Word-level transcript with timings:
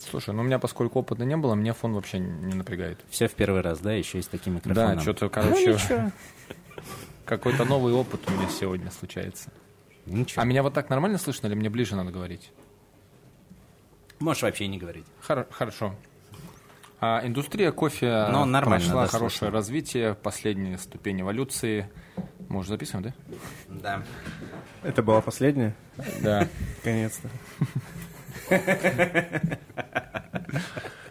Слушай, 0.00 0.34
ну 0.34 0.40
у 0.40 0.44
меня, 0.44 0.58
поскольку 0.58 1.00
опыта 1.00 1.24
не 1.24 1.36
было, 1.36 1.54
меня 1.54 1.74
фон 1.74 1.92
вообще 1.92 2.18
не 2.18 2.54
напрягает. 2.54 2.98
Все 3.10 3.28
в 3.28 3.34
первый 3.34 3.60
раз, 3.60 3.80
да, 3.80 3.92
еще 3.92 4.18
и 4.18 4.22
с 4.22 4.26
таким 4.26 4.54
микрофоном. 4.54 4.96
Да, 4.96 5.02
что-то, 5.02 5.28
короче, 5.28 5.78
какой-то 7.26 7.64
новый 7.64 7.92
опыт 7.92 8.20
у 8.28 8.32
меня 8.32 8.48
сегодня 8.48 8.90
случается. 8.90 9.50
Ничего. 10.06 10.40
А 10.40 10.44
меня 10.44 10.62
вот 10.62 10.72
так 10.72 10.88
нормально 10.88 11.18
слышно 11.18 11.46
или 11.48 11.54
мне 11.54 11.68
ближе 11.68 11.96
надо 11.96 12.10
говорить? 12.10 12.50
Можешь 14.18 14.42
вообще 14.42 14.66
не 14.68 14.78
говорить. 14.78 15.04
Хор- 15.22 15.46
хорошо. 15.50 15.94
А, 17.02 17.20
индустрия 17.24 17.70
кофе 17.72 18.26
Ну, 18.30 18.44
нормально, 18.44 18.84
прошла 18.84 19.02
да, 19.04 19.08
хорошее 19.08 19.38
слышно. 19.38 19.50
развитие, 19.50 20.14
последняя 20.14 20.76
ступень 20.78 21.20
эволюции. 21.20 21.88
Мы 22.48 22.58
уже 22.58 22.70
записываем, 22.70 23.14
да? 23.68 24.02
Да. 24.82 24.88
Это 24.88 25.02
была 25.02 25.20
последняя? 25.22 25.74
Да. 26.22 26.46
Наконец-то. 26.78 27.28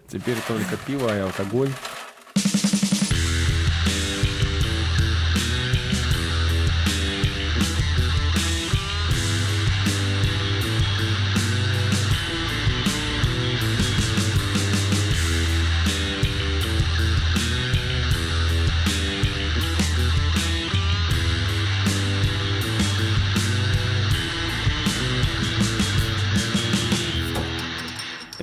Теперь 0.08 0.38
только 0.48 0.78
пиво 0.86 1.16
и 1.16 1.20
алкоголь. 1.20 1.70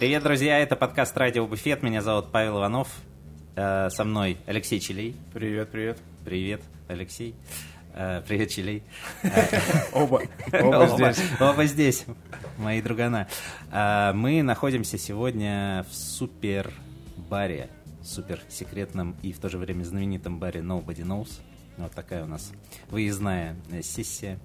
Привет, 0.06 0.22
друзья, 0.22 0.60
это 0.60 0.76
подкаст 0.76 1.16
«Радио 1.16 1.48
Буфет». 1.48 1.82
Меня 1.82 2.00
зовут 2.00 2.30
Павел 2.30 2.58
Иванов. 2.58 2.86
Э, 3.56 3.90
Со 3.90 4.04
мной 4.04 4.38
Алексей 4.46 4.78
Челей. 4.78 5.16
Привет, 5.34 5.70
привет. 5.72 5.98
Привет, 6.24 6.62
Алексей. 6.86 7.34
Э, 7.92 8.22
Привет, 8.24 8.50
Челей. 8.50 8.84
Оба. 9.92 10.22
Оба 10.52 10.86
здесь. 10.86 11.24
Оба 11.40 11.64
здесь, 11.64 12.06
мои 12.56 12.80
другана. 12.80 13.26
А, 13.72 14.12
Мы 14.12 14.44
находимся 14.44 14.96
сегодня 14.96 15.84
в 15.90 15.92
супер-баре, 15.92 17.68
супер-секретном 18.04 19.16
и 19.22 19.32
в 19.32 19.40
то 19.40 19.48
же 19.48 19.58
время 19.58 19.82
знаменитом 19.82 20.38
баре 20.38 20.60
Nobody 20.60 21.02
Knows. 21.02 21.40
Вот 21.78 21.90
такая 21.90 22.22
у 22.22 22.28
нас 22.28 22.52
выездная 22.90 23.56
э, 23.72 23.82
сессия. 23.82 24.38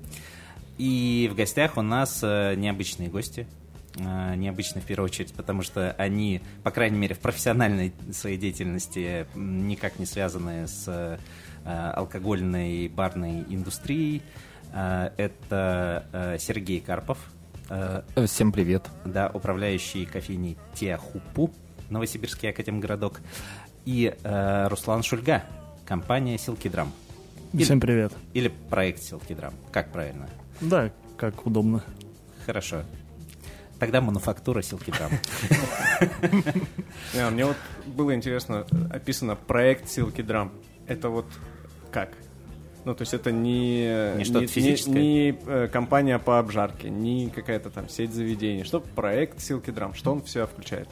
И 0.80 1.30
в 1.31 1.36
гостях 1.36 1.78
у 1.78 1.84
нас 1.84 2.22
э, 2.23 2.56
необычные 2.56 3.09
гости. 3.09 3.46
Э, 3.97 4.36
Необычные 4.36 4.81
в 4.81 4.86
первую 4.86 5.06
очередь, 5.06 5.34
потому 5.34 5.61
что 5.64 5.92
они, 5.97 6.42
по 6.64 6.72
крайней 6.72 6.97
мере, 6.97 7.16
в 7.16 7.20
профессиональной 7.20 7.94
своей 8.14 8.38
деятельности 8.38 9.25
никак 9.36 10.00
не 10.00 10.06
связаны 10.06 10.67
с 10.67 10.86
э, 10.88 11.17
алкогольной 11.94 12.88
барной 12.88 13.42
индустрией. 13.50 14.22
Э, 14.73 15.09
Это 15.17 16.38
Сергей 16.39 16.80
Карпов, 16.80 17.17
Всем 18.28 18.52
привет. 18.52 18.89
да, 19.06 19.30
управляющий 19.34 20.06
кофейней 20.06 20.58
Теахупу, 20.75 21.52
Новосибирский 21.89 22.50
академгородок, 22.50 23.22
и 23.86 24.14
Руслан 24.23 25.03
Шульга, 25.03 25.44
компания 25.86 26.38
Силкидрам. 26.38 26.92
Или- 27.53 27.64
Всем 27.64 27.80
привет. 27.80 28.14
Или 28.34 28.47
проект 28.69 29.02
Силкидрам. 29.03 29.53
Как 29.72 29.92
правильно? 29.92 30.30
Да, 30.62 30.92
как 31.17 31.45
удобно. 31.45 31.84
Хорошо. 32.45 32.84
Тогда 33.82 34.00
мануфактура 34.00 34.62
Силкидрам. 34.62 35.10
Не, 37.16 37.20
а 37.20 37.32
Мне 37.32 37.46
вот 37.46 37.58
было 37.88 38.14
интересно, 38.14 38.68
описано 38.92 39.36
проект 39.36 39.86
Drum. 39.86 40.52
Это 40.86 41.10
вот 41.10 41.26
как? 41.92 42.09
Ну, 42.86 42.94
то 42.94 43.02
есть 43.02 43.16
это 43.16 43.32
не... 43.32 44.18
Не 44.18 44.24
что-то 44.24 44.46
физическое? 44.46 44.94
Не, 44.94 45.30
э, 45.47 45.68
компания 45.68 46.20
по 46.20 46.38
обжарке, 46.38 46.91
не 46.91 47.31
какая-то 47.31 47.72
там 47.72 47.90
сеть 47.90 48.14
заведений. 48.14 48.66
Что 48.66 48.81
проект 48.81 49.40
Drum? 49.40 49.96
Что 49.96 50.12
он 50.12 50.22
в 50.22 50.30
себя 50.30 50.46
включает? 50.46 50.88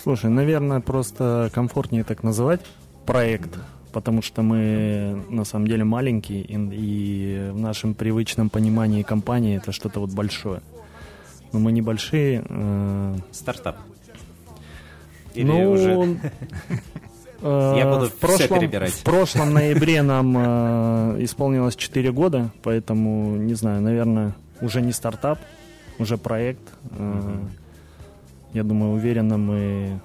Слушай, 0.00 0.30
наверное, 0.30 0.78
просто 0.78 1.50
комфортнее 1.52 2.04
так 2.04 2.22
называть 2.22 2.60
проект, 3.06 3.58
потому 3.92 4.22
что 4.22 4.42
мы 4.42 5.20
на 5.30 5.42
самом 5.42 5.66
деле 5.66 5.82
маленькие, 5.82 6.42
и, 6.42 6.54
и 6.54 7.50
в 7.50 7.58
нашем 7.58 7.94
привычном 7.94 8.50
понимании 8.50 9.02
компании 9.02 9.56
это 9.56 9.72
что-то 9.72 9.98
вот 9.98 10.12
большое. 10.12 10.62
Но 11.56 11.60
мы 11.62 11.72
небольшие. 11.72 12.44
э, 12.46 13.16
Стартап. 13.32 13.76
Или 15.32 15.46
ну, 15.46 15.70
уже... 15.70 16.18
э, 17.40 17.74
Я 17.78 17.90
буду 17.90 18.10
в 18.10 18.14
прошлом, 18.16 18.58
перебирать. 18.60 18.90
В 18.90 19.02
прошлом 19.02 19.54
ноябре 19.54 20.02
нам 20.02 20.36
э, 20.36 21.24
исполнилось 21.24 21.74
4 21.76 22.12
года, 22.12 22.50
поэтому, 22.62 23.36
не 23.36 23.54
знаю, 23.54 23.80
наверное, 23.80 24.34
уже 24.60 24.82
не 24.82 24.92
стартап, 24.92 25.38
уже 25.98 26.18
проект. 26.18 26.60
Э, 26.90 27.38
Я 28.52 28.62
думаю, 28.62 28.92
уверенно 28.92 29.38
мы 29.38 29.98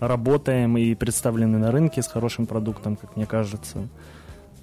работаем 0.00 0.78
и 0.78 0.94
представлены 0.94 1.58
на 1.58 1.70
рынке 1.70 2.00
с 2.00 2.06
хорошим 2.08 2.46
продуктом, 2.46 2.96
как 2.96 3.16
мне 3.16 3.26
кажется. 3.26 3.86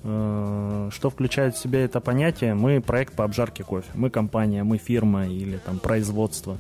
Э, 0.03 0.90
Что 0.91 1.09
включает 1.09 1.56
в 1.56 1.58
себя 1.59 1.84
это 1.84 2.00
понятие? 2.02 2.53
Мы 2.56 2.81
проект 2.81 3.16
по 3.16 3.24
обжарке 3.24 3.64
кофе. 3.64 3.90
Мы 3.94 4.09
компания, 4.09 4.64
мы 4.64 4.78
фирма 4.78 5.28
или 5.28 5.58
там 5.58 5.80
производство, 5.80 6.58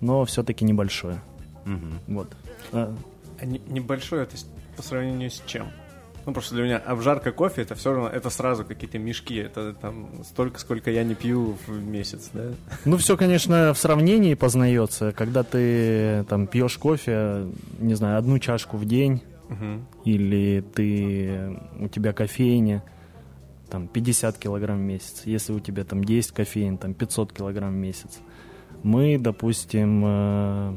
но 0.00 0.24
все-таки 0.24 0.64
небольшое. 0.64 1.20
Мгм. 1.64 1.98
Вот. 2.08 2.32
Э, 2.72 2.92
А 3.40 3.46
не- 3.46 3.60
небольшое 3.68 4.22
это 4.24 4.36
по 4.76 4.82
сравнению 4.82 5.30
с 5.30 5.42
чем? 5.46 5.66
Ну, 6.26 6.32
просто 6.32 6.54
для 6.54 6.64
меня 6.64 6.78
обжарка 6.78 7.32
кофе, 7.32 7.62
это 7.62 7.74
все 7.74 7.92
равно, 7.92 8.08
это 8.08 8.30
сразу 8.30 8.64
какие-то 8.64 8.98
мешки. 8.98 9.34
Это 9.36 9.74
там 9.74 10.08
столько, 10.24 10.58
сколько 10.58 10.90
я 10.90 11.04
не 11.04 11.14
пью 11.14 11.58
в 11.66 11.70
месяц, 11.84 12.30
да? 12.32 12.44
Ну, 12.86 12.96
все, 12.96 13.16
конечно, 13.18 13.74
в 13.74 13.78
сравнении 13.78 14.32
познается. 14.34 15.12
Когда 15.12 15.42
ты 15.42 16.24
там 16.28 16.46
пьешь 16.46 16.78
кофе, 16.78 17.46
не 17.78 17.94
знаю, 17.94 18.16
одну 18.18 18.38
чашку 18.38 18.78
в 18.78 18.86
день, 18.86 19.20
Или 20.04 20.60
ты 20.74 21.58
у 21.78 21.88
тебя 21.88 22.12
кофейня, 22.12 22.82
там 23.70 23.88
50 23.88 24.38
килограмм 24.38 24.78
в 24.78 24.82
месяц. 24.82 25.22
Если 25.24 25.52
у 25.52 25.60
тебя 25.60 25.84
там 25.84 26.04
10 26.04 26.32
кофеин, 26.32 26.78
там 26.78 26.94
500 26.94 27.32
килограмм 27.32 27.72
в 27.72 27.76
месяц. 27.76 28.20
Мы, 28.82 29.18
допустим, 29.18 30.02
э, 30.04 30.76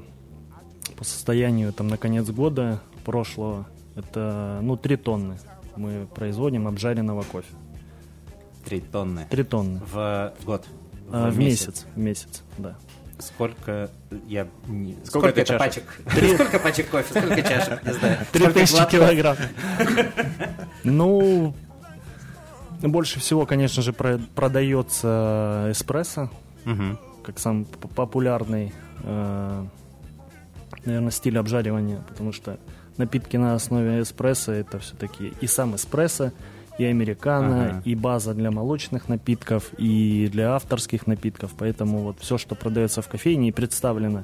по 0.95 1.03
состоянию 1.03 1.73
там 1.73 1.87
на 1.87 1.97
конец 1.97 2.29
года 2.29 2.81
прошлого, 3.03 3.67
это, 3.95 4.59
ну, 4.61 4.77
3 4.77 4.95
тонны 4.95 5.37
мы 5.77 6.07
производим 6.13 6.67
обжаренного 6.67 7.23
кофе. 7.23 7.53
Три 8.65 8.81
тонны. 8.81 9.25
3 9.29 9.43
тонны. 9.43 9.81
В 9.91 10.33
в 10.39 10.45
год. 10.45 10.65
А, 11.09 11.29
в 11.29 11.37
месяц. 11.37 11.85
В 11.95 11.99
месяц, 11.99 12.43
да. 12.57 12.77
Сколько 13.19 13.89
я 14.27 14.47
не... 14.67 14.95
Сколько 15.03 15.29
это 15.29 15.41
это 15.41 15.57
чашек? 15.57 15.83
пачек? 16.05 16.33
Сколько 16.35 16.59
пачек 16.59 16.89
кофе? 16.89 17.19
Сколько 17.19 17.41
чашек? 17.41 17.83
Не 17.83 17.93
знаю. 17.93 18.17
Три 18.31 18.41
Сколько 18.43 18.59
тысячи 18.59 18.85
килограмм. 18.89 19.37
Ну, 20.83 21.53
больше 22.81 23.19
всего, 23.19 23.45
конечно 23.45 23.81
же, 23.81 23.91
про- 23.91 24.19
продается 24.35 25.67
эспрессо, 25.71 26.29
как 27.23 27.39
самый 27.39 27.65
популярный, 27.65 28.71
наверное, 30.85 31.11
стиль 31.11 31.37
обжаривания, 31.37 32.01
потому 32.07 32.31
что 32.31 32.59
напитки 32.97 33.35
на 33.37 33.55
основе 33.55 34.01
эспрессо 34.01 34.51
это 34.53 34.79
все-таки 34.79 35.33
и 35.41 35.47
сам 35.47 35.75
эспрессо, 35.75 36.31
и 36.77 36.83
американо, 36.85 37.65
Ага. 37.69 37.81
и 37.85 37.95
база 37.95 38.33
для 38.33 38.51
молочных 38.51 39.09
напитков, 39.09 39.71
и 39.77 40.29
для 40.31 40.53
авторских 40.55 41.07
напитков. 41.07 41.51
Поэтому 41.57 41.99
вот 41.99 42.19
все, 42.19 42.37
что 42.37 42.55
продается 42.55 43.01
в 43.01 43.07
кофейне 43.07 43.49
и 43.49 43.51
представлено 43.51 44.23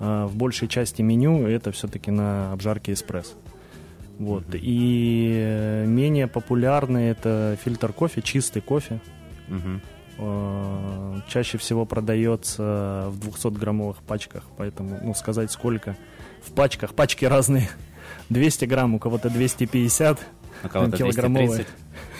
а, 0.00 0.26
в 0.26 0.36
большей 0.36 0.68
части 0.68 1.02
меню, 1.02 1.46
это 1.46 1.72
все-таки 1.72 2.10
на 2.10 2.52
обжарке 2.52 2.92
эспрессо. 2.92 3.34
Вот. 4.18 4.44
И 4.52 5.32
э, 5.36 5.86
менее 5.86 6.28
популярный 6.28 7.08
это 7.08 7.58
фильтр 7.64 7.92
кофе, 7.92 8.22
чистый 8.22 8.60
кофе. 8.62 9.00
Мгм. 9.48 9.80
Э, 10.18 11.20
Чаще 11.28 11.58
всего 11.58 11.84
продается 11.84 13.06
в 13.10 13.18
200-граммовых 13.28 13.96
пачках, 14.06 14.44
поэтому, 14.56 15.00
ну, 15.02 15.14
сказать 15.14 15.50
сколько 15.50 15.96
в 16.42 16.52
пачках, 16.52 16.94
пачки 16.94 17.24
разные. 17.24 17.68
200 18.30 18.66
грамм, 18.66 18.94
у 18.94 18.98
кого-то 18.98 19.30
250, 19.30 20.20
У 20.64 20.68
кого-то 20.68 20.96
килограммовые. 20.96 21.66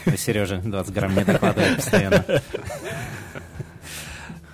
230. 0.05 0.21
Сережа 0.21 0.59
20 0.59 0.95
грамм 0.95 1.15
не 1.15 1.25
докладывает 1.25 1.77
постоянно. 1.77 2.25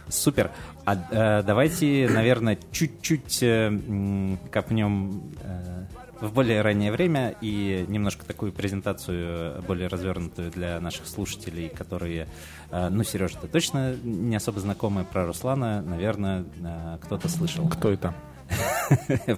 Супер. 0.09 0.51
А 0.85 0.97
э, 1.11 1.43
давайте, 1.45 2.09
наверное, 2.09 2.59
чуть-чуть 2.73 3.43
э, 3.43 4.37
копнем 4.51 5.23
э, 5.43 5.85
в 6.21 6.33
более 6.33 6.63
раннее 6.63 6.93
время 6.93 7.35
и 7.41 7.85
немножко 7.89 8.25
такую 8.25 8.53
презентацию 8.53 9.63
более 9.63 9.89
развернутую 9.89 10.51
для 10.51 10.81
наших 10.81 11.07
слушателей, 11.07 11.69
которые, 11.69 12.29
э, 12.71 12.89
ну, 12.91 13.05
Сережа, 13.05 13.39
ты 13.39 13.47
точно 13.47 13.95
не 14.03 14.37
особо 14.37 14.61
знакомый 14.61 15.05
про 15.05 15.27
Руслана, 15.27 15.83
наверное, 15.83 16.45
э, 16.61 16.99
кто-то 17.03 17.29
слышал. 17.29 17.69
Кто 17.69 17.91
это? 17.91 18.15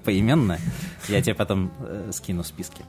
Поименно. 0.04 0.58
Я 1.08 1.20
тебе 1.20 1.34
потом 1.34 1.72
э, 1.80 2.10
скину 2.12 2.42
списки. 2.42 2.84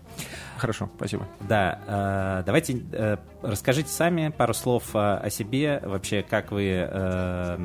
Хорошо, 0.58 0.90
спасибо. 0.96 1.28
Да, 1.42 1.80
э, 1.86 2.44
давайте 2.46 2.82
э, 2.92 3.18
расскажите 3.42 3.90
сами 3.90 4.30
пару 4.30 4.54
слов 4.54 4.96
э, 4.96 5.00
о 5.00 5.30
себе, 5.30 5.82
вообще 5.84 6.24
как 6.24 6.52
вы 6.52 6.88
э, 6.90 7.58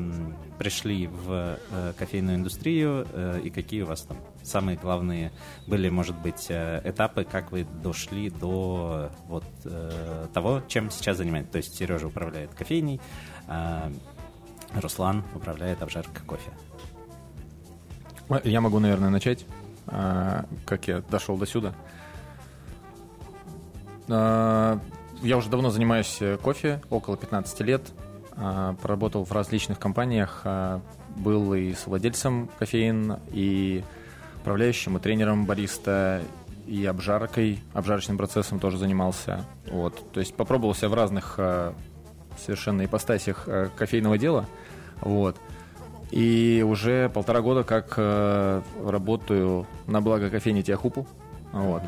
пришли 0.57 1.07
в 1.07 1.57
э, 1.71 1.93
кофейную 1.97 2.37
индустрию 2.37 3.07
и 3.41 3.49
какие 3.49 3.83
у 3.83 3.85
вас 3.85 4.01
там 4.01 4.17
самые 4.43 4.77
главные 4.77 5.31
были, 5.67 5.89
может 5.89 6.17
быть, 6.17 6.47
этапы, 6.49 7.23
как 7.23 7.51
вы 7.51 7.65
дошли 7.83 8.29
до 8.29 9.11
вот 9.27 9.45
того, 10.33 10.61
чем 10.67 10.89
сейчас 10.91 11.17
занимаетесь. 11.17 11.51
То 11.51 11.57
есть 11.57 11.75
Сережа 11.77 12.07
управляет 12.07 12.53
кофейней, 12.53 12.99
а 13.47 13.91
Руслан 14.73 15.23
управляет 15.35 15.81
обжаркой 15.81 16.25
кофе. 16.25 16.51
Э, 18.29 18.39
Я 18.43 18.61
могу, 18.61 18.79
наверное, 18.79 19.09
начать, 19.09 19.45
а, 19.87 20.45
как 20.65 20.87
я 20.87 21.01
дошел 21.09 21.37
до 21.37 21.45
сюда. 21.45 21.73
А, 24.07 24.79
Я 25.21 25.37
уже 25.37 25.49
давно 25.49 25.69
занимаюсь 25.69 26.17
э, 26.21 26.37
кофе, 26.37 26.81
около 26.89 27.17
15 27.17 27.61
лет. 27.61 27.81
А, 28.35 28.75
Проработал 28.81 29.25
в 29.25 29.31
различных 29.31 29.79
компаниях. 29.79 30.45
Был 31.17 31.53
и 31.53 31.73
с 31.73 31.87
владельцем 31.87 32.49
кофеин, 32.59 33.17
и 33.31 33.83
управляющим, 34.41 34.97
и 34.97 34.99
тренером 34.99 35.45
бариста, 35.45 36.21
и 36.65 36.85
обжаркой, 36.85 37.61
обжарочным 37.73 38.17
процессом 38.17 38.59
тоже 38.59 38.77
занимался. 38.77 39.43
Вот. 39.69 40.11
То 40.13 40.19
есть 40.19 40.35
попробовал 40.35 40.75
себя 40.75 40.89
в 40.89 40.93
разных 40.93 41.39
совершенно 42.37 42.85
ипостасях 42.85 43.43
а, 43.47 43.69
кофейного 43.75 44.17
дела. 44.17 44.45
Вот. 45.01 45.35
И 46.11 46.65
уже 46.67 47.09
полтора 47.09 47.41
года 47.41 47.63
как 47.63 47.93
э, 47.97 48.61
работаю 48.83 49.67
на 49.85 50.01
благо 50.01 50.29
кофейни 50.29 50.61
Тиахупу. 50.61 51.07
Вот. 51.51 51.83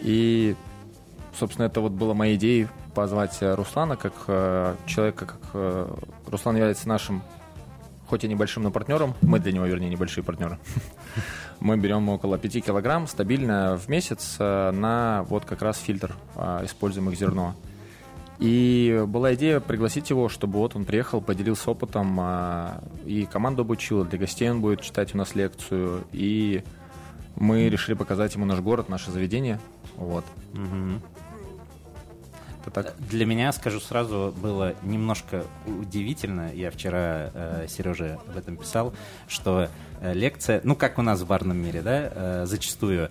И, 0.00 0.56
собственно, 1.38 1.66
это 1.66 1.80
вот 1.80 1.92
была 1.92 2.14
моя 2.14 2.34
идея 2.34 2.68
позвать 2.94 3.38
э, 3.40 3.54
Руслана 3.54 3.96
как 3.96 4.14
э, 4.26 4.74
человека, 4.86 5.26
как 5.26 5.40
э, 5.54 5.94
Руслан 6.26 6.56
является 6.56 6.88
нашим, 6.88 7.22
хоть 8.08 8.24
и 8.24 8.28
небольшим, 8.28 8.64
но 8.64 8.70
партнером. 8.72 9.14
Мы 9.22 9.38
для 9.38 9.52
него, 9.52 9.66
вернее, 9.66 9.90
небольшие 9.90 10.24
партнеры. 10.24 10.58
Мы 11.60 11.76
берем 11.76 12.08
около 12.08 12.38
5 12.38 12.64
килограмм 12.64 13.06
стабильно 13.06 13.76
в 13.76 13.88
месяц 13.88 14.36
э, 14.38 14.70
на 14.72 15.24
вот 15.28 15.44
как 15.44 15.62
раз 15.62 15.78
фильтр 15.78 16.16
э, 16.34 16.64
используемых 16.64 17.16
зерно. 17.16 17.54
И 18.40 19.04
была 19.06 19.34
идея 19.34 19.60
пригласить 19.60 20.08
его, 20.08 20.30
чтобы 20.30 20.58
вот 20.58 20.74
он 20.74 20.86
приехал, 20.86 21.20
поделился 21.20 21.70
опытом, 21.70 22.16
а, 22.18 22.82
и 23.04 23.26
команду 23.26 23.62
обучил, 23.62 24.04
для 24.04 24.18
гостей 24.18 24.50
он 24.50 24.62
будет 24.62 24.80
читать 24.80 25.14
у 25.14 25.18
нас 25.18 25.34
лекцию, 25.34 26.04
и 26.12 26.64
мы 27.36 27.68
решили 27.68 27.94
показать 27.94 28.34
ему 28.34 28.46
наш 28.46 28.60
город, 28.60 28.88
наше 28.88 29.10
заведение. 29.10 29.60
Вот. 29.96 30.24
Это 32.62 32.70
так. 32.70 32.94
Для 32.98 33.24
меня, 33.24 33.52
скажу 33.52 33.80
сразу, 33.80 34.34
было 34.36 34.74
немножко 34.82 35.44
удивительно. 35.66 36.52
Я 36.52 36.70
вчера 36.70 37.30
э, 37.32 37.66
Сереже 37.68 38.18
об 38.26 38.36
этом 38.36 38.56
писал, 38.56 38.92
что 39.28 39.68
э, 40.00 40.14
лекция, 40.14 40.60
ну 40.64 40.76
как 40.76 40.98
у 40.98 41.02
нас 41.02 41.20
в 41.20 41.26
барном 41.26 41.56
мире, 41.56 41.80
да, 41.80 42.12
э, 42.14 42.46
зачастую 42.46 43.08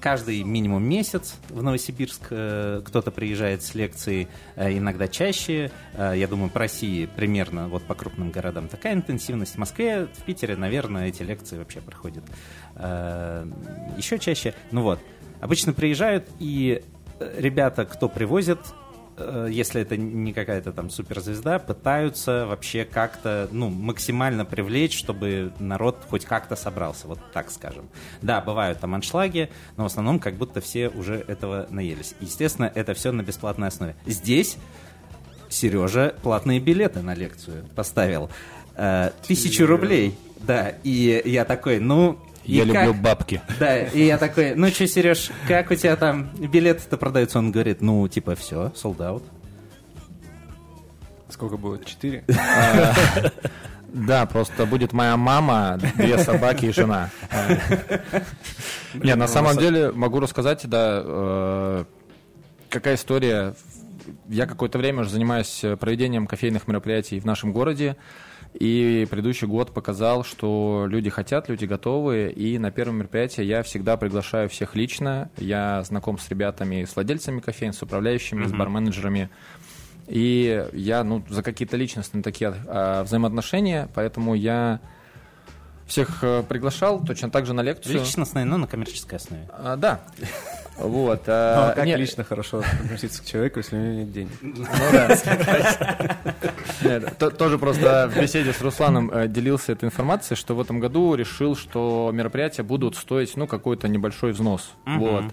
каждый 0.00 0.42
минимум 0.42 0.82
месяц 0.82 1.36
в 1.48 1.62
Новосибирск 1.62 2.26
э, 2.30 2.82
кто-то 2.84 3.12
приезжает 3.12 3.62
с 3.62 3.76
лекцией, 3.76 4.26
э, 4.56 4.76
иногда 4.76 5.06
чаще. 5.06 5.70
Э, 5.94 6.12
я 6.16 6.26
думаю, 6.26 6.50
по 6.50 6.58
России 6.58 7.06
примерно 7.06 7.68
вот 7.68 7.84
по 7.84 7.94
крупным 7.94 8.32
городам 8.32 8.66
такая 8.66 8.94
интенсивность. 8.94 9.54
В 9.54 9.58
Москве, 9.58 10.06
в 10.06 10.24
Питере, 10.24 10.56
наверное, 10.56 11.06
эти 11.06 11.22
лекции 11.22 11.56
вообще 11.56 11.80
проходят 11.80 12.24
еще 13.96 14.18
чаще. 14.18 14.54
Ну 14.70 14.82
вот, 14.82 15.00
обычно 15.40 15.72
приезжают 15.72 16.28
и 16.38 16.82
ребята, 17.36 17.84
кто 17.84 18.08
привозит, 18.08 18.58
если 19.50 19.82
это 19.82 19.96
не 19.96 20.32
какая-то 20.32 20.72
там 20.72 20.90
суперзвезда, 20.90 21.58
пытаются 21.58 22.46
вообще 22.46 22.84
как-то, 22.84 23.48
ну, 23.52 23.68
максимально 23.68 24.44
привлечь, 24.44 24.98
чтобы 24.98 25.52
народ 25.58 25.98
хоть 26.08 26.24
как-то 26.24 26.56
собрался, 26.56 27.06
вот 27.08 27.18
так 27.32 27.50
скажем. 27.50 27.88
Да, 28.22 28.40
бывают 28.40 28.80
там 28.80 28.94
аншлаги, 28.94 29.50
но 29.76 29.84
в 29.84 29.86
основном 29.86 30.18
как 30.18 30.34
будто 30.34 30.60
все 30.60 30.88
уже 30.88 31.16
этого 31.26 31.66
наелись. 31.70 32.14
Естественно, 32.20 32.70
это 32.74 32.94
все 32.94 33.12
на 33.12 33.22
бесплатной 33.22 33.68
основе. 33.68 33.96
Здесь 34.06 34.56
Сережа 35.48 36.14
платные 36.22 36.60
билеты 36.60 37.02
на 37.02 37.14
лекцию 37.14 37.66
поставил. 37.74 38.30
Э, 38.76 39.10
Тысячу 39.26 39.66
рублей. 39.66 40.16
Да, 40.38 40.74
и 40.84 41.22
я 41.24 41.44
такой, 41.44 41.80
ну... 41.80 42.18
и 42.44 42.54
Я 42.56 42.64
как? 42.66 42.74
люблю 42.74 42.94
бабки. 42.94 43.40
Да, 43.58 43.78
и 43.78 44.04
я 44.04 44.18
такой, 44.18 44.54
ну 44.54 44.68
что, 44.68 44.86
Сереж, 44.86 45.30
как 45.46 45.70
у 45.70 45.74
тебя 45.74 45.96
там 45.96 46.30
билеты-то 46.36 46.96
продаются? 46.96 47.38
Он 47.38 47.52
говорит, 47.52 47.80
ну, 47.80 48.06
типа, 48.08 48.34
все, 48.34 48.72
sold 48.74 48.98
out. 48.98 49.22
Сколько 51.28 51.56
было? 51.56 51.82
Четыре? 51.84 52.24
Да, 53.92 54.24
просто 54.26 54.66
будет 54.66 54.92
моя 54.92 55.16
мама, 55.16 55.76
две 55.96 56.16
собаки 56.18 56.66
и 56.66 56.72
жена. 56.72 57.10
Не, 58.94 59.16
на 59.16 59.26
самом 59.26 59.56
деле 59.56 59.90
могу 59.90 60.20
рассказать, 60.20 60.64
да, 60.68 61.02
э, 61.04 61.84
какая 62.68 62.94
история. 62.94 63.54
Я 64.28 64.46
какое-то 64.46 64.78
время 64.78 65.00
уже 65.00 65.10
занимаюсь 65.10 65.64
проведением 65.80 66.28
кофейных 66.28 66.68
мероприятий 66.68 67.18
в 67.18 67.24
нашем 67.24 67.52
городе. 67.52 67.96
И 68.54 69.06
предыдущий 69.08 69.46
год 69.46 69.72
показал, 69.72 70.24
что 70.24 70.86
люди 70.88 71.08
хотят, 71.08 71.48
люди 71.48 71.66
готовы. 71.66 72.30
И 72.30 72.58
на 72.58 72.70
первом 72.70 72.96
мероприятии 72.96 73.42
я 73.42 73.62
всегда 73.62 73.96
приглашаю 73.96 74.48
всех 74.48 74.74
лично. 74.74 75.30
Я 75.36 75.82
знаком 75.84 76.18
с 76.18 76.28
ребятами, 76.28 76.84
с 76.84 76.94
владельцами 76.96 77.40
кофеин, 77.40 77.72
с 77.72 77.82
управляющими, 77.82 78.46
с 78.46 78.52
барменеджерами. 78.52 79.30
И 80.08 80.66
я, 80.72 81.04
ну, 81.04 81.24
за 81.28 81.44
какие-то 81.44 81.76
личностные 81.76 82.22
такие 82.24 82.52
а, 82.66 83.04
взаимоотношения, 83.04 83.88
поэтому 83.94 84.34
я 84.34 84.80
всех 85.86 86.22
э, 86.22 86.42
приглашал 86.48 87.04
точно 87.04 87.30
так 87.30 87.46
же 87.46 87.52
на 87.52 87.60
лекцию. 87.60 88.00
Личностные, 88.00 88.44
но 88.44 88.56
на 88.56 88.66
коммерческой 88.66 89.16
основе. 89.16 89.48
А, 89.52 89.76
да. 89.76 90.00
Вот. 90.80 91.26
Ну, 91.26 91.32
а, 91.32 91.70
а 91.70 91.74
как 91.74 91.86
не- 91.86 91.96
лично 91.96 92.24
хорошо 92.24 92.62
относиться 92.84 93.22
к 93.22 93.26
человеку, 93.26 93.58
если 93.60 93.76
у 93.76 93.80
него 93.80 93.92
нет 94.00 94.12
денег? 94.12 94.30
Ну 94.42 94.64
да. 94.92 95.16
Нет, 96.82 97.16
то- 97.18 97.30
Тоже 97.30 97.58
просто 97.58 98.10
в 98.12 98.20
беседе 98.20 98.52
с 98.52 98.60
Русланом 98.60 99.10
э, 99.10 99.28
делился 99.28 99.72
этой 99.72 99.84
информацией, 99.86 100.36
что 100.36 100.54
в 100.54 100.60
этом 100.60 100.80
году 100.80 101.14
решил, 101.14 101.56
что 101.56 102.10
мероприятия 102.12 102.62
будут 102.62 102.96
стоить, 102.96 103.36
ну, 103.36 103.46
какой-то 103.46 103.88
небольшой 103.88 104.32
взнос. 104.32 104.70
Вот. 104.86 105.24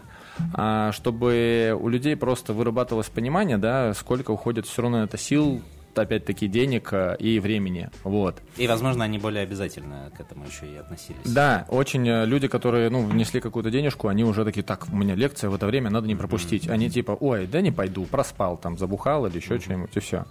А, 0.53 0.91
чтобы 0.91 1.75
у 1.79 1.87
людей 1.87 2.15
просто 2.15 2.53
вырабатывалось 2.53 3.07
понимание, 3.09 3.57
да, 3.57 3.93
сколько 3.95 4.29
уходит 4.31 4.67
все 4.67 4.83
равно 4.83 5.03
это 5.03 5.17
сил, 5.17 5.61
опять-таки, 6.01 6.47
денег 6.47 6.89
э, 6.91 7.15
и 7.19 7.39
времени. 7.39 7.89
Вот. 8.03 8.41
И, 8.57 8.67
возможно, 8.67 9.03
они 9.03 9.17
более 9.19 9.43
обязательно 9.43 10.11
к 10.17 10.19
этому 10.19 10.45
еще 10.45 10.65
и 10.65 10.75
относились. 10.77 11.19
Да, 11.25 11.65
очень 11.69 12.07
э, 12.07 12.25
люди, 12.25 12.47
которые, 12.47 12.89
ну, 12.89 13.03
внесли 13.05 13.39
какую-то 13.39 13.69
денежку, 13.69 14.07
они 14.07 14.23
уже 14.23 14.43
такие, 14.45 14.63
так, 14.63 14.87
у 14.91 14.95
меня 14.95 15.15
лекция 15.15 15.49
в 15.49 15.55
это 15.55 15.65
время, 15.65 15.89
надо 15.89 16.07
не 16.07 16.15
пропустить. 16.15 16.67
Они 16.69 16.89
типа, 16.89 17.11
ой, 17.19 17.47
да 17.47 17.61
не 17.61 17.71
пойду, 17.71 18.05
проспал, 18.05 18.57
там, 18.57 18.77
забухал 18.77 19.25
или 19.27 19.37
еще 19.37 19.59
что-нибудь, 19.59 19.95
и 19.95 19.99
все. 19.99 20.25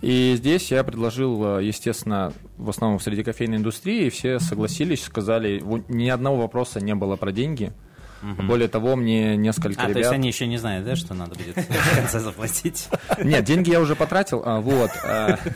И 0.00 0.34
здесь 0.36 0.70
я 0.70 0.84
предложил, 0.84 1.58
э, 1.58 1.64
естественно, 1.64 2.32
в 2.56 2.70
основном 2.70 3.00
среди 3.00 3.22
кофейной 3.22 3.56
индустрии, 3.58 4.08
все 4.10 4.38
согласились, 4.38 5.02
сказали, 5.04 5.60
«Во- 5.60 5.82
ни 5.88 6.08
одного 6.08 6.36
вопроса 6.42 6.80
не 6.80 6.94
было 6.94 7.16
про 7.16 7.32
деньги. 7.32 7.72
Более 8.22 8.68
того, 8.68 8.96
мне 8.96 9.36
несколько 9.36 9.80
А, 9.82 9.84
то 9.84 9.90
ребят... 9.90 9.98
есть 9.98 10.12
они 10.12 10.28
еще 10.28 10.46
не 10.46 10.58
знают, 10.58 10.84
да, 10.84 10.96
что 10.96 11.14
надо 11.14 11.34
будет 11.36 11.56
в 11.56 11.96
конце 11.96 12.20
заплатить? 12.20 12.88
Нет, 13.22 13.44
деньги 13.44 13.70
я 13.70 13.80
уже 13.80 13.94
потратил, 13.96 14.42
а, 14.44 14.60
вот. 14.60 14.90
а, 15.04 15.38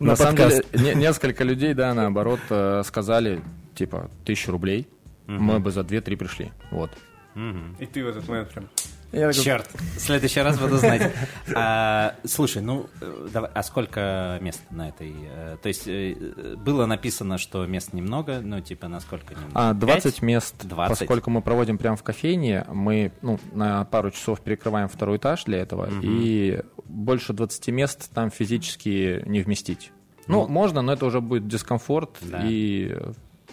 На 0.00 0.08
На 0.08 0.16
самом 0.16 0.36
деле, 0.36 0.62
не- 0.74 0.94
несколько 0.94 1.42
людей, 1.44 1.72
да, 1.72 1.94
наоборот, 1.94 2.40
э, 2.50 2.82
сказали, 2.84 3.40
типа, 3.74 4.10
тысячу 4.24 4.52
рублей, 4.52 4.86
мы 5.26 5.58
бы 5.58 5.70
за 5.70 5.80
2-3 5.80 6.16
пришли, 6.16 6.52
вот. 6.70 6.90
Мгм. 7.34 7.76
И 7.78 7.86
ты 7.86 8.04
в 8.04 8.08
этот 8.08 8.28
момент 8.28 8.50
прям... 8.50 8.68
Я 9.16 9.28
такой, 9.30 9.44
Черт, 9.44 9.68
в 9.96 10.00
следующий 10.00 10.40
раз 10.40 10.58
буду 10.58 10.76
знать. 10.76 11.12
А, 11.54 12.14
слушай, 12.24 12.60
ну, 12.62 12.86
э, 13.00 13.28
давай, 13.32 13.50
а 13.54 13.62
сколько 13.62 14.38
мест 14.42 14.60
на 14.70 14.88
этой? 14.90 15.12
э, 15.14 15.56
То 15.62 15.68
есть 15.68 15.84
э, 15.86 16.54
было 16.58 16.86
написано, 16.86 17.38
что 17.38 17.64
мест 17.66 17.92
немного, 17.92 18.40
ну, 18.40 18.60
типа, 18.60 18.88
насколько 18.88 19.34
немного? 19.34 19.52
А, 19.54 19.72
20 19.74 20.02
Пять? 20.02 20.22
мест, 20.22 20.54
20. 20.66 20.98
поскольку 20.98 21.30
мы 21.30 21.40
проводим 21.42 21.78
прямо 21.78 21.96
в 21.96 22.02
кофейне, 22.02 22.64
мы 22.68 23.12
ну, 23.22 23.38
на 23.52 23.84
пару 23.86 24.10
часов 24.10 24.40
перекрываем 24.42 24.88
второй 24.88 25.16
этаж 25.16 25.44
для 25.44 25.58
этого, 25.58 25.88
и 26.02 26.62
больше 26.84 27.32
20 27.32 27.68
мест 27.68 28.10
там 28.12 28.30
физически 28.30 29.22
не 29.26 29.40
вместить. 29.40 29.92
Ну, 30.28 30.42
Ну. 30.42 30.48
можно, 30.48 30.82
но 30.82 30.92
это 30.92 31.06
уже 31.06 31.20
будет 31.20 31.46
дискомфорт 31.46 32.10
Да. 32.20 32.40
и 32.44 32.96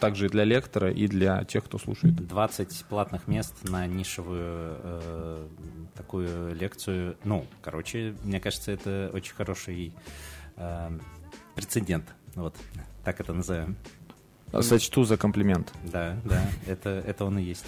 также 0.03 0.25
и 0.25 0.29
для 0.29 0.43
лектора, 0.43 0.91
и 0.91 1.07
для 1.07 1.45
тех, 1.45 1.63
кто 1.63 1.77
слушает. 1.77 2.15
20 2.15 2.85
платных 2.89 3.29
мест 3.29 3.55
на 3.69 3.87
нишевую 3.87 4.75
э, 4.83 5.47
такую 5.95 6.53
лекцию. 6.55 7.15
Ну, 7.23 7.45
короче, 7.61 8.13
мне 8.25 8.41
кажется, 8.41 8.73
это 8.73 9.09
очень 9.13 9.33
хороший 9.33 9.93
э, 10.57 10.99
прецедент. 11.55 12.03
Вот, 12.35 12.53
так 13.05 13.21
это 13.21 13.31
назовем. 13.31 13.77
Сочту 14.59 15.05
за 15.05 15.15
комплимент. 15.15 15.71
Да, 15.85 16.17
да, 16.25 16.41
это, 16.67 16.89
это 16.89 17.23
он 17.23 17.39
и 17.39 17.43
есть. 17.43 17.65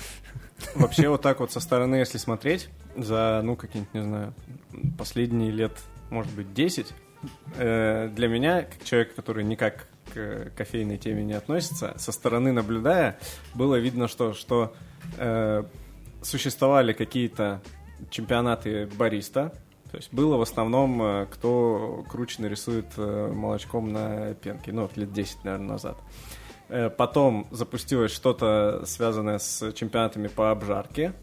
Вообще 0.75 1.07
вот 1.07 1.21
так 1.21 1.39
вот 1.39 1.53
со 1.53 1.61
стороны, 1.61 1.95
если 1.95 2.17
смотреть, 2.17 2.67
за, 2.97 3.39
ну, 3.45 3.55
какие-нибудь, 3.55 3.93
не 3.93 4.03
знаю, 4.03 4.33
последние 4.97 5.51
лет, 5.51 5.71
может 6.09 6.33
быть, 6.33 6.53
10, 6.53 6.93
э, 7.55 8.09
для 8.13 8.27
меня, 8.27 8.63
как 8.63 8.83
человек, 8.83 9.15
который 9.15 9.45
никак 9.45 9.87
кофейной 10.55 10.97
теме 10.97 11.23
не 11.23 11.33
относится, 11.33 11.93
со 11.97 12.11
стороны 12.11 12.51
наблюдая, 12.51 13.17
было 13.53 13.75
видно, 13.75 14.07
что, 14.07 14.33
что 14.33 14.73
э, 15.17 15.63
существовали 16.21 16.93
какие-то 16.93 17.61
чемпионаты 18.09 18.87
бариста, 18.97 19.53
то 19.91 19.97
есть 19.97 20.13
было 20.13 20.35
в 20.35 20.41
основном, 20.41 21.01
э, 21.01 21.25
кто 21.31 22.03
круче 22.09 22.41
нарисует 22.41 22.87
э, 22.97 23.31
молочком 23.33 23.93
на 23.93 24.33
пенке, 24.33 24.73
ну, 24.73 24.83
вот 24.83 24.97
лет 24.97 25.13
10, 25.13 25.43
наверное, 25.45 25.67
назад. 25.69 25.97
Э, 26.67 26.89
Потом 26.89 27.47
запустилось 27.51 28.11
что-то 28.11 28.83
связанное 28.85 29.39
с 29.39 29.71
чемпионатами 29.73 30.27
по 30.27 30.51
обжарке. 30.51 31.13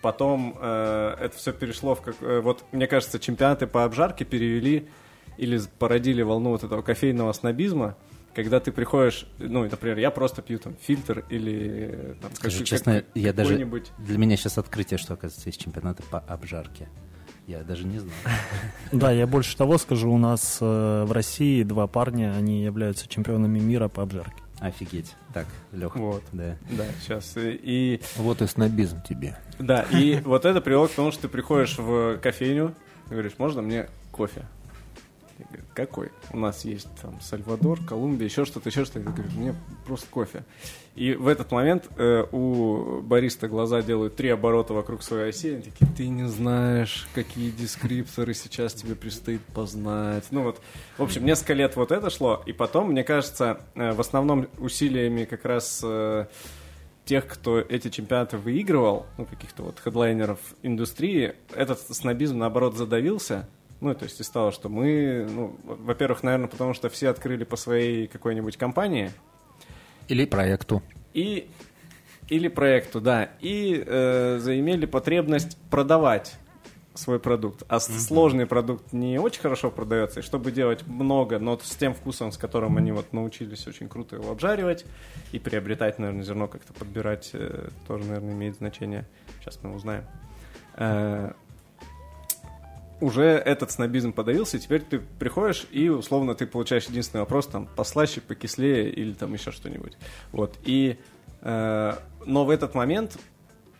Потом 0.00 0.56
э, 0.58 1.16
это 1.20 1.36
все 1.36 1.52
перешло 1.52 1.94
в 1.94 2.00
как... 2.00 2.16
вот, 2.20 2.64
мне 2.72 2.86
кажется, 2.86 3.18
чемпионаты 3.18 3.66
по 3.66 3.84
обжарке 3.84 4.24
перевели 4.24 4.88
или 5.36 5.60
породили 5.78 6.22
волну 6.22 6.50
вот 6.50 6.64
этого 6.64 6.80
кофейного 6.80 7.32
снобизма, 7.32 7.96
когда 8.34 8.60
ты 8.60 8.72
приходишь, 8.72 9.26
ну, 9.38 9.62
например, 9.68 9.98
я 9.98 10.10
просто 10.10 10.42
пью 10.42 10.58
там 10.58 10.74
фильтр 10.80 11.24
или 11.30 12.16
там, 12.20 12.30
Скажу 12.34 12.58
как- 12.58 12.66
честно, 12.66 12.94
как- 13.00 13.04
я 13.14 13.32
даже... 13.32 13.56
Для 13.98 14.18
меня 14.18 14.36
сейчас 14.36 14.58
открытие, 14.58 14.98
что, 14.98 15.14
оказывается, 15.14 15.48
есть 15.48 15.60
чемпионаты 15.60 16.02
по 16.10 16.18
обжарке. 16.20 16.88
Я 17.46 17.62
даже 17.64 17.84
не 17.86 17.98
знал. 17.98 18.12
Да, 18.92 19.10
я 19.10 19.26
больше 19.26 19.56
того 19.56 19.78
скажу, 19.78 20.10
у 20.12 20.18
нас 20.18 20.58
э, 20.60 21.04
в 21.06 21.12
России 21.12 21.62
два 21.64 21.86
парня, 21.86 22.34
они 22.36 22.62
являются 22.62 23.08
чемпионами 23.08 23.58
мира 23.58 23.88
по 23.88 24.02
обжарке. 24.02 24.34
Офигеть. 24.60 25.14
Так, 25.32 25.46
Лех, 25.72 25.96
Вот. 25.96 26.22
да. 26.32 26.56
Да, 26.70 26.84
сейчас. 27.00 27.32
И, 27.36 28.00
Вот 28.16 28.42
и 28.42 28.46
снобизм 28.46 29.02
тебе. 29.02 29.36
да, 29.58 29.82
и 29.90 30.20
вот 30.24 30.44
это 30.44 30.60
привело 30.60 30.86
к 30.86 30.92
тому, 30.92 31.10
что 31.12 31.22
ты 31.22 31.28
приходишь 31.28 31.78
в 31.78 32.18
кофейню, 32.18 32.74
и 33.06 33.10
говоришь, 33.10 33.32
можно 33.38 33.62
мне 33.62 33.88
кофе? 34.12 34.44
И 35.40 35.44
говорят, 35.44 35.66
Какой? 35.74 36.10
У 36.32 36.38
нас 36.38 36.64
есть 36.64 36.88
там 37.00 37.20
Сальвадор, 37.20 37.80
Колумбия, 37.84 38.28
еще 38.28 38.44
что-то, 38.44 38.68
еще 38.68 38.84
что-то. 38.84 39.00
Я 39.00 39.04
говорю, 39.06 39.30
мне 39.36 39.54
просто 39.86 40.06
кофе. 40.10 40.44
И 40.94 41.14
в 41.14 41.28
этот 41.28 41.50
момент 41.52 41.88
э, 41.96 42.24
у 42.32 43.00
бариста 43.00 43.48
глаза 43.48 43.82
делают 43.82 44.16
три 44.16 44.28
оборота 44.28 44.74
вокруг 44.74 45.02
своей 45.02 45.30
оси. 45.30 45.54
Они 45.54 45.62
такие, 45.62 45.90
ты 45.96 46.08
не 46.08 46.28
знаешь, 46.28 47.08
какие 47.14 47.50
дескрипторы 47.50 48.34
сейчас 48.34 48.74
тебе 48.74 48.94
предстоит 48.94 49.40
познать. 49.54 50.24
Ну 50.30 50.42
вот, 50.42 50.60
в 50.98 51.02
общем, 51.02 51.24
несколько 51.24 51.54
лет 51.54 51.76
вот 51.76 51.92
это 51.92 52.10
шло. 52.10 52.42
И 52.46 52.52
потом, 52.52 52.90
мне 52.90 53.04
кажется, 53.04 53.60
э, 53.74 53.92
в 53.92 54.00
основном 54.00 54.48
усилиями 54.58 55.24
как 55.24 55.44
раз... 55.44 55.80
э, 55.82 56.26
тех, 57.10 57.26
кто 57.26 57.58
эти 57.58 57.88
чемпионаты 57.88 58.36
выигрывал, 58.36 59.06
ну, 59.18 59.24
каких-то 59.24 59.64
вот 59.64 59.80
хедлайнеров 59.80 60.38
индустрии, 60.62 61.34
этот 61.52 61.80
снобизм, 61.80 62.38
наоборот, 62.38 62.76
задавился. 62.76 63.48
Ну, 63.80 63.94
то 63.94 64.04
есть 64.04 64.20
и 64.20 64.22
стало, 64.24 64.52
что 64.52 64.68
мы, 64.68 65.26
ну, 65.30 65.56
во-первых, 65.64 66.22
наверное, 66.22 66.48
потому 66.48 66.74
что 66.74 66.88
все 66.90 67.08
открыли 67.08 67.44
по 67.44 67.56
своей 67.56 68.06
какой-нибудь 68.08 68.56
компании, 68.56 69.10
Или 70.08 70.24
проекту. 70.26 70.82
и 71.14 71.48
или 72.28 72.46
проекту, 72.46 73.00
да, 73.00 73.30
и 73.40 73.82
э, 73.84 74.38
заимели 74.40 74.86
потребность 74.86 75.56
продавать 75.68 76.36
свой 76.94 77.18
продукт. 77.18 77.64
А 77.68 77.80
с- 77.80 78.06
сложный 78.06 78.46
продукт 78.46 78.92
не 78.92 79.18
очень 79.18 79.40
хорошо 79.40 79.70
продается, 79.72 80.20
и 80.20 80.22
чтобы 80.22 80.52
делать 80.52 80.86
много, 80.86 81.40
но 81.40 81.58
с 81.58 81.74
тем 81.74 81.92
вкусом, 81.92 82.30
с 82.30 82.36
которым 82.36 82.76
они 82.76 82.92
вот 82.92 83.12
научились 83.12 83.66
очень 83.66 83.88
круто 83.88 84.14
его 84.16 84.30
обжаривать 84.30 84.84
и 85.32 85.40
приобретать, 85.40 85.98
наверное, 85.98 86.22
зерно 86.22 86.46
как-то 86.46 86.72
подбирать, 86.72 87.30
э, 87.32 87.68
тоже, 87.88 88.04
наверное, 88.04 88.32
имеет 88.34 88.56
значение. 88.56 89.08
Сейчас 89.40 89.58
мы 89.64 89.74
узнаем. 89.74 90.04
Э, 90.76 91.32
уже 93.00 93.24
этот 93.24 93.70
снобизм 93.70 94.12
подавился, 94.12 94.56
и 94.56 94.60
теперь 94.60 94.82
ты 94.82 95.00
приходишь, 95.18 95.66
и 95.70 95.88
условно 95.88 96.34
ты 96.34 96.46
получаешь 96.46 96.86
единственный 96.86 97.20
вопрос, 97.20 97.46
там, 97.46 97.68
послаще, 97.76 98.20
покислее 98.20 98.90
или 98.90 99.12
там 99.12 99.32
еще 99.32 99.50
что-нибудь. 99.50 99.96
Вот, 100.32 100.58
и... 100.64 100.98
э, 101.40 101.92
но 102.26 102.44
в 102.44 102.50
этот 102.50 102.74
момент, 102.74 103.18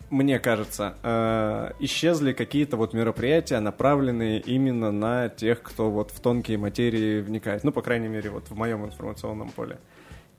мне 0.09 0.39
кажется, 0.39 0.95
э, 1.03 1.73
исчезли 1.81 2.33
какие-то 2.33 2.77
вот 2.77 2.95
мероприятия, 2.95 3.61
направленные 3.61 4.41
именно 4.41 4.91
на 4.91 5.29
тех, 5.29 5.63
кто 5.63 5.91
вот 5.91 6.11
в 6.11 6.21
тонкие 6.21 6.59
материи 6.59 7.21
вникает. 7.21 7.63
Ну, 7.63 7.73
по 7.73 7.83
крайней 7.83 8.09
мере, 8.09 8.31
вот 8.31 8.49
в 8.49 8.57
моем 8.57 8.85
информационном 8.85 9.51
поле. 9.51 9.79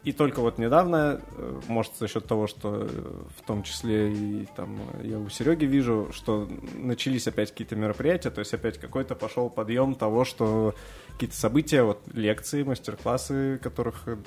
И 0.04 0.14
только 0.14 0.40
вот 0.42 0.58
недавно, 0.58 1.22
э, 1.38 1.60
может, 1.68 1.96
за 1.96 2.08
счет 2.08 2.26
того, 2.26 2.48
что 2.48 2.88
э, 2.90 3.24
в 3.38 3.46
том 3.46 3.62
числе 3.62 4.12
и 4.12 4.48
там 4.56 4.80
я 5.04 5.20
у 5.20 5.30
Сереги 5.30 5.66
вижу, 5.66 6.10
что 6.12 6.50
начались 6.74 7.28
опять 7.28 7.52
какие-то 7.52 7.76
мероприятия, 7.76 8.32
то 8.32 8.40
есть 8.40 8.52
опять 8.54 8.80
какой-то 8.80 9.14
пошел 9.14 9.52
подъем 9.52 9.94
того, 9.94 10.26
что 10.26 10.74
какие-то 11.14 11.36
события, 11.36 11.84
вот 11.84 12.02
лекции, 12.14 12.64
мастер-классы, 12.64 13.60
которых 13.62 14.08
э, 14.08 14.18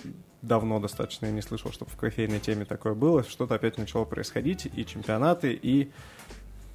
давно 0.43 0.79
достаточно 0.79 1.27
я 1.27 1.33
не 1.33 1.43
слышал, 1.43 1.73
чтобы 1.73 1.91
в 1.91 1.97
кофейной 1.97 2.39
теме 2.39 2.65
такое 2.65 2.95
было, 2.95 3.25
что-то 3.25 3.57
опять 3.57 3.77
начало 3.77 4.05
происходить, 4.05 4.69
и 4.73 4.87
чемпионаты, 4.87 5.59
и 5.61 5.91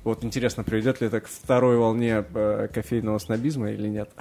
вот 0.04 0.24
интересно, 0.24 0.64
приведет 0.64 1.02
ли 1.02 1.08
это 1.08 1.22
к 1.22 1.28
второй 1.28 1.78
волне 1.78 2.24
э, 2.34 2.68
кофейного 2.74 3.18
снобизма 3.20 3.72
или 3.72 3.88
нет. 3.88 4.10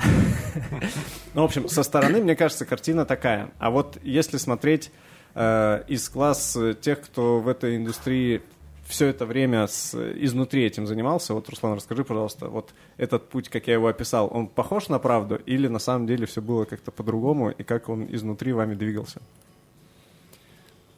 Ну, 1.35 1.43
в 1.43 1.45
общем, 1.45 1.69
со 1.69 1.83
стороны, 1.83 2.21
мне 2.21 2.35
кажется, 2.35 2.65
картина 2.65 3.05
такая. 3.05 3.51
А 3.59 3.71
вот 3.71 3.99
если 4.03 4.39
смотреть 4.39 4.91
э, 5.35 5.85
из 5.87 6.09
класс 6.09 6.59
тех, 6.81 7.01
кто 7.03 7.39
в 7.39 7.47
этой 7.47 7.77
индустрии 7.77 8.43
все 8.89 9.07
это 9.07 9.27
время 9.27 9.67
с, 9.67 9.95
изнутри 9.95 10.65
этим 10.65 10.87
занимался, 10.87 11.35
вот, 11.35 11.49
Руслан, 11.49 11.75
расскажи, 11.75 12.05
пожалуйста, 12.05 12.49
вот 12.49 12.71
этот 12.97 13.29
путь, 13.29 13.49
как 13.49 13.67
я 13.69 13.75
его 13.75 13.87
описал, 13.87 14.29
он 14.33 14.49
похож 14.49 14.89
на 14.89 14.99
правду 14.99 15.37
или 15.37 15.69
на 15.69 15.79
самом 15.79 16.07
деле 16.07 16.27
все 16.27 16.41
было 16.41 16.65
как-то 16.65 16.91
по-другому, 16.91 17.51
и 17.51 17.63
как 17.63 17.89
он 17.89 18.07
изнутри 18.11 18.53
вами 18.53 18.75
двигался? 18.75 19.21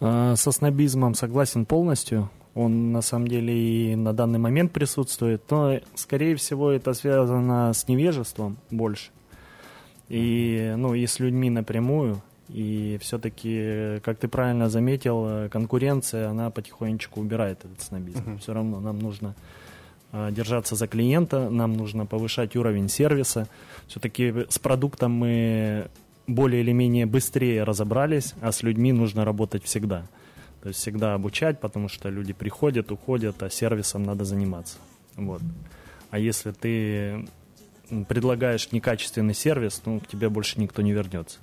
А, 0.00 0.36
Со 0.36 0.52
снобизмом 0.52 1.14
согласен 1.14 1.66
полностью. 1.66 2.30
Он 2.54 2.92
на 2.92 3.00
самом 3.00 3.28
деле 3.28 3.54
и 3.54 3.96
на 3.96 4.12
данный 4.12 4.38
момент 4.38 4.72
присутствует, 4.72 5.42
но, 5.50 5.78
скорее 5.94 6.34
всего, 6.36 6.70
это 6.70 6.94
связано 6.94 7.72
с 7.72 7.86
невежеством 7.86 8.56
больше. 8.70 9.10
И, 10.08 10.74
ну, 10.76 10.94
и 10.94 11.06
с 11.06 11.20
людьми 11.20 11.48
напрямую. 11.50 12.20
И 12.48 12.98
все-таки, 13.00 14.00
как 14.02 14.18
ты 14.18 14.26
правильно 14.26 14.68
заметил, 14.68 15.48
конкуренция, 15.50 16.28
она 16.30 16.50
потихонечку 16.50 17.20
убирает 17.20 17.64
этот 17.64 17.80
снобизм. 17.80 18.38
Все 18.38 18.52
равно 18.52 18.80
нам 18.80 18.98
нужно 18.98 19.36
э, 20.10 20.30
держаться 20.32 20.74
за 20.74 20.88
клиента, 20.88 21.48
нам 21.48 21.74
нужно 21.74 22.06
повышать 22.06 22.56
уровень 22.56 22.88
сервиса. 22.88 23.46
Все-таки 23.86 24.46
с 24.48 24.58
продуктом 24.58 25.12
мы 25.12 25.86
более 26.26 26.62
или 26.62 26.72
менее 26.72 27.06
быстрее 27.06 27.62
разобрались, 27.62 28.34
а 28.40 28.50
с 28.50 28.64
людьми 28.64 28.92
нужно 28.92 29.24
работать 29.24 29.62
всегда. 29.62 30.06
То 30.62 30.68
есть 30.68 30.80
всегда 30.80 31.14
обучать, 31.14 31.60
потому 31.60 31.88
что 31.88 32.10
люди 32.10 32.32
приходят, 32.32 32.92
уходят, 32.92 33.42
а 33.42 33.50
сервисом 33.50 34.02
надо 34.02 34.24
заниматься. 34.24 34.76
Вот. 35.16 35.40
А 36.10 36.18
если 36.18 36.50
ты 36.50 37.26
предлагаешь 38.08 38.70
некачественный 38.72 39.34
сервис, 39.34 39.82
ну, 39.84 40.00
к 40.00 40.06
тебе 40.06 40.28
больше 40.28 40.60
никто 40.60 40.82
не 40.82 40.92
вернется. 40.92 41.38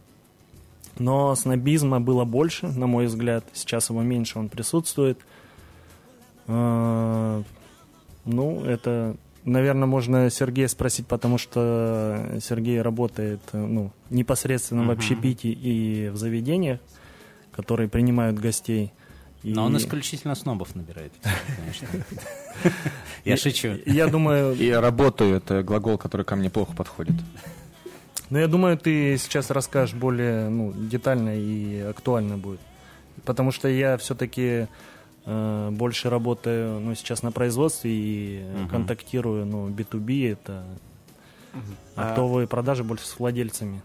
Но 0.99 1.35
снобизма 1.35 1.99
было 1.99 2.25
больше, 2.25 2.67
на 2.67 2.87
мой 2.87 3.07
взгляд. 3.07 3.43
Сейчас 3.53 3.89
его 3.89 4.01
меньше, 4.01 4.39
он 4.39 4.49
присутствует. 4.49 5.19
А, 6.47 7.43
Ну, 8.25 8.63
это, 8.65 9.15
наверное, 9.45 9.87
можно 9.87 10.29
Сергея 10.29 10.67
спросить, 10.67 11.07
потому 11.07 11.37
что 11.37 12.37
Сергей 12.41 12.81
работает 12.81 13.39
ну, 13.53 13.91
непосредственно 14.09 14.85
в 14.85 14.91
общепите 14.91 15.49
и 15.49 16.09
в 16.09 16.17
заведениях, 16.17 16.79
которые 17.53 17.87
принимают 17.87 18.37
гостей. 18.37 18.91
И 19.43 19.53
Но 19.53 19.65
он 19.65 19.77
исключительно 19.77 20.35
снобов 20.35 20.75
набирает, 20.75 21.13
конечно. 21.55 21.87
Я 23.23 23.37
шучу. 23.37 23.77
Я 23.85 24.07
думаю, 24.07 24.55
И 24.59 24.71
работаю— 24.71 25.35
это 25.37 25.63
глагол, 25.63 25.97
который 25.97 26.25
ко 26.25 26.35
мне 26.35 26.49
плохо 26.49 26.73
подходит. 26.73 27.15
Ну, 28.29 28.39
я 28.39 28.47
думаю, 28.47 28.77
ты 28.77 29.17
сейчас 29.17 29.51
расскажешь 29.51 29.95
более 29.95 30.49
ну, 30.49 30.73
детально 30.73 31.37
и 31.37 31.79
актуально 31.79 32.37
будет. 32.37 32.59
Потому 33.23 33.51
что 33.51 33.67
я 33.69 33.97
все-таки 33.97 34.67
э, 35.25 35.69
больше 35.71 36.09
работаю 36.09 36.79
ну, 36.79 36.93
сейчас 36.95 37.23
на 37.23 37.31
производстве 37.31 37.91
и 37.91 38.43
Мгм. 38.43 38.69
контактирую, 38.69 39.45
ну, 39.45 39.69
B2B, 39.69 40.33
это 40.33 40.65
оптовые 41.95 42.47
продажи 42.47 42.83
больше 42.83 43.05
с 43.05 43.17
владельцами. 43.17 43.81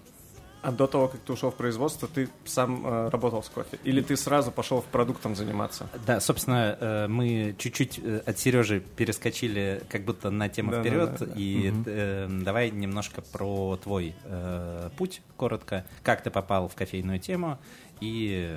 А 0.62 0.70
до 0.70 0.86
того, 0.86 1.08
как 1.08 1.20
ты 1.20 1.32
ушел 1.32 1.50
в 1.50 1.56
производство, 1.56 2.06
ты 2.06 2.28
сам 2.44 2.86
э, 2.86 3.08
работал 3.08 3.42
с 3.42 3.48
кофе? 3.48 3.78
Или 3.82 4.00
ты 4.00 4.16
сразу 4.16 4.52
пошел 4.52 4.80
в 4.80 4.84
продуктом 4.84 5.34
заниматься? 5.34 5.88
Да, 6.06 6.20
собственно, 6.20 6.76
э, 6.78 7.06
мы 7.08 7.56
чуть-чуть 7.58 7.98
э, 8.00 8.22
от 8.24 8.38
Сережи 8.38 8.78
перескочили 8.80 9.82
как 9.88 10.04
будто 10.04 10.30
на 10.30 10.48
тему 10.48 10.70
Да, 10.70 10.76
да, 10.76 10.82
вперед. 10.82 11.16
да, 11.18 11.26
да. 11.26 11.32
И 11.34 11.72
э, 11.86 12.28
давай 12.30 12.70
немножко 12.70 13.22
про 13.22 13.76
твой 13.82 14.14
э, 14.24 14.90
путь, 14.96 15.20
коротко. 15.36 15.84
Как 16.04 16.22
ты 16.22 16.30
попал 16.30 16.68
в 16.68 16.76
кофейную 16.76 17.18
тему 17.18 17.58
и, 18.00 18.56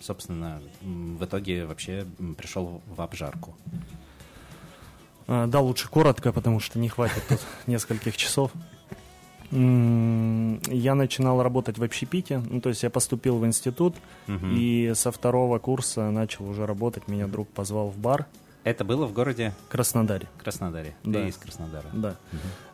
собственно, 0.00 0.62
в 0.80 1.22
итоге 1.22 1.66
вообще 1.66 2.06
пришел 2.38 2.80
в 2.86 3.02
обжарку. 3.02 3.54
А, 5.26 5.46
Да, 5.46 5.60
лучше 5.60 5.88
коротко, 5.88 6.32
потому 6.32 6.60
что 6.60 6.78
не 6.78 6.88
хватит 6.88 7.22
тут 7.28 7.40
нескольких 7.66 8.16
часов. 8.16 8.50
Я 9.52 10.94
начинал 10.94 11.42
работать 11.42 11.76
в 11.76 11.82
общепите, 11.84 12.42
ну, 12.48 12.60
то 12.62 12.70
есть 12.70 12.82
я 12.82 12.90
поступил 12.90 13.36
в 13.38 13.44
институт, 13.46 13.94
Мгм. 14.26 14.56
и 14.56 14.92
со 14.94 15.12
второго 15.12 15.58
курса 15.58 16.10
начал 16.10 16.48
уже 16.48 16.64
работать. 16.66 17.06
Меня 17.06 17.26
друг 17.26 17.48
позвал 17.48 17.88
в 17.90 17.98
бар 17.98 18.26
Это 18.64 18.84
было 18.84 19.06
в 19.06 19.12
городе 19.12 19.52
Краснодаре. 19.68 20.26
Краснодаре. 20.42 20.94
Да. 21.04 21.20
Ты 21.22 21.28
из 21.28 21.36
Краснодара. 21.36 21.86
Да. 21.92 22.16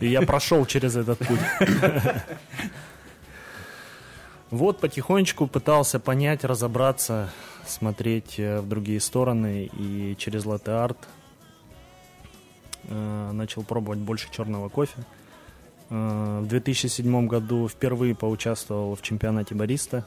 И 0.00 0.08
я 0.08 0.22
прошел 0.22 0.66
через 0.66 0.96
этот 0.96 1.20
путь. 1.20 1.38
Вот 4.50 4.80
потихонечку 4.80 5.46
пытался 5.46 6.00
понять, 6.00 6.42
разобраться, 6.42 7.30
смотреть 7.68 8.34
э, 8.38 8.58
в 8.60 8.68
другие 8.68 8.98
стороны. 9.00 9.70
И 9.78 10.16
через 10.18 10.44
латте-арт 10.44 10.98
начал 13.32 13.62
пробовать 13.62 13.98
больше 13.98 14.30
черного 14.30 14.68
кофе. 14.68 15.04
Э, 15.90 16.40
в 16.42 16.48
2007 16.48 17.26
году 17.26 17.68
впервые 17.68 18.14
поучаствовал 18.14 18.94
в 18.94 19.02
чемпионате 19.02 19.54
бариста. 19.54 20.06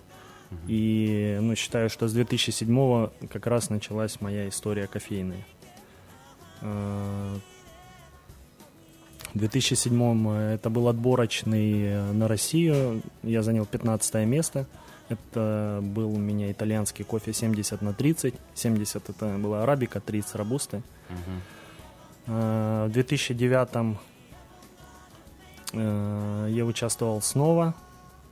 И 0.67 1.37
ну, 1.41 1.55
считаю, 1.55 1.89
что 1.89 2.07
с 2.07 2.13
2007 2.13 3.09
как 3.29 3.47
раз 3.47 3.69
началась 3.69 4.21
моя 4.21 4.47
история 4.47 4.87
кофейная. 4.87 5.45
Э, 6.61 7.35
В 9.33 9.37
2007 9.39 10.29
это 10.29 10.69
был 10.69 10.87
отборочный 10.87 11.83
э, 11.83 12.11
на 12.13 12.27
Россию. 12.27 13.01
Я 13.21 13.43
занял 13.43 13.65
15 13.65 14.25
место. 14.25 14.65
Это 15.09 15.81
был 15.83 16.13
у 16.15 16.17
меня 16.17 16.51
итальянский 16.51 17.05
кофе 17.05 17.31
70 17.33 17.81
на 17.81 17.93
30. 17.93 18.33
70 18.55 19.09
это 19.09 19.37
была 19.37 19.63
арабика, 19.63 19.99
30 19.99 20.35
робусты. 20.35 20.81
Э, 21.09 21.13
В 22.27 22.89
2009 22.89 23.97
э, 25.73 26.47
я 26.49 26.65
участвовал 26.65 27.21
снова. 27.21 27.75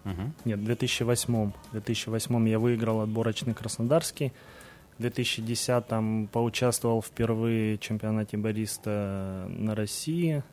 Мгм. 0.04 0.34
Нет, 0.46 0.60
в 0.60 0.66
2008. 0.66 1.52
В 1.52 1.72
2008 1.72 2.50
я 2.50 2.60
выиграл 2.60 3.02
отборочный 3.02 3.54
Краснодарский. 3.54 4.34
В 4.98 5.02
2010 5.02 6.30
поучаствовал 6.32 7.02
впервые 7.02 7.78
в 7.78 7.82
чемпионате 7.82 8.38
бариста 8.38 9.46
на 9.50 9.76
России. 9.76 10.44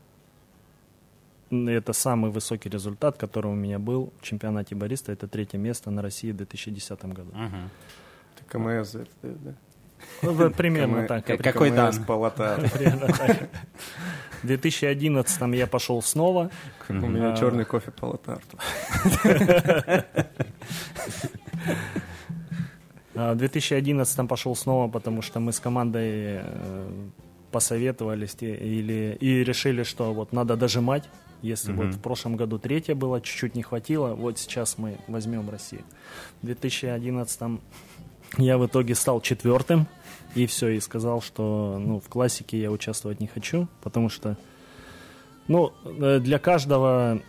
Это 1.50 1.92
самый 1.92 2.31
высокий 2.31 2.68
результат, 2.68 3.16
который 3.16 3.50
у 3.50 3.55
меня 3.55 3.79
был 3.79 4.12
в 4.20 4.24
чемпионате 4.24 4.74
бариста. 4.74 5.12
Это 5.12 5.26
третье 5.26 5.59
место 5.59 5.90
на 5.90 6.00
России 6.00 6.31
в 6.31 6.37
2010 6.37 7.05
году. 7.07 7.33
Мгм. 7.33 7.70
Ты 8.37 8.44
КМС, 8.46 8.94
это, 8.94 9.11
да, 9.22 9.29
да. 9.44 9.55
Ну, 10.23 10.33
вот 10.33 10.55
примерно 10.55 11.07
так. 11.07 11.25
Как- 11.27 11.43
какой 11.43 11.71
дан? 11.71 11.93
по 12.05 12.13
латте. 12.13 12.69
Примерно 12.77 13.07
так. 13.09 13.49
В 14.43 14.47
2011 14.47 15.55
я 15.55 15.67
пошел 15.67 16.01
снова. 16.03 16.51
У 16.89 16.93
меня 16.95 17.33
А. 17.33 17.37
черный 17.37 17.65
кофе 17.65 17.91
по 17.91 18.07
латте-арту. 18.07 18.59
А 23.15 23.35
В 23.35 23.37
2011 23.37 24.29
пошел 24.29 24.55
снова, 24.57 24.89
потому 24.91 25.21
что 25.23 25.41
мы 25.41 25.53
с 25.53 25.61
командой 25.61 26.41
э, 26.43 26.89
посоветовались 27.51 28.37
или, 28.41 29.17
и 29.21 29.43
решили, 29.45 29.83
что 29.83 30.15
вот 30.15 30.33
надо 30.33 30.57
дожимать. 30.57 31.09
Если 31.43 31.73
вот 31.73 31.87
Мгм. 31.87 31.93
в 31.95 32.01
прошлом 32.01 32.37
году 32.37 32.59
третье 32.59 32.95
было, 32.95 33.21
чуть-чуть 33.21 33.55
не 33.55 33.63
хватило, 33.63 34.15
вот 34.15 34.39
сейчас 34.39 34.79
мы 34.79 34.99
возьмем 35.09 35.49
Россию. 35.51 35.83
В 36.43 36.47
2011 36.47 37.61
я 38.38 38.59
в 38.59 38.66
итоге 38.66 38.95
стал 38.95 39.21
четвертым, 39.21 39.87
и 40.35 40.47
все, 40.47 40.69
и 40.69 40.81
сказал, 40.81 41.21
что 41.21 41.79
ну, 41.81 42.01
в 42.01 42.09
классике 42.09 42.61
я 42.61 42.71
участвовать 42.71 43.21
не 43.21 43.27
хочу, 43.27 43.66
потому 43.83 44.09
что 44.09 44.37
ну, 45.49 45.73
э, 45.85 46.21
для 46.21 46.38
каждого 46.38 47.21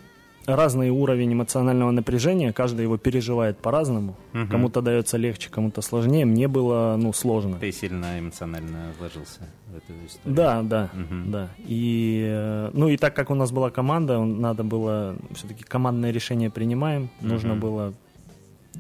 разный 0.46 0.90
уровень 0.90 1.34
эмоционального 1.34 1.92
напряжения, 1.92 2.52
каждый 2.52 2.82
его 2.84 2.98
переживает 2.98 3.58
по-разному. 3.60 4.16
Мгм. 4.34 4.48
Кому-то 4.50 4.82
дается 4.82 5.18
легче, 5.18 5.50
кому-то 5.50 5.82
сложнее. 5.82 6.26
Мне 6.26 6.48
было, 6.48 6.96
ну, 7.00 7.14
сложно. 7.14 7.58
Ты 7.60 7.72
сильно 7.72 8.20
эмоционально 8.20 8.92
вложился 9.00 9.42
в 9.68 9.78
эту 9.78 9.94
историю. 10.06 10.36
Да, 10.36 10.62
да, 10.64 10.90
Мгм. 10.94 11.32
да. 11.32 11.50
И, 11.60 12.24
э, 12.28 12.72
ну, 12.74 12.90
и 12.90 12.98
так 12.98 13.16
как 13.16 13.30
у 13.30 13.36
нас 13.36 13.52
была 13.52 13.70
команда, 13.70 14.20
надо 14.20 14.64
было 14.64 15.16
все-таки 15.34 15.64
командное 15.64 16.12
решение 16.12 16.50
принимаем. 16.50 17.10
Нужно 17.22 17.52
Мгм. 17.54 17.60
было 17.60 17.94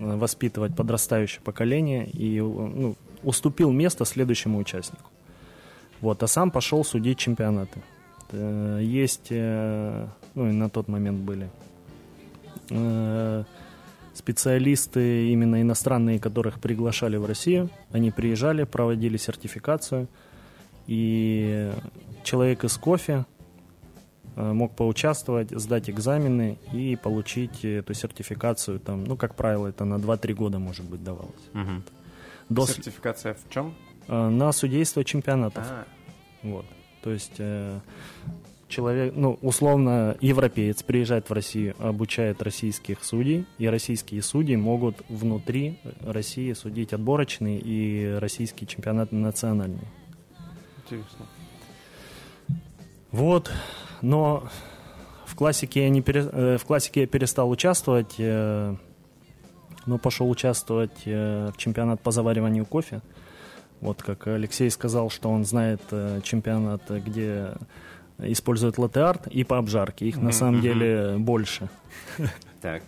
воспитывать 0.01 0.75
подрастающее 0.75 1.41
поколение 1.41 2.09
и 2.09 2.37
э, 2.37 2.41
ну, 2.41 2.95
уступил 3.23 3.71
место 3.71 4.05
следующему 4.05 4.57
участнику. 4.57 5.09
Вот, 6.01 6.23
а 6.23 6.27
сам 6.27 6.51
пошел 6.51 6.83
судить 6.83 7.19
чемпионаты. 7.19 7.81
Э, 8.31 8.79
Есть, 8.81 9.27
э, 9.29 10.07
ну 10.35 10.49
и 10.49 10.51
на 10.51 10.69
тот 10.69 10.87
момент 10.87 11.19
были 11.19 11.49
э, 12.69 13.43
специалисты 14.13 15.29
именно 15.29 15.61
иностранные, 15.61 16.19
которых 16.19 16.59
приглашали 16.59 17.17
в 17.17 17.25
Россию. 17.25 17.69
Они 17.91 18.11
приезжали, 18.11 18.63
проводили 18.63 19.17
сертификацию, 19.17 20.07
и 20.87 21.71
человек 22.23 22.63
из 22.63 22.77
кофе 22.77 23.13
э, 23.13 23.30
мог 24.35 24.75
поучаствовать, 24.75 25.51
сдать 25.51 25.89
экзамены 25.89 26.57
и 26.73 26.95
получить 26.95 27.65
эту 27.65 27.93
сертификацию. 27.93 28.79
Там, 28.79 29.03
ну, 29.03 29.17
как 29.17 29.35
правило, 29.35 29.67
это 29.67 29.85
на 29.85 29.95
2-3 29.95 30.33
года, 30.33 30.59
может 30.59 30.85
быть, 30.85 31.03
давалось. 31.03 31.49
Мгм. 31.53 31.83
До 32.49 32.65
Сертификация 32.65 33.33
в 33.33 33.49
чем? 33.49 33.73
э, 34.07 34.29
на 34.29 34.51
судейство 34.51 35.03
чемпионатов. 35.03 35.65
А, 35.67 35.85
Вот. 36.43 36.65
То 37.01 37.11
есть 37.11 37.35
э, 37.39 37.79
человек, 38.67 39.13
ну, 39.15 39.37
условно, 39.41 40.17
европеец 40.21 40.83
приезжает 40.83 41.29
в 41.29 41.33
Россию, 41.33 41.75
обучает 41.79 42.41
российских 42.41 43.03
судей, 43.03 43.45
и 43.57 43.67
российские 43.67 44.21
судьи 44.21 44.55
могут 44.55 45.01
внутри 45.09 45.79
России 46.01 46.53
судить 46.53 46.93
отборочный 46.93 47.57
и 47.57 48.17
российский 48.19 48.67
чемпионат 48.67 49.11
национальный. 49.11 49.87
Интересно. 50.83 51.25
Вот, 53.11 53.51
но 54.01 54.43
в 55.25 55.35
классике 55.35 55.83
я, 55.83 55.89
не 55.89 56.01
пере- 56.01 56.29
э, 56.31 56.57
в 56.57 56.65
классике 56.65 57.01
я 57.01 57.07
перестал 57.07 57.49
участвовать, 57.49 58.15
э, 58.17 58.75
но 59.85 59.97
пошел 59.97 60.29
участвовать 60.29 61.03
э, 61.05 61.51
в 61.53 61.57
чемпионат 61.57 62.01
по 62.01 62.11
завариванию 62.11 62.65
кофе. 62.65 63.01
Вот 63.79 64.03
как 64.03 64.27
Алексей 64.27 64.69
сказал, 64.69 65.09
что 65.09 65.29
он 65.29 65.43
знает 65.43 65.81
чемпионат, 66.21 66.83
где 66.89 67.53
используют 68.19 68.77
латте-арт 68.77 69.25
и 69.27 69.43
по 69.43 69.57
обжарке. 69.57 70.05
Их 70.07 70.17
на 70.17 70.31
самом 70.31 70.61
деле 70.61 71.15
больше. 71.17 71.67
Так. 72.61 72.83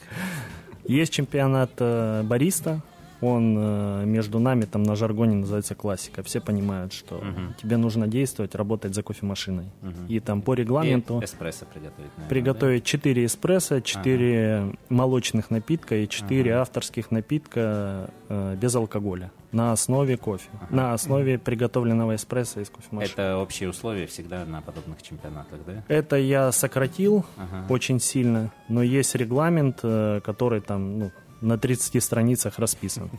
Есть 0.86 1.12
чемпионат 1.13 1.71
бариста, 1.80 2.82
он 3.23 3.55
э, 3.57 4.03
между 4.05 4.39
нами 4.39 4.65
там 4.65 4.83
на 4.83 4.95
жаргоне 4.95 5.36
называется 5.36 5.75
классика. 5.75 6.23
Все 6.23 6.41
понимают, 6.41 6.93
что 6.93 7.15
Мгм. 7.15 7.55
тебе 7.62 7.77
нужно 7.77 8.07
действовать, 8.07 8.55
работать 8.55 8.93
за 8.93 9.03
кофемашиной. 9.03 9.65
Мгм. 9.81 10.07
И 10.07 10.19
там 10.19 10.41
по 10.41 10.53
И 10.53 10.57
регламенту 10.57 11.19
эспрессо 11.23 11.65
приготовить, 11.65 12.12
наверное, 12.17 12.29
приготовить 12.29 12.83
4 12.83 13.25
эспрессо, 13.25 13.79
4 13.79 14.75
молочных 14.89 15.49
напитка 15.51 15.95
и 15.95 16.07
4 16.07 16.51
Ага. 16.53 16.62
авторских 16.62 17.12
напитка 17.12 18.09
э, 18.29 18.55
без 18.55 18.75
алкоголя 18.75 19.31
на 19.51 19.71
основе 19.71 20.17
кофе, 20.17 20.49
на 20.71 20.93
основе 20.93 21.38
приготовленного 21.38 22.15
эспрессо 22.15 22.59
из 22.62 22.69
да? 22.69 22.75
кофемашины. 22.75 23.13
Это 23.13 23.38
общие 23.38 23.69
условия 23.69 24.07
всегда 24.07 24.45
на 24.45 24.62
подобных 24.62 25.01
чемпионатах, 25.03 25.59
да? 25.65 25.83
Это 25.88 26.15
я 26.17 26.51
сократил 26.51 27.25
Ага. 27.38 27.65
очень 27.69 27.99
сильно, 27.99 28.51
но 28.67 28.81
есть 28.81 29.13
регламент, 29.15 29.79
э, 29.83 30.21
который 30.23 30.59
там 30.62 30.97
ну, 30.99 31.12
на 31.43 31.58
30 31.58 32.03
страницах 32.03 32.60
расписан. 32.60 33.10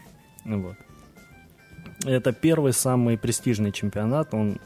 Вот. 0.44 0.76
Это 2.04 2.32
первый 2.32 2.72
самый 2.72 3.16
престижный 3.16 3.72
чемпионат, 3.72 4.34
он 4.34 4.58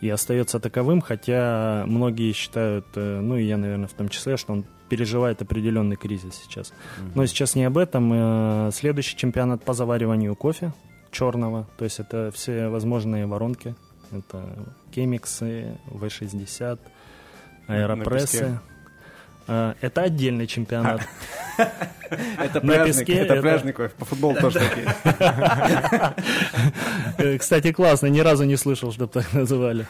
и 0.00 0.08
остается 0.10 0.58
таковым, 0.58 1.00
хотя 1.00 1.84
многие 1.86 2.32
считают, 2.32 2.86
э, 2.96 3.20
ну 3.20 3.36
и 3.36 3.44
я, 3.44 3.56
наверное, 3.56 3.86
в 3.86 3.92
том 3.92 4.08
числе, 4.08 4.36
что 4.36 4.52
он 4.52 4.64
переживает 4.88 5.40
определенный 5.42 5.94
кризис 5.96 6.34
сейчас. 6.42 6.72
Но 7.14 7.24
сейчас 7.26 7.54
не 7.54 7.64
об 7.64 7.78
этом. 7.78 8.10
э, 8.12 8.70
Следующий 8.72 9.16
чемпионат 9.16 9.64
по 9.64 9.74
завариванию 9.74 10.34
кофе 10.34 10.72
черного, 11.12 11.68
то 11.78 11.84
есть 11.84 12.00
это 12.00 12.32
все 12.34 12.68
возможные 12.68 13.26
воронки. 13.26 13.76
Это 14.10 14.42
кемиксы, 14.90 15.78
В60, 15.86 16.78
аэропрессы. 17.68 18.58
Э, 19.48 19.74
Это 19.80 20.02
отдельный 20.02 20.46
чемпионат. 20.46 21.02
Это 22.38 22.60
пляжный, 22.60 22.86
песке 22.86 23.14
это 23.14 23.40
пляжный 23.40 23.72
кофе. 23.72 23.94
По 23.98 24.04
футболу 24.04 24.34
тоже 24.36 24.58
такие. 24.60 24.94
Э, 27.18 27.38
Кстати, 27.38 27.72
классно, 27.72 28.06
ни 28.08 28.20
разу 28.20 28.44
не 28.44 28.56
слышал, 28.56 28.92
чтобы 28.92 29.12
так 29.12 29.32
называли. 29.32 29.86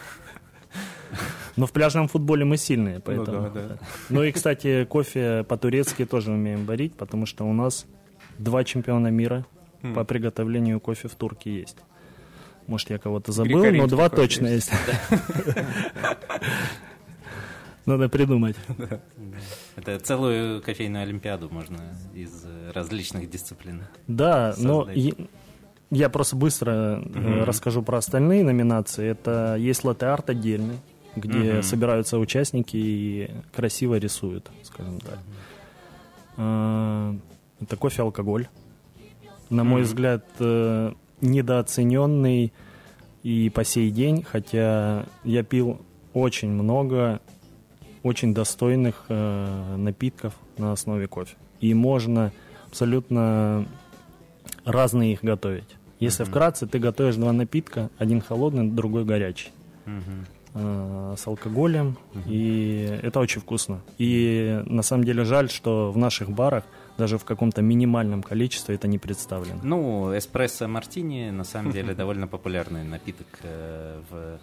Но 1.56 1.66
в 1.66 1.72
пляжном 1.72 2.08
футболе 2.08 2.44
мы 2.44 2.56
сильные, 2.56 3.00
поэтому. 3.00 3.50
да, 3.50 3.60
да. 3.68 3.78
Ну 4.08 4.22
и, 4.22 4.32
кстати, 4.32 4.84
кофе 4.84 5.44
по-турецки 5.46 6.06
тоже 6.06 6.30
умеем 6.32 6.64
варить, 6.64 6.94
потому 6.96 7.26
что 7.26 7.44
у 7.44 7.52
нас 7.52 7.86
два 8.38 8.64
чемпиона 8.64 9.08
мира 9.08 9.44
Хм. 9.82 9.94
по 9.94 10.04
приготовлению 10.04 10.80
кофе 10.80 11.08
в 11.08 11.14
Турке 11.14 11.50
есть. 11.60 11.76
Может, 12.68 12.90
я 12.90 12.98
кого-то 12.98 13.32
забыл, 13.32 13.64
но 13.72 13.86
два 13.86 14.08
точно 14.08 14.46
есть. 14.46 14.70
Надо 17.86 18.08
придумать. 18.08 18.56
Это 19.76 19.98
целую 19.98 20.62
кофейную 20.62 21.02
олимпиаду 21.02 21.48
можно 21.50 21.80
из 22.14 22.44
э, 22.44 22.70
различных 22.72 23.28
дисциплин. 23.28 23.82
Да, 24.06 24.54
но 24.58 24.88
я, 25.90 26.08
просто 26.08 26.36
быстро 26.36 27.02
э, 27.04 27.44
расскажу 27.44 27.82
про 27.82 27.98
остальные 27.98 28.44
номинации. 28.44 29.08
Это 29.08 29.56
есть 29.56 29.84
латте-арт 29.84 30.30
отдельный, 30.30 30.78
где 31.16 31.62
собираются 31.62 32.18
участники 32.18 32.76
и 32.76 33.30
красиво 33.54 33.96
рисуют, 33.96 34.50
скажем 34.62 35.00
так. 35.00 35.18
А, 36.36 37.14
Это 37.60 37.76
кофе-алкоголь. 37.76 38.48
На 39.50 39.64
мой 39.64 39.82
взгляд, 39.82 40.24
э, 40.38 40.92
недооцененный 41.20 42.52
и 43.22 43.50
по 43.50 43.64
сей 43.64 43.90
день, 43.90 44.22
хотя 44.22 45.06
я 45.24 45.42
пил 45.42 45.80
очень 46.14 46.50
много 46.50 47.20
очень 48.02 48.34
достойных 48.34 49.04
э, 49.08 49.76
напитков 49.76 50.34
на 50.58 50.72
основе 50.72 51.06
кофе. 51.06 51.36
И 51.60 51.74
можно 51.74 52.32
абсолютно 52.68 53.66
разные 54.64 55.12
их 55.12 55.22
готовить. 55.22 55.76
Если 56.00 56.24
Мгм. 56.24 56.30
вкратце, 56.30 56.66
ты 56.66 56.78
готовишь 56.80 57.16
два 57.16 57.32
напитка, 57.32 57.90
один 57.98 58.20
холодный, 58.20 58.68
другой 58.68 59.04
горячий, 59.04 59.50
э, 60.54 61.14
с 61.16 61.26
алкоголем, 61.26 61.96
и 62.26 62.98
это 63.02 63.20
очень 63.20 63.40
вкусно. 63.40 63.80
И 63.98 64.62
на 64.66 64.82
самом 64.82 65.04
деле 65.04 65.24
жаль, 65.24 65.48
что 65.48 65.90
в 65.92 65.96
наших 65.96 66.30
барах 66.30 66.64
даже 66.98 67.16
в 67.18 67.24
каком-то 67.24 67.62
минимальном 67.62 68.22
количестве 68.22 68.74
это 68.74 68.86
не 68.88 68.98
представлено. 68.98 69.60
Ну, 69.62 70.16
эспрессо 70.16 70.68
мартини 70.68 71.30
на 71.30 71.44
самом 71.44 71.72
деле 71.72 71.94
довольно 72.02 72.26
популярный 72.26 72.84
напиток 72.84 73.26
э, 73.42 74.00
в 74.10 74.38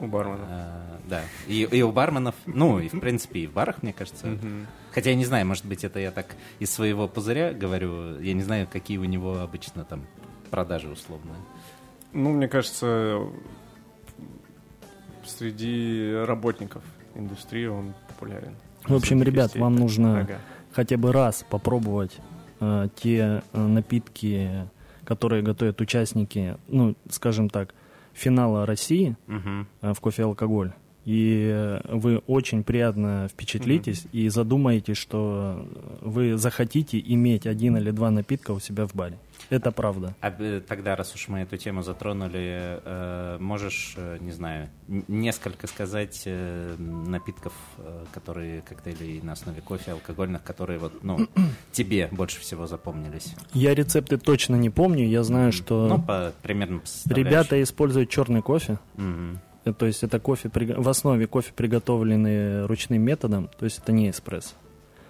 У 0.00 0.06
бармена. 0.06 0.46
э, 0.48 1.08
да 1.08 1.22
и, 1.46 1.62
и 1.62 1.82
у 1.82 1.92
барменов, 1.92 2.34
ну 2.46 2.80
и 2.80 2.88
в 2.88 2.98
принципе 3.00 3.40
и 3.40 3.46
в 3.46 3.52
барах, 3.52 3.82
мне 3.82 3.92
кажется. 3.92 4.26
Мгм. 4.26 4.66
Хотя 4.92 5.10
я 5.10 5.16
не 5.16 5.24
знаю, 5.24 5.46
может 5.46 5.64
быть 5.64 5.84
это 5.84 5.98
я 6.00 6.10
так 6.10 6.26
из 6.58 6.70
своего 6.70 7.06
пузыря 7.08 7.52
говорю, 7.52 8.20
я 8.20 8.32
не 8.34 8.42
знаю, 8.42 8.66
какие 8.70 8.98
у 8.98 9.04
него 9.04 9.38
обычно 9.40 9.84
там 9.84 10.06
продажи 10.50 10.88
условные. 10.88 11.36
Ну, 12.12 12.30
мне 12.32 12.48
кажется, 12.48 13.20
среди 15.24 16.12
работников 16.26 16.82
индустрии 17.14 17.66
он 17.66 17.94
популярен. 18.08 18.54
В 18.86 18.94
общем, 18.94 19.18
Среди 19.18 19.30
ребят, 19.30 19.56
вам 19.56 19.76
нужно 19.76 20.20
Ага. 20.20 20.38
хотя 20.72 20.96
бы 20.96 21.12
раз 21.12 21.44
попробовать 21.48 22.16
э, 22.60 22.88
те 22.96 23.42
э, 23.52 23.58
напитки, 23.60 24.68
которые 25.04 25.42
готовят 25.42 25.80
участники, 25.80 26.56
ну, 26.68 26.94
скажем 27.10 27.48
так, 27.48 27.74
финала 28.14 28.66
России 28.66 29.16
э, 29.82 29.92
в 29.92 30.00
кофе 30.00 30.22
и 30.22 30.24
алкоголь. 30.24 30.72
И 31.04 31.50
э, 31.52 31.80
вы 31.94 32.18
очень 32.26 32.64
приятно 32.64 33.28
впечатлитесь 33.30 34.06
и 34.12 34.28
задумаетесь, 34.28 34.96
что 34.96 35.68
вы 36.00 36.36
захотите 36.38 36.98
иметь 36.98 37.46
один 37.46 37.76
или 37.76 37.90
два 37.90 38.10
напитка 38.10 38.52
у 38.52 38.60
себя 38.60 38.86
в 38.86 38.94
баре. 38.94 39.18
Это 39.50 39.70
правда. 39.72 40.14
А 40.20 40.34
э, 40.38 40.60
тогда, 40.66 40.96
раз 40.96 41.14
уж 41.14 41.28
мы 41.28 41.40
эту 41.40 41.56
тему 41.56 41.82
затронули, 41.82 42.80
э, 42.84 43.36
можешь, 43.40 43.94
э, 43.96 44.18
не 44.20 44.32
знаю, 44.32 44.68
несколько 44.88 45.66
сказать 45.66 46.26
напитков, 46.78 47.52
которые 48.12 48.62
коктейли 48.62 49.20
на 49.22 49.32
основе 49.32 49.60
кофе, 49.60 49.92
алкогольных, 49.92 50.42
которые 50.42 50.78
вот, 50.78 51.02
ну, 51.02 51.26
тебе 51.72 52.08
больше 52.10 52.40
всего 52.40 52.66
запомнились? 52.66 53.34
Я 53.52 53.74
рецепты 53.74 54.18
точно 54.18 54.56
не 54.56 54.70
помню. 54.70 55.06
Я 55.06 55.22
знаю, 55.22 55.52
что 55.52 55.86
Ну, 55.86 56.02
по, 56.02 56.32
примерно 56.42 56.80
ребята 57.06 57.62
используют 57.62 58.10
черный 58.10 58.42
кофе. 58.42 58.78
Э, 59.64 59.72
То 59.72 59.86
есть 59.86 60.02
это 60.02 60.20
кофе 60.20 60.50
в 60.52 60.88
основе 60.88 61.26
кофе 61.26 61.52
приготовленный 61.54 62.66
ручным 62.66 63.02
методом, 63.02 63.48
то 63.58 63.64
есть 63.64 63.78
это 63.78 63.92
не 63.92 64.10
эспрессо. 64.10 64.54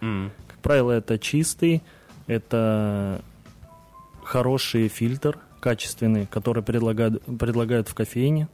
М. 0.01 0.31
Как 0.47 0.59
правило, 0.59 0.93
это 0.93 1.19
чистый, 1.19 1.83
это 2.27 3.23
хороший 4.25 4.89
фильтр, 4.89 5.39
качественный, 5.61 6.27
который 6.27 6.63
предлагают, 6.63 7.23
предлагают 7.25 7.89
в 7.89 7.95
кофейне. 7.95 8.49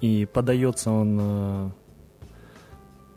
И 0.00 0.26
подается 0.32 0.90
он 0.90 1.18
э, 1.20 1.70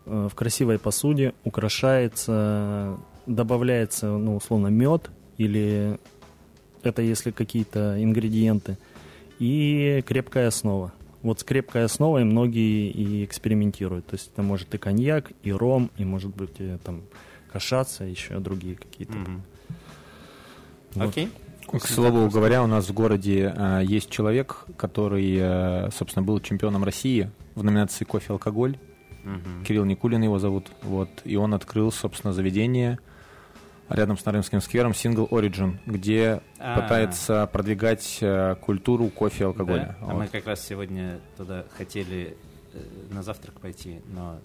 э, 0.05 0.29
в 0.31 0.36
красивой 0.36 0.79
посуде, 0.79 1.33
украшается, 1.43 2.97
добавляется, 3.25 4.07
ну, 4.07 4.38
условно, 4.38 4.67
мед 4.67 5.12
или 5.38 5.99
это 6.83 7.01
если 7.01 7.31
какие-то 7.31 8.01
ингредиенты. 8.01 8.77
И 9.39 10.03
крепкая 10.07 10.47
основа. 10.47 10.93
Вот 11.21 11.39
с 11.41 11.43
крепкой 11.43 11.83
основой 11.83 12.23
многие 12.23 12.89
и 12.89 13.25
экспериментируют. 13.25 14.07
То 14.07 14.15
есть 14.15 14.31
это 14.33 14.43
может 14.43 14.73
и 14.73 14.77
коньяк, 14.77 15.31
и 15.43 15.51
ром, 15.51 15.91
и 15.97 16.05
может 16.05 16.36
быть 16.36 16.60
и, 16.60 16.77
там 16.83 17.03
кашаться, 17.51 18.03
еще 18.03 18.39
другие 18.39 18.75
какие-то. 18.75 19.17
Мгм. 19.17 19.43
Вот. 20.95 21.10
Окей. 21.10 21.29
К 21.71 21.86
слову 21.88 22.30
говоря, 22.30 22.63
у 22.63 22.67
нас 22.67 22.88
в 22.88 22.93
городе 22.93 23.53
э, 23.56 23.82
есть 23.84 24.10
человек, 24.10 24.65
который, 24.77 25.36
э, 25.38 25.89
собственно, 25.91 26.23
был 26.23 26.39
чемпионом 26.39 26.84
России 26.84 27.30
в 27.56 27.63
номинации 27.63 28.06
кофе 28.06 28.34
алкоголь. 28.34 28.77
Мгм. 29.23 29.63
Кирилл 29.65 29.84
Никулин 29.86 30.21
его 30.23 30.39
зовут. 30.39 30.71
Вот. 30.84 31.10
И 31.25 31.36
он 31.36 31.53
открыл, 31.53 31.91
собственно, 31.91 32.32
заведение 32.34 32.99
рядом 33.89 34.17
с 34.17 34.25
Нарымским 34.25 34.62
сквером 34.62 34.91
Single 34.91 35.30
Origin, 35.30 35.77
где 35.86 36.41
А. 36.60 36.80
пытается 36.82 37.47
продвигать 37.51 38.17
э, 38.21 38.56
культуру 38.62 39.10
кофе 39.10 39.43
и 39.43 39.47
алкоголя. 39.47 39.97
Да? 39.99 40.08
А 40.08 40.13
Вот. 40.13 40.23
мы 40.23 40.27
как 40.27 40.47
раз 40.47 40.65
сегодня 40.65 41.19
туда 41.36 41.65
хотели 41.77 42.38
на 43.12 43.23
завтрак 43.23 43.60
пойти, 43.60 44.01
но 44.13 44.39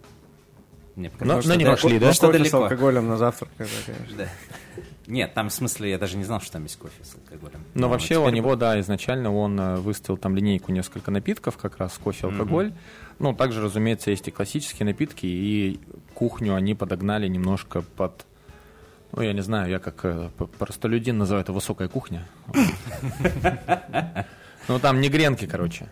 мне 0.96 1.08
Но- 1.08 1.12
показалось, 1.12 1.46
но 1.46 1.52
что 1.52 1.58
не 1.58 1.64
пошли, 1.64 1.98
да? 1.98 2.12
что 2.12 2.26
Кофе 2.26 2.38
с 2.38 2.42
далеко. 2.42 2.62
алкоголем 2.64 3.08
на 3.08 3.16
завтрак, 3.16 3.50
это, 3.58 3.70
конечно. 3.86 4.16
Да. 4.18 4.28
Нет, 5.08 5.34
там 5.34 5.48
в 5.48 5.52
смысле, 5.52 5.90
я 5.90 5.98
даже 5.98 6.16
не 6.16 6.24
знал, 6.24 6.40
что 6.40 6.52
там 6.52 6.62
есть 6.62 6.78
кофе 6.78 7.02
с 7.02 7.14
алкоголем. 7.14 7.64
Но 7.74 7.88
вообще 7.88 8.18
у 8.18 8.28
него, 8.28 8.54
да, 8.56 8.78
изначально 8.80 9.34
он 9.34 9.58
э, 9.58 9.76
выставил 9.76 10.16
там 10.16 10.36
линейку 10.36 10.70
несколько 10.72 11.10
напитков, 11.10 11.56
как 11.56 11.78
раз 11.78 11.98
кофе, 11.98 12.28
алкоголь. 12.28 12.72
Ну, 13.18 13.34
также, 13.34 13.60
разумеется, 13.62 14.10
есть 14.10 14.28
и 14.28 14.30
классические 14.30 14.86
напитки, 14.86 15.26
и 15.26 15.80
кухню 16.14 16.54
они 16.54 16.74
подогнали 16.74 17.26
немножко 17.28 17.82
под... 17.82 18.24
Ну, 19.14 19.22
я 19.22 19.32
не 19.32 19.42
знаю, 19.42 19.70
я 19.70 19.78
как 19.78 20.04
э, 20.04 20.30
простолюдин 20.58 21.18
называю 21.18 21.42
это 21.42 21.52
высокая 21.52 21.88
кухня. 21.88 22.26
Ну, 24.68 24.78
там 24.78 25.00
не 25.00 25.08
гренки, 25.08 25.46
короче. 25.46 25.88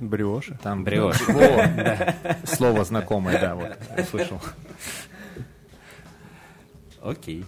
Бриоши. 0.00 0.58
Там 0.62 0.84
Бриош. 0.84 1.20
О, 1.28 2.14
Слово 2.46 2.84
знакомое, 2.84 3.40
да, 3.40 3.54
вот, 3.54 3.76
услышал. 3.98 4.40
Окей. 7.02 7.44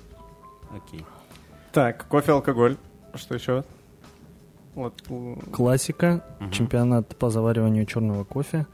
Окей. 0.70 1.04
Так, 1.72 2.06
кофе, 2.08 2.32
алкоголь. 2.32 2.76
Что 3.14 3.34
еще? 3.34 3.64
Вот, 4.74 5.02
Классика, 5.52 6.22
чемпионат 6.52 7.16
по 7.16 7.30
завариванию 7.30 7.86
черного 7.86 8.24
кофе, 8.24 8.66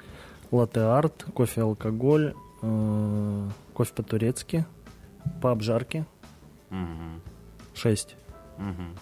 латте-арт, 0.50 1.26
кофе-алкоголь, 1.32 2.34
э, 2.62 3.48
кофе 3.72 3.92
по-турецки, 3.94 4.66
по 5.40 5.52
обжарке, 5.52 6.04
Мгм. 6.70 7.20
6. 7.74 8.16
Мгм. 8.58 8.96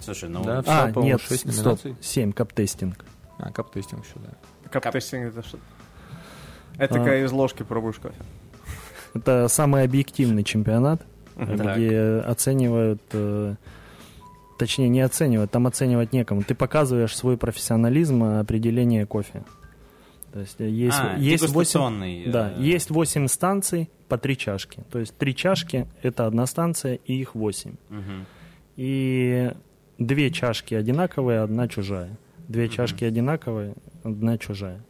Слушай, 0.00 0.28
ну... 0.30 0.42
Да, 0.42 0.64
А, 0.66 0.90
нет, 0.96 1.20
шесть 1.20 1.52
стоп. 1.54 1.78
7, 2.00 2.32
cup 2.32 2.52
tasting. 2.52 3.04
А, 3.38 3.50
cup 3.50 3.66
tasting 3.66 4.04
еще, 4.04 4.14
да. 4.16 4.68
cup 4.68 4.86
tasting 4.86 5.28
это 5.28 5.42
что? 5.42 5.58
Это 6.78 6.94
А. 6.94 6.98
когда 6.98 7.18
из 7.22 7.32
ложки 7.32 7.62
пробуешь 7.62 7.96
кофе. 7.96 8.16
Это 9.14 9.48
самый 9.48 9.82
объективный 9.84 10.42
чемпионат, 10.42 11.02
где 11.36 12.22
оценивают, 12.26 13.02
э, 13.12 13.56
точнее 14.58 14.88
не 14.88 15.00
оценивают, 15.00 15.50
там 15.50 15.66
оценивать 15.66 16.12
некому. 16.12 16.42
Ты 16.42 16.54
показываешь 16.54 17.14
свой 17.14 17.36
профессионализм 17.36 18.24
э, 18.24 18.40
определения 18.40 19.04
кофе. 19.06 19.44
То 20.32 20.40
есть 20.40 20.60
э, 20.60 20.68
есть, 20.68 20.96
А, 20.98 21.16
есть 21.18 21.42
8, 21.42 21.52
дегустационный, 21.52 22.26
да, 22.26 22.52
есть 22.52 22.90
8 22.90 23.28
станций 23.28 23.90
по 24.08 24.16
3 24.16 24.36
чашки. 24.36 24.82
То 24.90 24.98
есть 24.98 25.16
3 25.18 25.34
чашки 25.36 25.86
это 26.02 26.26
одна 26.26 26.46
станция 26.46 26.94
и 27.04 27.14
их 27.14 27.34
8. 27.34 27.74
мгм. 27.90 28.26
И 28.76 29.52
две 29.98 30.30
чашки 30.30 30.74
одинаковые, 30.74 31.40
одна 31.40 31.68
чужая. 31.68 32.16
Две 32.48 32.68
чашки 32.68 33.04
одинаковые, 33.04 33.74
одна 34.02 34.38
чужая. 34.38 34.80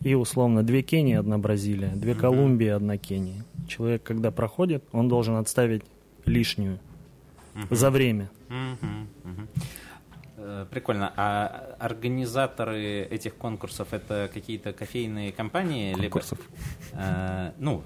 И 0.00 0.14
условно 0.14 0.62
две 0.62 0.82
Кении, 0.82 1.14
одна 1.14 1.38
Бразилия, 1.38 1.92
две 1.94 2.14
Колумбии, 2.14 2.68
одна 2.68 2.96
Кения. 2.96 3.44
Человек, 3.68 4.02
когда 4.02 4.30
проходит, 4.30 4.82
он 4.92 5.08
должен 5.08 5.36
отставить 5.36 5.82
лишнюю 6.24 6.78
за 7.70 7.90
время. 7.90 8.30
Э, 10.36 10.66
Прикольно. 10.70 11.12
А 11.16 11.76
организаторы 11.78 13.02
этих 13.02 13.36
конкурсов 13.36 13.92
это 13.92 14.30
какие-то 14.32 14.72
кофейные 14.72 15.32
компании? 15.32 15.92
Конкурсов. 15.92 16.38
Либо, 16.92 17.02
э, 17.02 17.52
ну, 17.58 17.82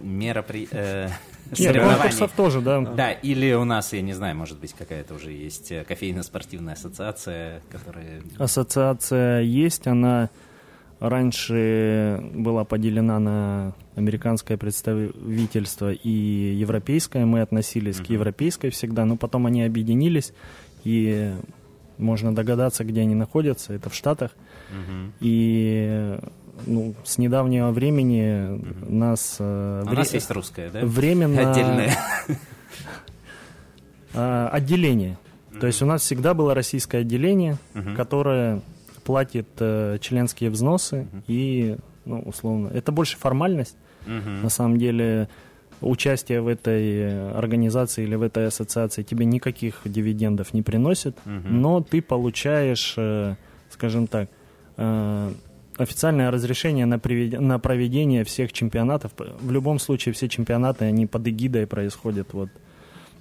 меропри... 0.00 0.68
э, 0.70 1.08
Нет, 1.50 1.58
соревнований. 1.58 2.28
тоже, 2.36 2.60
да. 2.60 2.80
Да, 2.80 3.12
или 3.12 3.52
у 3.52 3.64
нас, 3.64 3.92
я 3.92 4.02
не 4.02 4.12
знаю, 4.12 4.36
может 4.36 4.58
быть, 4.58 4.72
какая-то 4.72 5.14
уже 5.14 5.32
есть 5.32 5.72
э, 5.72 5.84
кофейно-спортивная 5.84 6.74
ассоциация, 6.74 7.62
которая... 7.70 8.22
Ассоциация 8.38 9.40
есть, 9.40 9.86
она 9.86 10.30
раньше 11.00 12.20
была 12.34 12.64
поделена 12.64 13.18
на 13.18 13.74
американское 13.96 14.56
представительство 14.56 15.92
и 15.92 16.08
европейское. 16.08 17.26
Мы 17.26 17.42
относились 17.42 17.98
к 17.98 18.06
европейской 18.06 18.70
всегда, 18.70 19.04
но 19.04 19.16
потом 19.16 19.46
они 19.46 19.64
объединились, 19.64 20.32
и 20.84 21.32
можно 21.98 22.34
догадаться, 22.34 22.84
где 22.84 23.02
они 23.02 23.14
находятся. 23.14 23.72
Это 23.74 23.90
в 23.90 23.94
Штатах. 23.94 24.32
Мгм. 24.70 25.12
И 25.20 26.18
ну, 26.66 26.94
с 27.04 27.18
недавнего 27.18 27.70
времени 27.70 28.60
нас 28.90 29.36
э, 29.38 29.82
У 29.84 29.88
вре- 29.88 29.98
нас 29.98 30.14
есть 30.14 30.30
русская, 30.30 30.70
да? 30.70 30.80
временно 30.84 31.50
Отдельная. 31.50 31.96
а, 34.14 34.48
отделение. 34.52 35.16
То 35.60 35.66
есть 35.68 35.82
у 35.82 35.86
нас 35.86 36.02
всегда 36.02 36.34
было 36.34 36.54
российское 36.54 36.98
отделение, 36.98 37.56
которое 37.96 38.60
платит 39.04 39.46
э, 39.60 39.98
членские 40.00 40.50
взносы 40.50 41.06
и, 41.26 41.76
ну, 42.04 42.20
условно, 42.20 42.68
это 42.68 42.90
больше 42.92 43.16
формальность. 43.18 43.76
На 44.06 44.48
самом 44.50 44.78
деле 44.78 45.28
участие 45.80 46.40
в 46.42 46.48
этой 46.48 47.30
организации 47.36 48.04
или 48.04 48.14
в 48.16 48.22
этой 48.22 48.46
ассоциации 48.46 49.02
тебе 49.02 49.24
никаких 49.26 49.80
дивидендов 49.84 50.52
не 50.54 50.62
приносит, 50.62 51.16
Мгм. 51.24 51.60
но 51.62 51.80
ты 51.82 52.00
получаешь, 52.02 52.94
э, 52.96 53.34
скажем 53.70 54.06
так, 54.06 54.28
э, 54.76 55.32
официальное 55.76 56.30
разрешение 56.30 56.86
на, 56.86 56.98
привед- 56.98 57.40
на 57.40 57.58
проведение 57.58 58.22
всех 58.24 58.52
чемпионатов. 58.52 59.12
В 59.18 59.50
любом 59.50 59.78
случае 59.78 60.12
все 60.12 60.28
чемпионаты, 60.28 60.84
они 60.84 61.06
под 61.06 61.26
эгидой 61.28 61.66
происходят. 61.66 62.32
Вот 62.32 62.48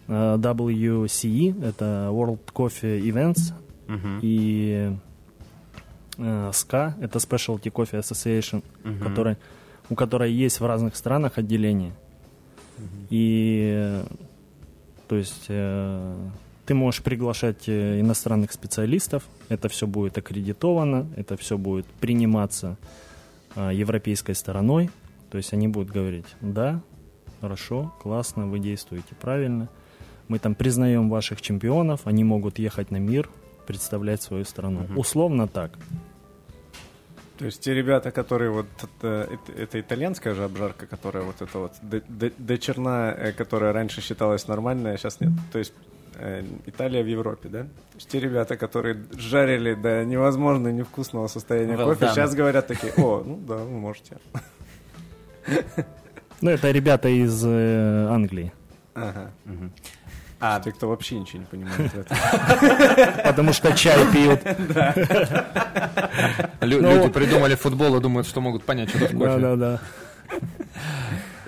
э, 0.07 0.37
WCE, 0.37 1.63
это 1.65 2.09
World 2.11 2.39
Coffee 2.53 3.01
Events, 3.01 3.53
Мгм. 3.87 4.19
и 4.21 4.91
э, 6.17 6.49
SCA, 6.51 6.93
это 7.01 7.19
Specialty 7.19 7.71
Coffee 7.71 7.99
Association, 7.99 8.63
Мгм. 8.83 8.99
которая, 8.99 9.37
у 9.89 9.95
которой 9.95 10.31
есть 10.31 10.59
в 10.59 10.65
разных 10.65 10.95
странах 10.95 11.37
отделение. 11.37 11.91
И 13.09 13.71
э, 13.75 14.03
то 15.07 15.15
есть 15.15 15.45
э, 15.49 16.15
ты 16.65 16.73
можешь 16.73 17.01
приглашать 17.01 17.67
э, 17.67 17.99
иностранных 17.99 18.51
специалистов, 18.51 19.23
это 19.49 19.69
все 19.69 19.87
будет 19.87 20.17
аккредитовано, 20.17 21.07
это 21.15 21.37
все 21.37 21.57
будет 21.57 21.85
приниматься 21.85 22.77
э, 23.55 23.71
европейской 23.73 24.33
стороной, 24.33 24.89
то 25.29 25.37
есть 25.37 25.53
они 25.53 25.67
будут 25.67 25.89
говорить, 25.91 26.27
да, 26.41 26.81
хорошо, 27.41 27.93
классно, 28.01 28.47
вы 28.47 28.59
действуете 28.59 29.15
правильно, 29.19 29.69
мы 30.27 30.39
там 30.39 30.55
признаем 30.55 31.09
ваших 31.09 31.41
чемпионов, 31.41 32.01
они 32.05 32.23
могут 32.23 32.59
ехать 32.59 32.91
на 32.91 32.97
мир, 32.97 33.29
представлять 33.67 34.21
свою 34.21 34.45
страну. 34.45 34.87
Условно 34.95 35.47
так. 35.47 35.77
То 37.37 37.45
есть 37.45 37.61
те 37.61 37.73
ребята, 37.73 38.11
которые 38.11 38.51
вот 38.51 38.67
это, 38.81 39.27
это, 39.31 39.51
это 39.59 39.79
итальянская 39.81 40.35
же 40.35 40.43
обжарка, 40.43 40.85
которая 40.85 41.23
вот 41.23 41.41
это 41.41 41.57
вот 41.57 41.73
до- 41.81 42.03
до- 42.07 42.31
дочерна, 42.37 43.13
э, 43.17 43.31
которая 43.33 43.73
раньше 43.73 44.01
считалась 44.01 44.47
нормальной, 44.47 44.93
а 44.93 44.97
сейчас 44.97 45.19
нет. 45.19 45.31
То 45.51 45.59
есть 45.59 45.73
э, 45.73 45.92
Италия 46.65 47.03
в 47.03 47.07
Европе, 47.07 47.49
да? 47.49 47.63
То 47.63 47.69
есть 47.95 48.09
те 48.09 48.19
ребята, 48.19 48.55
которые 48.57 49.03
жарили 49.17 49.73
до 49.73 50.03
невозможно 50.05 50.69
невкусного 50.69 51.27
состояния 51.27 51.73
Well 51.75 51.85
кофе, 51.85 52.05
done. 52.05 52.13
сейчас 52.13 52.33
говорят 52.35 52.67
такие, 52.67 52.93
о, 52.97 53.23
ну 53.25 53.37
да, 53.47 53.55
вы 53.55 53.69
можете. 53.79 54.17
Ну, 56.41 56.49
это 56.49 56.71
ребята 56.71 57.07
из 57.09 57.43
э, 57.45 58.07
Англии. 58.09 58.51
Ага. 58.95 59.31
Мгм. 59.45 59.71
А 60.39 60.59
Те, 60.59 60.71
кто 60.73 60.89
вообще 60.89 61.17
ничего 61.19 61.39
не 61.39 61.45
понимает 61.45 61.91
в 61.93 61.97
этом. 61.97 62.17
Потому 63.23 63.53
что 63.53 63.71
чай 63.77 63.97
пьют. 64.11 64.41
Ну- 66.61 66.67
Люди 66.81 67.09
придумали 67.09 67.55
футбол 67.55 67.95
и 67.95 68.01
думают, 68.01 68.27
что 68.27 68.41
могут 68.41 68.63
понять, 68.65 68.89
что 68.89 68.97
это 68.99 69.15
в 69.15 69.17
кофе. 69.17 69.37
Да-да-да. 69.39 69.79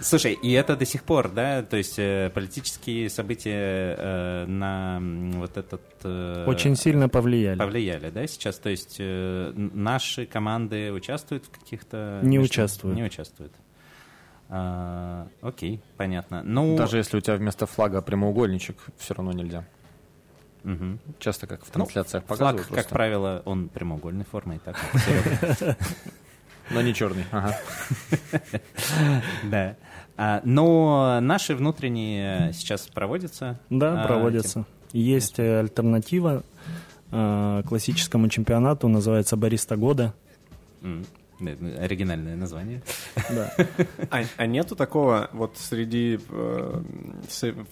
Слушай, 0.01 0.33
и 0.33 0.51
это 0.51 0.75
до 0.75 0.85
сих 0.85 1.03
пор, 1.03 1.29
да? 1.29 1.63
То 1.63 1.77
есть 1.77 1.95
э, 1.97 2.29
политические 2.33 3.09
события 3.09 3.95
э, 3.97 4.45
на 4.45 4.99
вот 5.39 5.57
этот... 5.57 5.81
э, 6.03 6.45
Очень 6.47 6.75
сильно 6.75 7.07
повлияли. 7.09 7.57
повлияли, 7.59 8.09
да, 8.09 8.27
сейчас? 8.27 8.57
То 8.59 8.69
есть 8.69 8.97
э, 8.99 9.51
наши 9.55 10.25
команды 10.25 10.91
участвуют 10.91 11.45
в 11.45 11.49
каких-то... 11.49 12.19
Не 12.23 12.37
между- 12.37 12.51
участвуют. 12.51 12.95
Не 12.97 13.03
участвуют. 13.03 13.53
А, 14.49 15.27
окей, 15.41 15.81
понятно. 15.97 16.43
Ну, 16.43 16.75
Даже 16.77 16.97
если 16.97 17.17
у 17.17 17.21
тебя 17.21 17.35
вместо 17.35 17.65
флага 17.65 18.01
прямоугольничек, 18.01 18.77
все 18.97 19.13
равно 19.15 19.31
нельзя. 19.31 19.65
мгм. 20.63 20.99
Часто 21.19 21.47
как 21.47 21.61
в 21.63 21.67
Ну, 21.69 21.85
трансляциях 21.85 22.25
флаг, 22.25 22.37
показывают 22.39 22.67
как 22.67 22.73
просто. 22.73 22.93
правило, 22.93 23.41
он 23.45 23.69
прямоугольной 23.69 24.25
формы 24.25 24.55
и 24.57 24.59
так. 24.59 24.77
Но 26.71 26.81
не 26.81 26.93
черный. 26.93 27.25
Ага. 27.31 27.57
Да. 29.43 29.75
А, 30.17 30.41
Но 30.45 31.19
наши 31.21 31.55
внутренние 31.55 32.53
сейчас 32.53 32.87
проводятся. 32.87 33.59
Да, 33.69 34.03
а, 34.03 34.07
проводятся. 34.07 34.65
Есть 34.93 35.39
э, 35.39 35.59
альтернатива 35.59 36.43
э, 37.11 37.63
классическому 37.67 38.29
чемпионату, 38.29 38.87
называется 38.87 39.35
«Бариста 39.35 39.75
года». 39.75 40.13
Оригинальное 41.39 42.35
название. 42.35 42.81
Да. 43.29 43.53
А, 44.09 44.23
а 44.37 44.45
нету 44.45 44.75
такого, 44.75 45.29
вот 45.33 45.57
среди 45.57 46.19
э, 46.29 46.81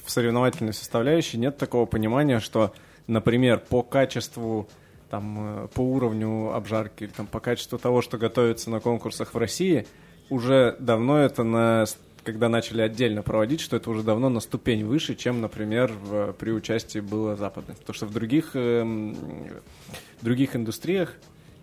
в 0.05 0.11
соревновательной 0.11 0.73
составляющей 0.73 1.37
нет 1.37 1.57
такого 1.57 1.85
понимания, 1.85 2.39
что, 2.39 2.73
например, 3.07 3.59
по 3.59 3.83
качеству 3.83 4.67
там 5.13 5.37
э, 5.37 5.67
по 5.75 5.81
уровню 5.81 6.55
обжарки 6.55 7.03
или 7.03 7.11
там 7.11 7.27
по 7.27 7.39
качеству 7.39 7.77
того, 7.77 8.01
что 8.01 8.17
готовится 8.17 8.71
на 8.71 8.79
конкурсах 8.79 9.35
в 9.35 9.37
России, 9.37 9.85
уже 10.31 10.75
давно 10.79 11.19
это 11.19 11.43
на 11.43 11.85
когда 12.23 12.49
начали 12.49 12.81
отдельно 12.81 13.21
проводить, 13.21 13.59
что 13.59 13.75
это 13.75 13.91
уже 13.91 14.01
давно 14.01 14.29
на 14.29 14.39
ступень 14.39 14.85
выше, 14.85 15.13
чем, 15.13 15.39
например, 15.41 15.91
в, 15.91 16.31
при 16.33 16.51
участии 16.51 16.99
было 16.99 17.35
западных. 17.35 17.77
Потому 17.77 17.93
что 17.93 18.05
в 18.07 18.13
других, 18.13 18.51
э, 18.55 19.13
других 20.21 20.55
индустриях 20.55 21.13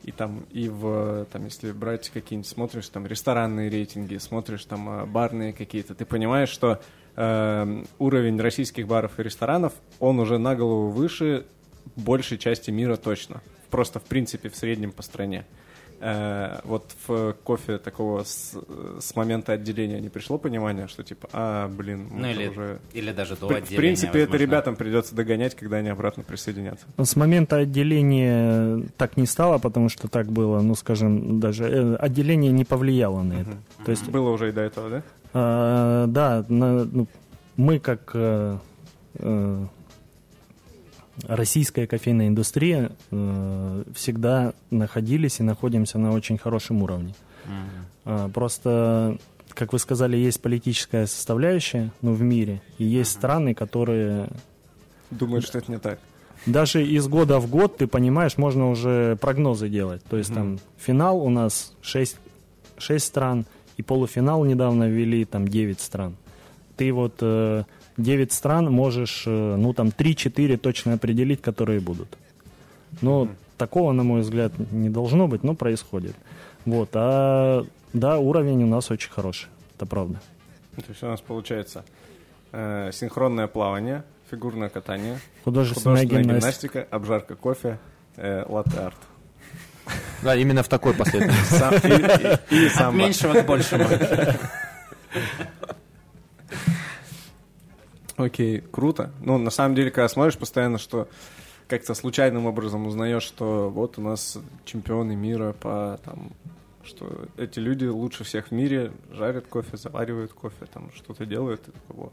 и 0.04 0.12
там, 0.12 0.44
и 0.52 0.68
в, 0.68 1.26
там, 1.32 1.46
если 1.46 1.72
брать 1.72 2.08
какие-нибудь, 2.10 2.48
смотришь 2.48 2.88
там 2.88 3.04
ресторанные 3.04 3.68
рейтинги, 3.68 4.18
смотришь 4.18 4.64
там 4.64 4.88
э, 4.88 5.06
барные 5.06 5.52
какие-то, 5.52 5.96
ты 5.96 6.04
понимаешь, 6.04 6.50
что 6.50 6.80
э, 7.16 7.84
уровень 7.98 8.40
российских 8.40 8.86
баров 8.86 9.18
и 9.18 9.24
ресторанов, 9.24 9.72
он 9.98 10.20
уже 10.20 10.38
на 10.38 10.54
голову 10.54 10.90
выше 10.90 11.46
большей 11.96 12.38
части 12.38 12.70
мира 12.70 12.96
точно. 12.96 13.40
Просто, 13.70 13.98
в 14.00 14.04
принципе, 14.04 14.48
в 14.48 14.56
среднем 14.56 14.92
по 14.92 15.02
стране. 15.02 15.44
Э, 16.02 16.60
вот 16.64 16.90
в 17.06 17.34
кофе 17.44 17.76
такого 17.76 18.24
с, 18.24 18.56
с 19.00 19.14
момента 19.16 19.52
отделения 19.52 20.00
не 20.00 20.08
пришло 20.08 20.38
понимание, 20.38 20.88
что 20.88 21.02
типа, 21.02 21.28
а, 21.34 21.68
блин, 21.68 22.08
ну, 22.10 22.26
или, 22.26 22.48
уже... 22.48 22.78
или 22.94 23.12
даже 23.12 23.36
до 23.36 23.48
в, 23.48 23.50
отделения, 23.50 23.66
В 23.66 23.76
принципе, 23.76 24.06
возможно. 24.20 24.34
это 24.34 24.36
ребятам 24.42 24.76
придется 24.76 25.14
догонять, 25.14 25.54
когда 25.54 25.76
они 25.76 25.90
обратно 25.90 26.22
присоединятся. 26.22 26.86
Ну, 26.96 27.04
с 27.04 27.16
момента 27.16 27.56
отделения 27.56 28.82
так 28.96 29.18
не 29.18 29.26
стало, 29.26 29.58
потому 29.58 29.90
что 29.90 30.08
так 30.08 30.32
было, 30.32 30.60
ну, 30.62 30.74
скажем, 30.74 31.38
даже 31.38 31.64
э, 31.64 31.96
отделение 31.96 32.50
не 32.50 32.64
повлияло 32.64 33.22
на 33.22 33.34
это. 33.34 33.50
Мгм. 33.50 33.84
То 33.84 33.90
есть, 33.90 34.08
Было 34.08 34.30
уже 34.30 34.48
и 34.48 34.52
до 34.52 34.62
этого, 34.62 34.88
да? 34.88 35.02
а, 35.34 36.06
да, 36.06 36.46
на- 36.48 36.84
ну, 36.86 37.08
мы 37.58 37.78
как 37.78 38.12
э, 38.14 38.56
э, 39.16 39.66
российская 41.26 41.86
кофейная 41.86 42.28
индустрия 42.28 42.92
э, 43.10 43.84
всегда 43.94 44.52
находились 44.70 45.40
и 45.40 45.42
находимся 45.42 45.98
на 45.98 46.12
очень 46.12 46.38
хорошем 46.38 46.82
уровне. 46.82 47.14
Мгм. 47.44 47.86
А, 48.04 48.28
Просто, 48.28 49.18
как 49.50 49.72
вы 49.72 49.78
сказали, 49.78 50.16
есть 50.16 50.40
политическая 50.40 51.06
составляющая 51.06 51.90
ну, 52.02 52.12
в 52.12 52.22
мире, 52.22 52.62
и 52.78 52.84
есть 52.84 53.12
страны, 53.12 53.54
которые 53.54 54.28
Думают, 55.10 55.44
что 55.44 55.58
это 55.58 55.70
не 55.72 55.78
так. 55.78 55.98
даже 56.46 56.84
из 56.86 57.06
года 57.08 57.38
в 57.40 57.48
год, 57.50 57.76
ты 57.78 57.86
понимаешь, 57.86 58.36
можно 58.36 58.70
уже 58.70 59.16
прогнозы 59.20 59.68
делать. 59.68 60.02
То 60.04 60.16
есть 60.16 60.30
Мгм. 60.30 60.36
там 60.36 60.60
финал 60.78 61.18
у 61.20 61.28
нас 61.30 61.74
6, 61.82 62.16
6 62.78 63.04
стран, 63.06 63.46
и 63.76 63.82
полуфинал 63.82 64.44
недавно 64.44 64.88
ввели 64.88 65.24
там 65.24 65.48
9 65.48 65.80
стран. 65.80 66.14
Ты 66.76 66.92
вот 66.92 67.14
э, 67.22 67.64
9 68.02 68.32
стран 68.32 68.70
можешь, 68.72 69.24
э, 69.26 69.56
ну 69.56 69.72
там 69.72 69.88
3-4 69.88 70.56
точно 70.56 70.94
определить, 70.94 71.40
которые 71.42 71.80
будут. 71.80 72.16
Но 73.02 73.24
Мгм. 73.24 73.36
такого, 73.58 73.92
на 73.92 74.02
мой 74.02 74.20
взгляд, 74.22 74.52
не 74.72 74.88
должно 74.90 75.28
быть, 75.28 75.44
но 75.44 75.54
происходит. 75.54 76.14
Вот, 76.66 76.90
а 76.94 77.64
да, 77.92 78.18
уровень 78.18 78.62
у 78.64 78.66
нас 78.66 78.90
очень 78.90 79.10
хороший, 79.10 79.48
это 79.76 79.86
правда. 79.86 80.20
То 80.76 80.82
есть 80.88 81.02
у 81.02 81.06
нас 81.06 81.20
получается 81.20 81.84
э, 82.52 82.90
синхронное 82.92 83.46
плавание, 83.46 84.02
фигурное 84.30 84.68
катание, 84.68 85.18
Художественная, 85.44 85.96
художественная 86.02 86.24
гимнастика. 86.24 86.78
гимнастика, 86.80 86.86
обжарка 86.96 87.34
кофе, 87.36 87.78
э, 88.16 88.44
латте-арт. 88.48 88.96
Да, 90.22 90.36
именно 90.36 90.62
в 90.62 90.68
такой 90.68 90.92
последовательности. 90.94 91.54
Сам- 91.58 91.74
и- 91.74 92.54
и- 92.54 92.64
и 92.66 92.68
От 92.68 92.94
меньшего 92.94 93.34
к 93.40 93.46
большему. 93.46 93.84
Окей, 98.24 98.60
круто. 98.60 99.10
Ну, 99.20 99.38
на 99.38 99.50
самом 99.50 99.74
деле, 99.74 99.90
когда 99.90 100.08
смотришь 100.08 100.36
постоянно, 100.36 100.78
что 100.78 101.08
как-то 101.68 101.94
случайным 101.94 102.46
образом 102.46 102.86
узнаешь, 102.86 103.22
что 103.22 103.70
вот 103.70 103.98
у 103.98 104.02
нас 104.02 104.38
чемпионы 104.64 105.14
мира 105.16 105.54
по 105.58 105.98
там 106.04 106.32
что 106.82 107.26
эти 107.36 107.58
люди 107.58 107.84
лучше 107.84 108.24
всех 108.24 108.48
в 108.48 108.52
мире 108.52 108.90
жарят 109.12 109.46
кофе, 109.46 109.76
заваривают 109.76 110.32
кофе, 110.32 110.66
там 110.72 110.90
что-то 110.94 111.26
делают, 111.26 111.60
и 111.68 111.70
такой, 111.70 111.96
«Во, 111.96 112.12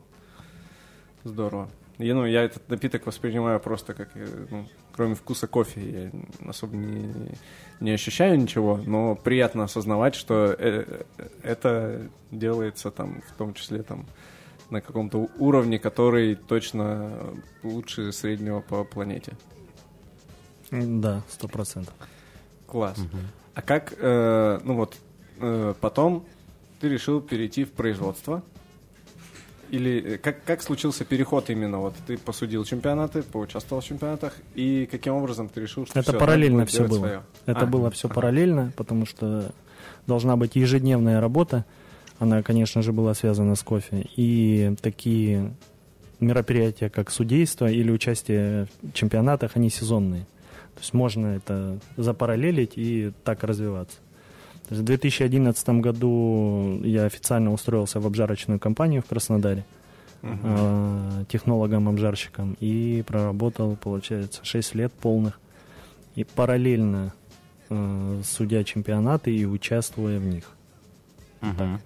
здорово. 1.23 1.69
И, 1.97 2.13
ну, 2.13 2.25
я 2.25 2.43
этот 2.43 2.69
напиток 2.69 3.07
воспринимаю 3.07 3.59
просто 3.59 3.93
как, 3.93 4.09
э, 4.13 4.27
ну, 4.51 4.67
кроме 4.91 5.15
вкуса 5.15 5.47
кофе, 5.47 6.11
я 6.43 6.49
особо 6.49 6.75
не, 6.75 7.11
не 7.79 7.91
ощущаю 7.91 8.39
ничего, 8.39 8.79
но 8.85 9.15
приятно 9.15 9.63
осознавать, 9.63 10.13
что 10.13 10.55
э, 10.59 10.85
э, 11.17 11.27
это 11.41 12.07
делается 12.29 12.91
там, 12.91 13.23
в 13.27 13.31
том 13.37 13.55
числе 13.55 13.81
там 13.81 14.05
на 14.69 14.81
каком-то 14.81 15.29
уровне, 15.37 15.79
который 15.79 16.35
точно 16.35 17.33
лучше 17.63 18.11
среднего 18.11 18.59
по 18.61 18.83
планете. 18.83 19.33
Да, 20.71 21.23
сто 21.29 21.47
процентов. 21.47 21.93
Класс. 22.65 22.97
А 23.53 23.61
как, 23.61 23.93
э, 23.97 24.59
ну 24.63 24.75
вот, 24.75 24.97
э, 25.39 25.73
потом 25.79 26.25
ты 26.79 26.89
решил 26.89 27.21
перейти 27.21 27.63
в 27.63 27.71
производство? 27.71 28.43
Или 29.69 30.15
э, 30.15 30.17
как, 30.17 30.43
как 30.43 30.61
случился 30.61 31.05
переход 31.05 31.49
именно? 31.49 31.79
Вот 31.79 31.95
ты 32.05 32.17
посудил 32.17 32.63
чемпионаты, 32.65 33.23
поучаствовал 33.23 33.81
в 33.81 33.85
чемпионатах, 33.85 34.33
и 34.55 34.87
каким 34.91 35.13
образом 35.13 35.49
ты 35.49 35.61
решил, 35.61 35.85
что 35.85 35.99
Это 35.99 36.11
всё, 36.11 36.19
параллельно 36.19 36.65
все 36.65 36.87
было. 36.87 36.97
своё? 36.99 37.23
Это 37.45 37.61
А, 37.61 37.65
было 37.65 37.89
все 37.91 38.07
ага. 38.07 38.15
параллельно, 38.15 38.71
потому 38.75 39.05
что 39.05 39.51
должна 40.05 40.35
быть 40.37 40.55
ежедневная 40.55 41.19
работа. 41.21 41.65
Она, 42.19 42.41
конечно 42.41 42.81
же, 42.81 42.93
была 42.93 43.13
связана 43.13 43.55
с 43.55 43.61
кофе. 43.61 44.05
И 44.15 44.73
такие 44.81 45.53
мероприятия, 46.19 46.89
как 46.89 47.11
судейство 47.11 47.69
или 47.69 47.91
участие 47.91 48.67
в 48.81 48.93
чемпионатах, 48.93 49.51
они 49.55 49.69
сезонные. 49.69 50.25
То 50.75 50.81
есть 50.81 50.93
можно 50.93 51.27
это 51.27 51.79
запараллелить 51.95 52.73
и 52.75 53.11
так 53.23 53.43
развиваться. 53.43 53.97
То 54.67 54.73
есть 54.73 54.81
в 54.81 54.85
2011 54.85 55.69
году 55.69 56.81
я 56.83 57.05
официально 57.05 57.53
устроился 57.53 57.99
в 57.99 58.05
обжарочную 58.05 58.59
компанию 58.59 59.01
в 59.01 59.05
Краснодаре 59.05 59.63
э, 60.23 61.23
технологом-обжарщиком 61.29 62.57
и 62.59 63.03
проработал, 63.07 63.75
получается, 63.75 64.43
6 64.43 64.75
лет 64.75 64.91
полных. 64.91 65.39
И 66.15 66.23
параллельно 66.23 67.13
э, 67.69 68.21
судя 68.25 68.63
чемпионаты 68.63 69.35
и 69.35 69.45
участвуя 69.45 70.19
в 70.19 70.25
них. 70.25 70.45
Мгм. 71.41 71.79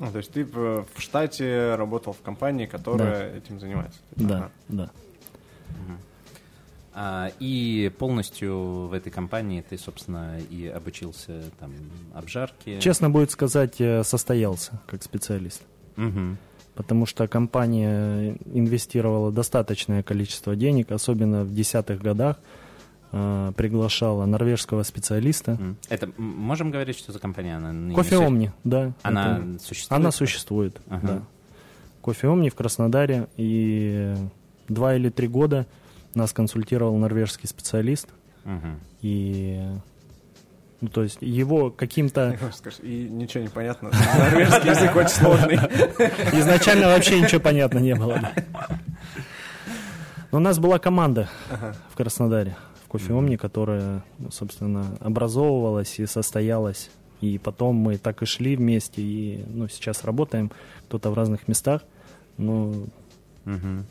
Ну, 0.00 0.10
то 0.10 0.18
есть 0.18 0.32
ты 0.32 0.44
в, 0.44 0.86
штате 0.98 1.74
работал 1.76 2.12
в 2.12 2.20
компании, 2.20 2.66
которая 2.66 3.36
этим 3.36 3.60
занимается? 3.60 3.98
Да, 4.16 4.36
Ага. 4.36 4.50
да. 4.68 4.90
А, 6.96 7.32
и 7.40 7.90
полностью 7.98 8.86
в 8.86 8.92
этой 8.92 9.10
компании 9.10 9.64
ты, 9.68 9.76
собственно, 9.76 10.38
и 10.38 10.68
обучился 10.68 11.42
там 11.58 11.72
обжарке. 12.14 12.80
Честно 12.80 13.10
будет 13.10 13.32
сказать, 13.32 13.76
состоялся 14.06 14.80
как 14.86 15.02
специалист. 15.02 15.62
Мгм. 15.96 16.38
Потому 16.76 17.06
что 17.06 17.26
компания 17.26 18.36
инвестировала 18.52 19.32
достаточное 19.32 20.02
количество 20.02 20.54
денег, 20.54 20.92
особенно 20.92 21.44
в 21.44 21.52
десятых 21.52 22.00
годах, 22.00 22.36
э, 23.16 23.52
приглашала 23.56 24.26
норвежского 24.26 24.82
специалиста. 24.82 25.56
Это 25.88 26.10
можем 26.18 26.70
говорить, 26.70 26.98
что 26.98 27.12
за 27.12 27.18
компания? 27.20 27.56
Она 27.56 27.94
Кофе 27.94 28.18
Омни, 28.18 28.52
да. 28.64 28.92
Она 29.02 29.38
это- 29.38 29.58
существует? 29.62 30.00
Она 30.00 30.10
существует, 30.10 30.80
Ага. 30.88 31.06
да. 31.06 31.22
Кофе 32.00 32.28
Омни 32.28 32.48
в 32.48 32.54
Краснодаре. 32.54 33.28
И 33.36 34.14
два 34.68 34.94
или 34.96 35.08
три 35.10 35.28
года 35.28 35.66
нас 36.14 36.32
консультировал 36.32 36.96
норвежский 36.96 37.48
специалист. 37.48 38.08
Мгм. 38.44 38.80
И 39.02 39.60
ну, 40.80 40.88
то 40.88 41.02
есть 41.02 41.18
его 41.22 41.70
каким-то... 41.70 42.36
И 42.82 43.08
ничего 43.10 43.44
не 43.44 43.48
понятно. 43.48 43.90
Норвежский 44.18 44.70
язык 44.70 44.94
очень 44.96 45.08
сложный. 45.08 45.54
Изначально 46.38 46.88
вообще 46.88 47.20
ничего 47.20 47.40
понятно 47.40 47.78
не 47.78 47.94
было. 47.94 48.20
Но 50.30 50.38
у 50.38 50.40
нас 50.40 50.58
была 50.58 50.78
команда 50.78 51.28
Ага. 51.50 51.74
в 51.92 51.96
Краснодаре, 51.96 52.56
в 52.94 52.96
Кофе 52.96 53.12
Омни, 53.12 53.36
которая, 53.36 54.04
ну, 54.18 54.30
собственно, 54.30 54.96
образовывалась 55.00 55.98
и 55.98 56.06
состоялась. 56.06 56.90
И 57.20 57.38
потом 57.38 57.74
мы 57.76 57.98
так 57.98 58.22
и 58.22 58.26
шли 58.26 58.54
вместе, 58.54 59.02
и 59.02 59.44
ну, 59.48 59.66
сейчас 59.68 60.04
работаем, 60.04 60.52
кто-то 60.86 61.10
в 61.10 61.14
разных 61.14 61.48
местах. 61.48 61.82
Но 62.38 62.72
Мгм. 63.44 63.86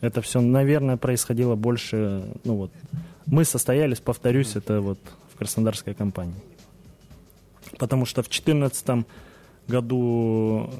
это 0.00 0.22
все, 0.22 0.40
наверное, 0.40 0.96
происходило 0.96 1.56
больше, 1.56 2.24
ну 2.44 2.56
вот, 2.56 2.70
мы 3.26 3.44
состоялись, 3.44 4.00
повторюсь, 4.00 4.56
это 4.56 4.80
вот 4.80 4.98
в 5.32 5.36
краснодарской 5.36 5.94
компании. 5.94 6.40
Потому 7.78 8.06
что 8.06 8.22
в 8.22 8.28
2014 8.28 9.06
году 9.68 10.70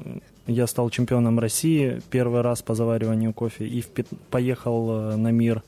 я 0.47 0.65
стал 0.65 0.89
чемпионом 0.89 1.39
России 1.39 2.01
первый 2.09 2.41
раз 2.41 2.61
по 2.61 2.73
завариванию 2.73 3.33
кофе 3.33 3.67
и 3.67 3.81
в 3.81 3.89
поехал 4.31 5.11
э, 5.11 5.15
на 5.17 5.31
мир 5.31 5.61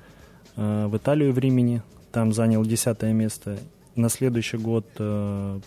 в 0.55 0.97
Италию 0.97 1.33
в 1.33 1.39
Римени, 1.39 1.81
там 2.11 2.33
занял 2.33 2.63
десятое 2.65 3.13
место. 3.13 3.59
На 3.95 4.09
следующий 4.09 4.57
год 4.57 4.85
э, 4.97 5.59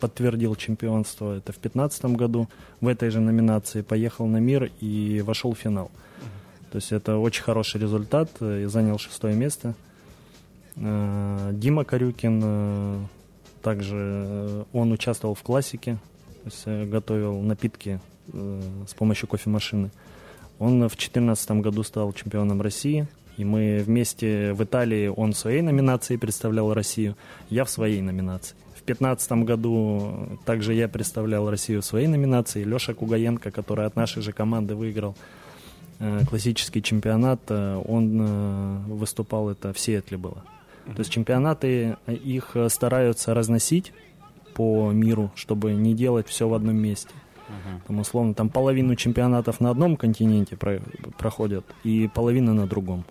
подтвердил 0.00 0.54
чемпионство, 0.56 1.36
это 1.36 1.52
в 1.52 1.60
2015 1.60 2.04
году, 2.16 2.48
в 2.80 2.88
этой 2.88 3.10
же 3.10 3.20
номинации 3.20 3.82
поехал 3.82 4.26
на 4.26 4.38
мир 4.38 4.70
и 4.80 5.22
вошел 5.24 5.52
в 5.52 5.58
финал. 5.58 5.90
То 6.70 6.76
есть 6.76 6.92
это 6.92 7.18
очень 7.18 7.42
хороший 7.42 7.80
результат, 7.80 8.30
э, 8.40 8.62
и 8.62 8.66
занял 8.66 8.98
шестое 8.98 9.36
место. 9.36 9.74
Э, 10.76 11.50
Дима 11.52 11.84
Корюкин, 11.84 12.40
э, 12.42 12.98
также 13.62 13.96
э, 13.96 14.64
он 14.72 14.92
участвовал 14.92 15.34
в 15.34 15.42
классике, 15.42 15.98
то 16.42 16.46
есть 16.46 16.62
э, 16.66 16.84
готовил 16.86 17.40
напитки 17.40 18.00
э, 18.32 18.62
с 18.88 18.94
помощью 18.94 19.28
кофемашины. 19.28 19.90
Он 20.58 20.76
в 20.76 20.96
2014 20.96 21.50
году 21.62 21.82
стал 21.82 22.12
чемпионом 22.12 22.62
России, 22.62 23.06
и 23.36 23.44
мы 23.44 23.82
вместе 23.84 24.52
в 24.52 24.62
Италии, 24.62 25.08
он 25.08 25.32
в 25.32 25.36
своей 25.36 25.62
номинации 25.62 26.16
представлял 26.16 26.72
Россию, 26.72 27.16
я 27.50 27.64
в 27.64 27.70
своей 27.70 28.00
номинации. 28.00 28.54
В 28.74 28.86
2015 28.86 29.32
году 29.44 30.38
также 30.44 30.74
я 30.74 30.88
представлял 30.88 31.48
Россию 31.50 31.80
в 31.82 31.84
своей 31.84 32.06
номинации. 32.06 32.64
Леша 32.64 32.94
Кугаенко, 32.94 33.50
который 33.50 33.86
от 33.86 33.96
нашей 33.96 34.22
же 34.22 34.32
команды 34.32 34.74
выиграл 34.74 35.16
э, 36.00 36.20
классический 36.28 36.82
чемпионат, 36.82 37.40
э, 37.48 37.82
он 37.86 38.20
э, 38.20 38.78
выступал, 38.88 39.48
это 39.48 39.72
в 39.72 39.78
Сиэтле 39.78 40.18
было. 40.18 40.44
То 40.84 40.98
есть 40.98 41.10
чемпионаты, 41.10 41.96
их 42.06 42.54
стараются 42.68 43.32
разносить 43.32 43.94
по 44.52 44.92
миру, 44.92 45.32
чтобы 45.34 45.72
не 45.72 45.94
делать 45.94 46.28
все 46.28 46.46
в 46.46 46.52
одном 46.52 46.76
месте. 46.76 47.08
Там, 47.86 47.98
условно, 48.00 48.34
там 48.34 48.48
половину 48.48 48.94
чемпионатов 48.94 49.60
на 49.60 49.70
одном 49.70 49.96
континенте 49.96 50.56
про- 50.56 50.80
проходят 51.18 51.64
и 51.84 52.08
половина 52.12 52.54
на 52.54 52.66
другом. 52.66 53.04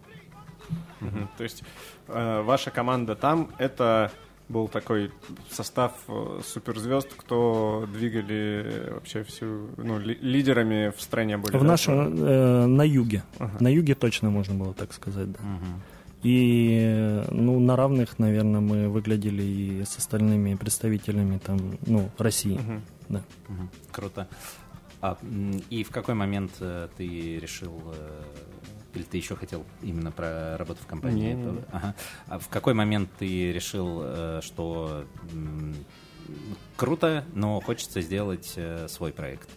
То 1.38 1.43
есть 1.43 1.63
э, 2.07 2.41
ваша 2.41 2.71
команда 2.71 3.15
там 3.15 3.49
это 3.57 4.11
был 4.49 4.67
такой 4.67 5.11
состав 5.49 5.93
э, 6.07 6.41
суперзвезд, 6.45 7.09
кто 7.15 7.88
двигали 7.91 8.89
вообще 8.93 9.24
всю, 9.24 9.69
ну, 9.78 9.99
ли- 9.99 10.17
лидерами 10.21 10.91
в 10.95 11.01
стране 11.01 11.38
были. 11.38 11.57
В 11.57 11.61
да? 11.61 11.67
нашем, 11.67 12.15
э, 12.24 12.65
на 12.65 12.84
юге. 12.84 13.24
Ага. 13.39 13.57
На 13.59 13.67
юге 13.69 13.95
точно 13.95 14.30
можно 14.30 14.55
было 14.55 14.74
так 14.74 14.93
сказать, 14.93 15.32
да. 15.32 15.39
Мгм. 15.39 15.82
И 16.24 17.21
ну, 17.32 17.59
на 17.59 17.76
равных, 17.76 18.17
наверное, 18.17 18.61
мы 18.61 18.88
выглядели 18.88 19.43
и 19.43 19.84
с 19.84 19.97
остальными 19.97 20.55
представителями 20.55 21.38
там, 21.38 21.78
ну, 21.86 22.09
России. 22.17 22.57
Мгм. 22.57 22.82
Да. 23.09 23.21
Мгм. 23.49 23.69
Круто. 23.91 24.28
А, 25.01 25.17
и 25.69 25.84
в 25.84 25.89
какой 25.89 26.15
момент 26.15 26.51
э, 26.61 26.88
ты 26.95 27.39
решил, 27.39 27.93
или 28.94 29.04
ты 29.04 29.18
еще 29.18 29.36
хотел 29.36 29.66
именно 29.82 30.12
про 30.12 30.58
работу 30.58 30.80
в 30.84 30.88
компании? 30.88 31.34
Не-не-не. 31.34 31.64
Ага. 31.72 31.96
А 32.28 32.39
в 32.39 32.48
какой 32.50 32.74
момент 32.74 33.10
ты 33.18 33.52
решил, 33.52 34.02
э, 34.04 34.39
что 34.44 35.06
круто, 36.76 37.26
но 37.34 37.60
хочется 37.60 38.02
сделать 38.02 38.54
э, 38.56 38.88
свой 38.89 39.12
проект? 39.12 39.50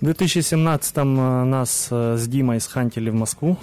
В 0.00 0.04
2017-м 0.04 1.18
э, 1.18 1.44
нас 1.44 1.88
с 1.90 2.28
Димой 2.28 2.60
схантили 2.60 3.10
в 3.10 3.14
Москву 3.14 3.56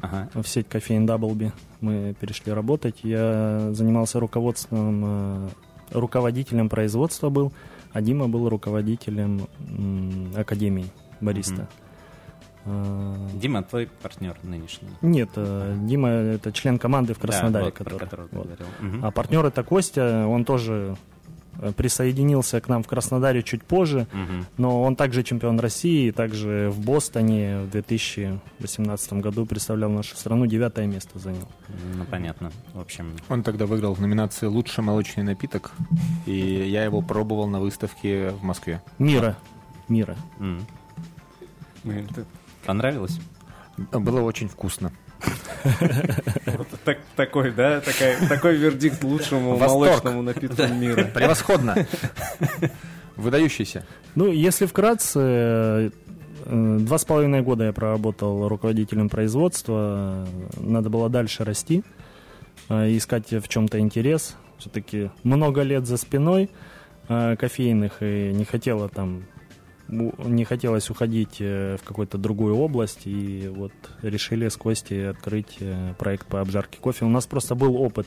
Ага. 0.00 0.30
в 0.34 0.46
сеть 0.46 0.68
кофеин 0.68 1.04
Даблби. 1.06 1.52
Мы 1.80 2.14
перешли 2.18 2.52
работать. 2.52 3.00
Я 3.02 3.68
занимался 3.72 4.18
руководством, 4.18 5.50
руководителем 5.90 6.68
производства 6.68 7.28
был, 7.28 7.52
а 7.92 8.00
Дима 8.00 8.28
был 8.28 8.48
руководителем 8.48 9.46
академии 10.34 10.90
бариста. 11.20 11.62
Э, 11.62 11.85
Дима, 13.34 13.62
твой 13.62 13.88
партнер 14.02 14.36
нынешний. 14.42 14.88
Нет, 15.02 15.30
э, 15.36 15.76
Дима 15.82 16.08
это 16.08 16.52
член 16.52 16.78
команды 16.78 17.14
в 17.14 17.18
Краснодаре, 17.18 17.66
Да, 17.66 17.70
вот, 17.70 17.74
про 17.74 17.84
который. 17.84 17.98
которого 18.00 18.28
ты 18.28 18.36
вот. 18.36 18.46
говорил. 18.46 18.66
Мгм. 18.80 19.04
А 19.04 19.10
партнер 19.10 19.44
это 19.46 19.62
Костя, 19.62 20.26
он 20.26 20.44
тоже 20.44 20.96
э, 21.58 21.72
присоединился 21.72 22.60
к 22.60 22.68
нам 22.68 22.82
в 22.82 22.86
Краснодаре 22.86 23.42
чуть 23.42 23.62
позже, 23.62 24.06
Мгм. 24.12 24.46
но 24.58 24.82
он 24.82 24.94
также 24.94 25.22
чемпион 25.22 25.58
России, 25.58 26.08
и 26.08 26.12
также 26.12 26.68
в 26.70 26.84
Бостоне 26.84 27.60
в 27.60 27.70
2018 27.70 29.20
году 29.22 29.46
представлял 29.46 29.88
нашу 29.90 30.16
страну, 30.16 30.44
девятое 30.46 30.86
место 30.86 31.18
занял. 31.18 31.48
Ну, 31.94 32.04
понятно. 32.04 32.50
В 32.74 32.80
общем, 32.80 33.12
Он 33.30 33.42
тогда 33.42 33.64
выиграл 33.64 33.94
в 33.94 34.00
номинации 34.02 34.44
«Лучший 34.46 34.84
молочный 34.84 35.22
напиток», 35.24 35.72
и 36.26 36.34
я 36.36 36.84
его 36.84 37.00
пробовал 37.00 37.46
на 37.48 37.58
выставке 37.58 38.30
в 38.30 38.42
Москве. 38.42 38.82
Мира, 38.98 39.34
мира. 39.88 40.14
м, 40.40 40.60
Блин, 41.84 42.06
ты- 42.14 42.24
понравилось? 42.66 43.18
Было 43.92 44.20
очень 44.22 44.48
вкусно. 44.48 44.90
так- 46.84 46.98
такой, 47.14 47.52
да, 47.52 47.80
такая, 47.80 48.16
такой 48.28 48.56
вердикт 48.56 49.02
лучшему 49.04 49.56
Восторг. 49.56 49.88
молочному 49.90 50.22
напитку 50.22 50.66
мира. 50.66 51.04
Превосходно! 51.04 51.74
Выдающийся. 53.16 53.84
Ну, 54.14 54.30
если 54.30 54.66
вкратце, 54.66 55.20
э, 55.20 55.90
два 56.44 56.98
с 56.98 57.04
половиной 57.04 57.42
года 57.42 57.64
я 57.64 57.72
проработал 57.72 58.46
руководителем 58.48 59.08
производства. 59.08 60.26
Надо 60.58 60.90
было 60.90 61.08
дальше 61.08 61.44
расти, 61.44 61.82
э, 62.68 62.96
искать 62.96 63.30
в 63.32 63.48
чем-то 63.48 63.78
интерес. 63.78 64.36
Все-таки 64.58 65.10
много 65.22 65.62
лет 65.62 65.86
за 65.86 65.96
спиной 65.96 66.50
э, 67.08 67.36
кофейных 67.36 68.02
и 68.02 68.32
не 68.34 68.44
хотела 68.44 68.88
там 68.88 69.24
не 69.88 70.44
хотелось 70.44 70.90
уходить 70.90 71.36
э, 71.40 71.76
в 71.76 71.84
какую-то 71.84 72.18
другую 72.18 72.56
область, 72.56 73.06
и 73.06 73.48
вот 73.48 73.72
решили 74.02 74.48
с 74.48 74.56
Костей 74.56 75.08
открыть 75.10 75.56
э, 75.60 75.94
проект 75.98 76.26
по 76.26 76.40
обжарке 76.40 76.78
кофе. 76.78 77.04
У 77.04 77.08
нас 77.08 77.26
просто 77.26 77.54
был 77.54 77.76
опыт 77.76 78.06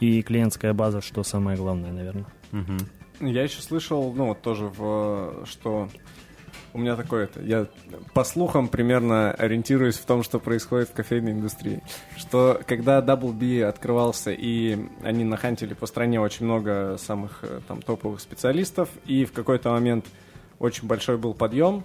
и 0.00 0.22
клиентская 0.22 0.72
база, 0.72 1.00
что 1.00 1.22
самое 1.22 1.56
главное, 1.56 1.92
наверное. 1.92 2.26
Мгм. 2.50 2.78
Я 3.20 3.44
еще 3.44 3.62
слышал, 3.62 4.12
ну, 4.12 4.28
вот 4.28 4.42
тоже, 4.42 4.66
в, 4.66 5.44
что 5.46 5.88
у 6.74 6.78
меня 6.78 6.96
такое 6.96 7.24
это, 7.24 7.40
я 7.42 7.66
по 8.14 8.24
слухам 8.24 8.68
примерно 8.68 9.30
ориентируюсь 9.32 9.96
в 9.96 10.04
том, 10.06 10.22
что 10.22 10.38
происходит 10.38 10.88
в 10.88 10.92
кофейной 10.92 11.32
индустрии, 11.32 11.82
что 12.16 12.60
когда 12.66 13.00
Double 13.00 13.32
B 13.32 13.64
открывался, 13.64 14.32
и 14.32 14.78
они 15.02 15.24
нахантили 15.24 15.74
по 15.74 15.86
стране 15.86 16.20
очень 16.20 16.46
много 16.46 16.96
самых 16.98 17.40
э, 17.42 17.60
там 17.68 17.82
топовых 17.82 18.20
специалистов, 18.20 18.88
и 19.06 19.24
в 19.24 19.32
какой-то 19.32 19.70
момент 19.70 20.06
очень 20.62 20.86
большой 20.86 21.18
был 21.18 21.34
подъем, 21.34 21.82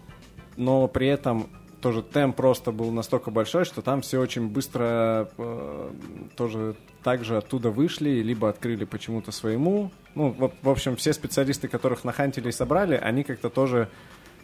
но 0.56 0.88
при 0.88 1.08
этом 1.08 1.50
тоже 1.82 2.02
темп 2.04 2.36
просто 2.36 2.72
был 2.72 2.92
настолько 2.92 3.32
большой, 3.32 3.66
что 3.66 3.82
там 3.82 4.02
все 4.02 4.20
очень 4.20 4.48
быстро 4.48 5.30
э, 5.38 5.90
тоже 6.36 6.76
также 7.04 7.38
оттуда 7.38 7.70
вышли, 7.72 8.10
либо 8.22 8.50
открыли 8.50 8.86
почему-то 8.86 9.32
своему. 9.32 9.92
Ну, 10.16 10.30
в, 10.30 10.52
в 10.62 10.70
общем, 10.70 10.96
все 10.96 11.12
специалисты, 11.14 11.68
которых 11.68 12.04
нахантили 12.04 12.50
и 12.50 12.52
собрали, 12.52 12.96
они 12.96 13.24
как-то 13.24 13.50
тоже 13.50 13.90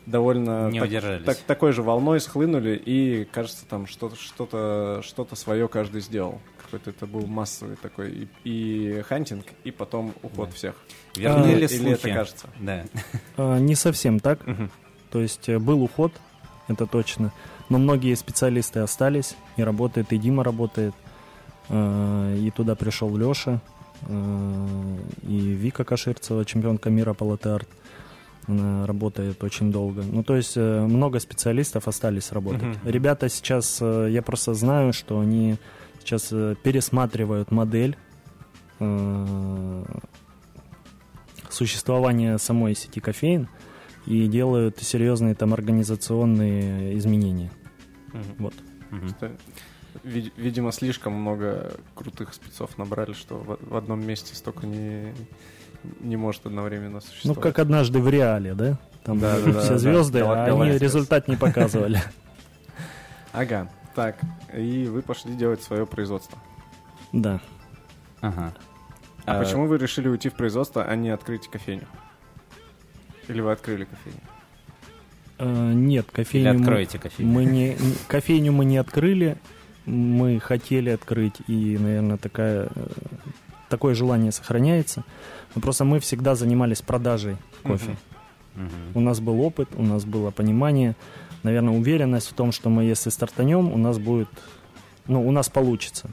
довольно 0.06 0.70
Не 0.70 0.80
так- 0.80 0.90
удержались. 0.90 1.26
так- 1.26 1.38
такой 1.38 1.72
же 1.72 1.82
волной 1.84 2.20
схлынули, 2.20 2.76
и, 2.76 3.26
кажется, 3.26 3.66
там 3.68 3.86
что-то 3.88 4.16
что-то 4.16 5.02
что-то 5.04 5.36
свое 5.36 5.68
каждый 5.68 6.02
сделал. 6.02 6.40
Какой-то 6.74 6.89
это 6.89 7.05
был 7.05 7.28
массовый 7.28 7.76
такой 7.76 8.11
и, 8.11 8.28
и 8.43 9.01
hunting, 9.04 9.45
и 9.63 9.69
потом 9.69 10.11
уход 10.24 10.53
всех. 10.53 10.74
Верны 11.15 11.43
А, 11.43 11.47
ли 11.49 11.53
или 11.57 11.67
слухи? 11.67 11.91
это 11.93 12.09
кажется? 12.09 12.47
Да. 12.59 12.84
А, 13.38 13.59
Не 13.59 13.76
совсем 13.76 14.19
так. 14.19 14.47
Мгм. 14.47 14.71
То 15.11 15.21
есть 15.21 15.47
э, 15.49 15.59
был 15.59 15.84
уход, 15.84 16.11
это 16.67 16.88
точно. 16.88 17.32
Но 17.69 17.78
многие 17.78 18.15
специалисты 18.15 18.80
остались, 18.80 19.36
и 19.55 19.61
работает, 19.63 20.11
и 20.13 20.17
Дима 20.17 20.43
работает. 20.43 20.95
Э, 21.69 22.36
И 22.39 22.49
туда 22.49 22.74
пришел 22.74 23.15
Леша, 23.15 23.61
и 24.09 25.38
Вика 25.61 25.84
Каширцева, 25.84 26.43
чемпионка 26.43 26.89
мира 26.89 27.13
по 27.13 27.24
латте-арт. 27.24 27.69
Она 28.47 28.88
работает 28.88 29.43
очень 29.43 29.71
долго. 29.71 30.01
Ну, 30.01 30.24
то 30.24 30.36
есть 30.36 30.53
э, 30.57 30.82
много 30.86 31.19
специалистов 31.19 31.88
остались 31.88 32.32
работать. 32.32 32.63
Мгм. 32.63 32.78
Ребята 32.84 33.30
сейчас, 33.30 33.78
э, 33.80 34.07
я 34.09 34.21
просто 34.24 34.53
знаю, 34.55 34.91
что 34.91 35.19
они 35.19 35.55
сейчас 36.04 36.30
э, 36.32 36.56
пересматривают 36.64 37.51
модель 37.51 37.97
э, 38.80 39.84
существования 41.49 42.38
самой 42.38 42.76
сети 42.76 42.99
кофеин 42.99 43.47
и 44.06 44.28
делают 44.28 44.80
серьезные 44.82 45.36
там 45.36 45.54
организационные 45.54 46.97
изменения. 46.97 47.51
Мгм. 48.14 48.24
Вот. 48.39 48.54
Ви- 50.04 50.34
видимо, 50.38 50.72
слишком 50.72 51.14
много 51.14 51.74
крутых 51.95 52.34
спецов 52.34 52.78
набрали, 52.78 53.14
что 53.14 53.36
в, 53.38 53.76
одном 53.76 54.06
месте 54.06 54.36
столько 54.36 54.66
не, 54.66 55.14
не 56.01 56.18
может 56.18 56.45
одновременно 56.45 56.95
Ну, 56.95 57.01
существовать. 57.01 57.41
как 57.41 57.60
однажды 57.60 57.99
в 57.99 58.10
реале, 58.10 58.56
да? 58.56 58.80
Там 59.04 59.20
Да, 59.20 59.39
да, 59.39 59.51
да, 59.54 59.60
все 59.62 59.70
да. 59.70 59.78
звезды, 59.78 60.20
Гала- 60.20 60.45
а 60.45 60.62
они 60.64 60.78
результат 60.78 61.28
не 61.28 61.36
показывали. 61.36 62.01
Ага, 63.32 63.70
так, 63.94 64.20
и 64.56 64.86
вы 64.88 65.02
пошли 65.02 65.34
делать 65.36 65.62
свое 65.64 65.86
производство. 65.86 66.38
Да. 67.12 67.39
Ага. 68.22 68.54
А, 69.26 69.38
А, 69.38 69.44
почему 69.44 69.68
вы 69.68 69.78
решили 69.78 70.08
уйти 70.08 70.30
в 70.30 70.34
производство, 70.34 70.84
а 70.84 70.96
не 70.96 71.10
открыть 71.10 71.48
кофейню? 71.48 71.88
Или 73.28 73.41
вы 73.41 73.52
открыли 73.52 73.86
кофейню? 73.86 74.20
Э, 75.39 75.74
Нет, 75.74 76.06
Или 76.08 76.16
кофейню 76.16 76.54
мы- 76.54 76.60
откроете 76.62 77.00
кофейню? 77.00 77.32
мы 77.32 77.46
не 77.46 77.78
кофейню 78.08 78.52
мы 78.52 78.66
не 78.66 78.78
открыли, 78.78 79.38
мы 79.86 80.39
хотели 80.39 80.89
открыть, 80.89 81.36
и, 81.48 81.78
наверное, 81.78 82.18
такая, 82.18 82.70
э, 82.76 82.88
такое 83.70 83.96
желание 83.96 84.32
сохраняется. 84.32 85.04
Но 85.56 85.62
просто 85.62 85.86
мы 85.86 86.00
всегда 86.00 86.36
занимались 86.36 86.82
продажей 86.82 87.38
кофе. 87.64 87.96
Мгм. 88.56 88.66
Мгм. 88.66 88.72
У 88.96 89.00
нас 89.00 89.20
был 89.20 89.41
опыт, 89.41 89.70
у 89.76 89.84
нас 89.84 90.06
было 90.06 90.30
понимание, 90.32 90.96
наверное, 91.44 91.74
уверенность 91.74 92.30
в 92.30 92.34
том, 92.34 92.52
что 92.52 92.70
мы, 92.70 92.84
если 92.84 93.10
стартанем, 93.10 93.72
у 93.72 93.78
нас 93.78 94.00
будет, 94.00 94.30
ну, 95.08 95.26
у 95.26 95.32
нас 95.32 95.50
получится. 95.50 96.10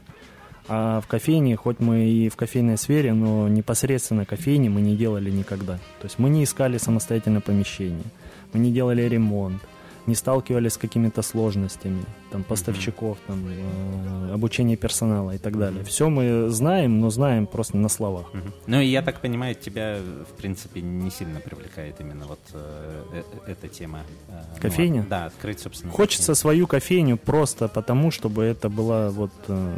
А 0.69 1.01
в 1.01 1.07
кофейне, 1.09 1.57
хоть 1.57 1.81
мы 1.81 2.05
и 2.05 2.29
в 2.29 2.37
кофейной 2.37 2.77
сфере, 2.77 3.13
но 3.13 3.49
непосредственно 3.49 4.25
кофейни 4.25 4.69
мы 4.69 4.81
не 4.81 4.97
делали 4.97 5.31
никогда. 5.31 5.77
То 6.01 6.05
есть 6.05 6.19
мы 6.19 6.29
не 6.29 6.45
искали 6.45 6.79
самостоятельно 6.79 7.41
помещение, 7.41 8.05
мы 8.53 8.61
не 8.61 8.71
делали 8.71 9.03
ремонт, 9.03 9.63
не 10.07 10.15
сталкивались 10.15 10.73
с 10.75 10.79
какими-то 10.79 11.23
сложностями, 11.23 12.05
там, 12.33 12.43
поставщиков, 12.43 13.19
там, 13.27 13.45
э, 13.49 14.33
обучение 14.35 14.77
персонала 14.77 15.33
и 15.33 15.39
так 15.39 15.59
далее. 15.59 15.85
Все 15.85 16.09
мы 16.09 16.49
знаем, 16.51 17.01
но 17.01 17.11
знаем 17.11 17.47
просто 17.47 17.77
на 17.77 17.89
словах. 17.89 18.27
Ну 18.67 18.81
и 18.81 18.87
я 18.87 19.03
так 19.03 19.21
понимаю, 19.21 19.55
тебя, 19.55 19.99
в 20.29 20.33
принципе, 20.41 20.81
не 20.81 21.11
сильно 21.11 21.41
привлекает 21.41 22.01
именно 22.01 22.27
вот 22.27 22.41
э, 22.53 23.03
э, 23.47 23.51
эта 23.53 23.69
тема. 23.69 24.01
э, 24.29 24.33
ну, 24.57 24.61
Кофейня? 24.63 25.07
да, 25.09 25.27
открыть, 25.27 25.61
собственно. 25.61 25.93
Хочется 25.93 26.35
свою 26.35 26.67
кофейню 26.67 27.17
просто 27.17 27.69
потому, 27.69 28.11
чтобы 28.11 28.43
это 28.45 28.69
была 28.69 29.11
вот 29.11 29.33
э, 29.49 29.77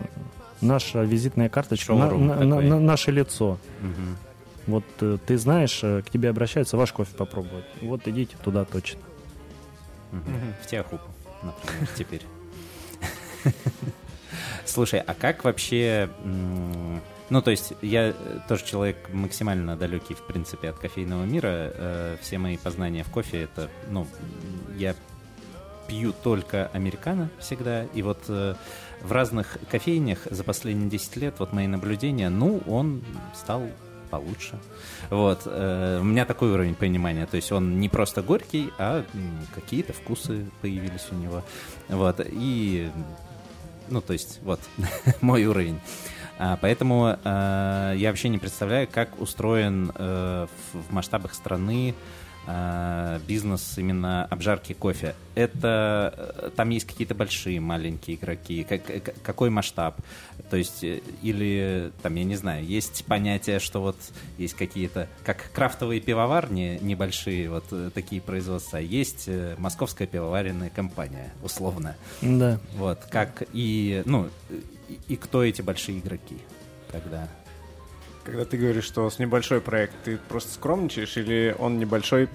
наша 0.61 1.03
визитная 1.03 1.49
карточка, 1.49 1.95
на- 1.95 2.11
на- 2.11 2.45
на- 2.45 2.61
на- 2.61 2.81
наше 2.81 3.11
лицо. 3.11 3.59
Мгм. 3.81 4.17
Вот 4.69 4.85
э, 5.01 5.19
ты 5.27 5.37
знаешь, 5.39 5.81
э, 5.83 6.03
к 6.03 6.11
тебе 6.11 6.29
обращаются 6.31 6.77
ваш 6.77 6.93
кофе 6.93 7.15
попробовать. 7.17 7.65
Вот 7.81 8.07
идите 8.07 8.37
туда 8.45 8.65
точно. 8.65 9.01
В 10.63 10.67
Теохупу, 10.67 11.11
например, 11.43 11.89
теперь. 11.97 12.23
Слушай, 14.65 15.01
а 15.01 15.15
как 15.15 15.45
вообще... 15.45 16.09
Ну, 17.31 17.41
то 17.41 17.51
есть, 17.51 17.73
я 17.81 18.09
э, 18.09 18.15
тоже 18.47 18.63
человек 18.65 19.09
максимально 19.11 19.75
далекий, 19.75 20.13
в 20.13 20.27
принципе, 20.27 20.69
от 20.69 20.79
кофейного 20.79 21.25
мира. 21.25 21.49
Э, 21.49 22.17
Все 22.21 22.37
мои 22.37 22.59
познания 22.59 23.05
в 23.05 23.09
кофе— 23.09 23.43
это, 23.45 23.71
ну, 23.89 24.07
я 24.77 24.95
пью 25.89 26.13
только 26.13 26.67
американо 26.75 27.31
всегда. 27.39 27.85
И 27.95 28.03
вот 28.03 28.19
э, 28.29 28.55
в 29.01 29.13
разных 29.13 29.57
кофейнях 29.71 30.27
за 30.31 30.45
последние 30.45 30.91
10 30.91 31.17
лет, 31.17 31.35
вот 31.39 31.55
мои 31.55 31.67
наблюдения, 31.67 32.29
ну, 32.29 32.61
он 32.67 33.03
стал 33.35 33.63
получше. 34.13 34.59
Вот. 35.09 35.43
э, 35.47 35.99
У 36.01 36.05
меня 36.05 36.27
такой 36.27 36.53
уровень 36.53 36.75
понимания. 36.75 37.27
То 37.27 37.37
есть 37.37 37.51
он 37.51 37.81
не 37.81 37.89
просто 37.89 38.23
горький, 38.23 38.71
а 38.79 39.05
какие-то 39.55 39.95
вкусы 39.95 40.47
появились 40.61 41.09
у 41.11 41.15
него. 41.15 41.43
Вот. 41.89 42.21
И, 42.21 42.91
ну, 43.89 44.03
то 44.03 44.13
есть, 44.13 44.41
вот, 44.43 44.61
мой 45.23 45.47
уровень. 45.47 45.81
А, 46.39 46.59
поэтому 46.61 47.17
э, 47.25 47.95
я 47.97 48.09
вообще 48.11 48.29
не 48.29 48.39
представляю, 48.39 48.87
как 48.91 49.19
устроен 49.19 49.91
э, 49.95 50.47
в, 50.73 50.89
в 50.89 50.93
масштабах 50.93 51.33
страны 51.35 51.95
бизнес 53.29 53.79
именно 53.79 54.25
обжарки 54.27 54.73
кофе. 54.73 55.15
Это 55.35 56.13
э, 56.17 56.51
там 56.57 56.71
есть 56.71 56.87
какие-то 56.87 57.15
большие, 57.15 57.61
маленькие 57.61 58.17
игроки. 58.17 58.65
Как, 58.65 58.85
к- 58.85 59.15
какой 59.23 59.49
масштаб? 59.51 59.97
То 60.51 60.57
есть 60.57 60.83
э, 60.83 61.01
или 61.23 61.93
там 62.03 62.15
я 62.17 62.25
не 62.25 62.35
знаю, 62.37 62.65
есть 62.67 63.05
понятие, 63.07 63.61
что 63.61 63.81
вот 63.81 63.97
есть 64.39 64.55
какие-то 64.55 65.09
как 65.25 65.51
крафтовые 65.53 66.01
пивоварни 66.01 66.79
небольшие 66.83 67.49
вот 67.49 67.65
э, 67.71 67.91
такие 67.95 68.21
производства, 68.21 68.79
а 68.79 68.83
есть 68.83 69.25
э, 69.29 69.55
московская 69.59 70.07
пивоваренная 70.07 70.71
компания 70.71 71.33
условно. 71.43 71.97
Да. 72.21 72.59
Вот 72.77 72.99
как 73.09 73.45
и 73.53 74.03
ну 74.05 74.29
и, 74.89 74.99
и 75.09 75.17
кто 75.17 75.45
эти 75.45 75.63
большие 75.63 76.01
игроки 76.01 76.39
тогда? 76.91 77.29
Когда 78.25 78.45
ты 78.45 78.57
говоришь, 78.57 78.85
что 78.85 79.09
с 79.11 79.19
небольшой 79.19 79.61
проект, 79.61 79.95
ты 80.05 80.17
просто 80.17 80.53
скромничаешь 80.55 81.17
или 81.17 81.55
он 81.59 81.79
небольшой 81.79 82.29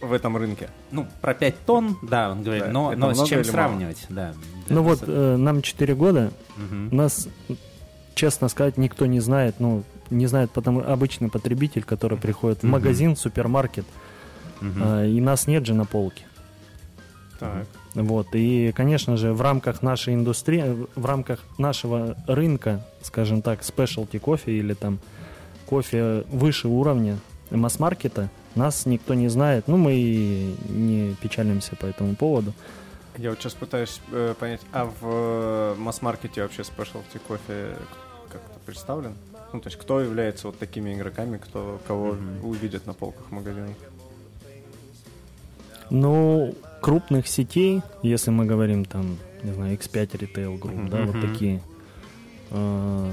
в 0.00 0.12
этом 0.12 0.36
рынке? 0.36 0.70
Ну, 0.90 1.06
про 1.20 1.34
5 1.34 1.54
тонн, 1.66 1.98
да, 2.02 2.30
он 2.30 2.42
говорит, 2.42 2.64
Да, 2.64 2.72
но, 2.72 2.94
но 2.96 3.14
с 3.14 3.28
чем 3.28 3.40
или 3.40 3.50
мало? 3.50 3.52
сравнивать, 3.68 4.06
да. 4.08 4.34
Ну 4.68 4.82
вот, 4.82 5.00
э, 5.06 5.36
нам 5.36 5.60
4 5.62 5.94
года, 5.94 6.32
Мгм. 6.56 6.96
нас, 6.96 7.28
честно 8.14 8.48
сказать, 8.48 8.78
никто 8.78 9.04
не 9.06 9.20
знает, 9.20 9.56
ну, 9.58 9.82
не 10.08 10.26
знает 10.26 10.50
потому 10.52 10.80
обычный 10.80 11.28
потребитель, 11.28 11.82
который 11.84 12.16
приходит 12.16 12.62
в 12.62 12.66
магазин, 12.66 13.14
супермаркет, 13.14 13.84
Мгм. 14.60 14.82
а, 14.82 15.04
и 15.04 15.20
нас 15.20 15.46
нет 15.46 15.66
же 15.66 15.74
на 15.74 15.84
полке. 15.84 16.24
Так. 17.40 17.66
Вот, 17.94 18.28
и, 18.34 18.70
конечно 18.72 19.16
же, 19.16 19.32
в 19.32 19.40
рамках 19.40 19.82
нашей 19.82 20.14
индустрии, 20.14 20.86
в 20.94 21.06
рамках 21.06 21.40
нашего 21.58 22.16
рынка, 22.26 22.84
скажем 23.02 23.42
так, 23.42 23.64
спешлти 23.64 24.18
кофе 24.18 24.52
или 24.52 24.74
там 24.74 24.98
кофе 25.66 26.24
выше 26.30 26.68
уровня 26.68 27.18
масс-маркета, 27.50 28.28
нас 28.54 28.84
никто 28.86 29.14
не 29.14 29.28
знает, 29.28 29.68
ну, 29.68 29.76
мы 29.76 29.94
и 29.94 30.54
не 30.68 31.14
печалимся 31.20 31.76
по 31.76 31.86
этому 31.86 32.14
поводу. 32.14 32.52
Я 33.16 33.30
вот 33.30 33.40
сейчас 33.40 33.54
пытаюсь 33.54 34.00
э, 34.12 34.34
понять, 34.38 34.60
а 34.72 34.84
в 34.84 34.94
э, 35.02 35.74
масс-маркете 35.78 36.42
вообще 36.42 36.62
спешлти 36.62 37.18
кофе 37.26 37.76
как-то 38.30 38.58
представлен? 38.66 39.14
Ну, 39.52 39.60
то 39.60 39.68
есть 39.68 39.78
кто 39.80 40.00
является 40.00 40.46
вот 40.46 40.58
такими 40.58 40.94
игроками, 40.94 41.38
кто, 41.38 41.80
кого 41.86 42.12
Мгм. 42.12 42.44
увидят 42.44 42.86
на 42.86 42.94
полках 42.94 43.30
магазинов? 43.30 43.74
Ну, 45.90 46.54
крупных 46.80 47.26
сетей, 47.28 47.82
если 48.02 48.30
мы 48.30 48.44
говорим 48.46 48.84
там, 48.84 49.16
не 49.42 49.52
знаю, 49.52 49.76
X5 49.76 50.10
Retail 50.18 50.58
Group, 50.58 50.74
Мгм. 50.76 50.88
да, 50.90 51.02
вот 51.04 51.20
такие. 51.20 51.60
А, 52.50 53.12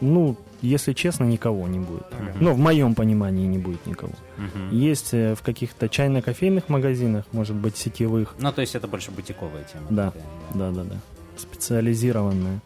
ну, 0.00 0.36
если 0.62 0.92
честно, 0.92 1.24
никого 1.24 1.66
не 1.68 1.78
будет. 1.78 2.06
Ага. 2.12 2.32
Ну, 2.40 2.52
в 2.54 2.58
моем 2.58 2.94
понимании 2.94 3.46
не 3.46 3.58
будет 3.58 3.86
никого. 3.86 4.12
Мгм. 4.36 4.70
Есть 4.70 5.12
э, 5.14 5.34
в 5.34 5.42
каких-то 5.42 5.88
чайно-кофейных 5.88 6.68
магазинах, 6.68 7.24
может 7.32 7.56
быть, 7.56 7.76
сетевых, 7.76 8.34
Ну, 8.38 8.52
то 8.52 8.60
есть 8.60 8.74
это 8.74 8.88
больше 8.88 9.10
бутиковая 9.10 9.64
тема. 9.64 9.84
Да. 9.90 10.10
такая, 10.10 10.24
да-да-да, 10.54 10.96
специализированная. 11.36 12.60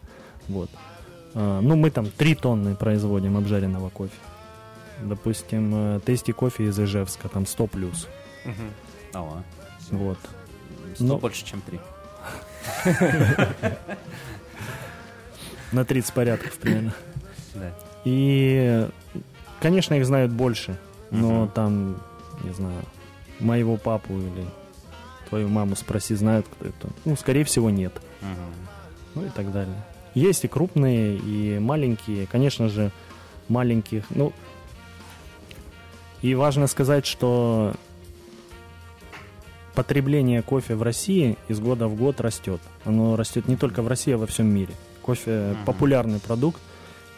Вот. 0.47 0.69
А, 1.35 1.61
ну, 1.61 1.75
мы 1.75 1.89
там 1.91 2.07
3 2.09 2.35
тонны 2.35 2.75
производим 2.75 3.37
обжаренного 3.37 3.89
кофе. 3.89 4.13
Допустим, 5.03 5.71
э, 5.73 5.99
тести 6.05 6.31
кофе 6.31 6.65
из 6.65 6.79
Ижевска, 6.79 7.29
там 7.29 7.45
100 7.45 7.67
плюс. 7.67 8.07
Мгм. 8.45 8.55
О, 9.13 9.41
Вот. 9.91 10.17
сто 10.95 11.03
Ну. 11.05 11.17
больше, 11.17 11.45
чем 11.45 11.61
три. 11.61 11.79
На 15.71 15.85
30 15.85 16.13
порядков 16.13 16.53
примерно. 16.57 16.93
Да. 17.53 17.71
И, 18.05 18.87
конечно, 19.61 19.93
их 19.95 20.05
знают 20.05 20.31
больше, 20.31 20.77
но 21.11 21.47
там, 21.47 21.97
не 22.43 22.51
знаю, 22.53 22.81
моего 23.39 23.77
папу 23.77 24.13
или 24.13 24.45
твою 25.29 25.47
маму 25.47 25.75
спроси, 25.75 26.15
знают 26.15 26.47
кто 26.47 26.65
это. 26.67 26.89
Ну, 27.05 27.15
скорее 27.15 27.43
всего, 27.43 27.69
нет. 27.69 27.93
Ну 29.15 29.25
и 29.25 29.29
так 29.29 29.51
далее. 29.51 29.75
Есть 30.15 30.43
и 30.43 30.47
крупные, 30.47 31.17
и 31.17 31.59
маленькие. 31.59 32.25
Конечно 32.27 32.67
же, 32.69 32.91
маленьких, 33.47 34.03
ну... 34.09 34.33
И 36.21 36.35
важно 36.35 36.67
сказать, 36.67 37.05
что 37.05 37.73
потребление 39.75 40.41
кофе 40.41 40.75
в 40.75 40.81
России 40.83 41.37
из 41.47 41.59
года 41.59 41.87
в 41.87 41.95
год 41.95 42.21
растет. 42.21 42.61
Оно 42.85 43.15
растет 43.15 43.47
не 43.47 43.55
только 43.55 43.81
в 43.81 43.87
России, 43.87 44.13
а 44.13 44.17
во 44.17 44.25
всем 44.27 44.47
мире. 44.47 44.73
Кофе 45.01 45.53
Мгм. 45.55 45.65
популярный 45.65 46.19
продукт 46.19 46.61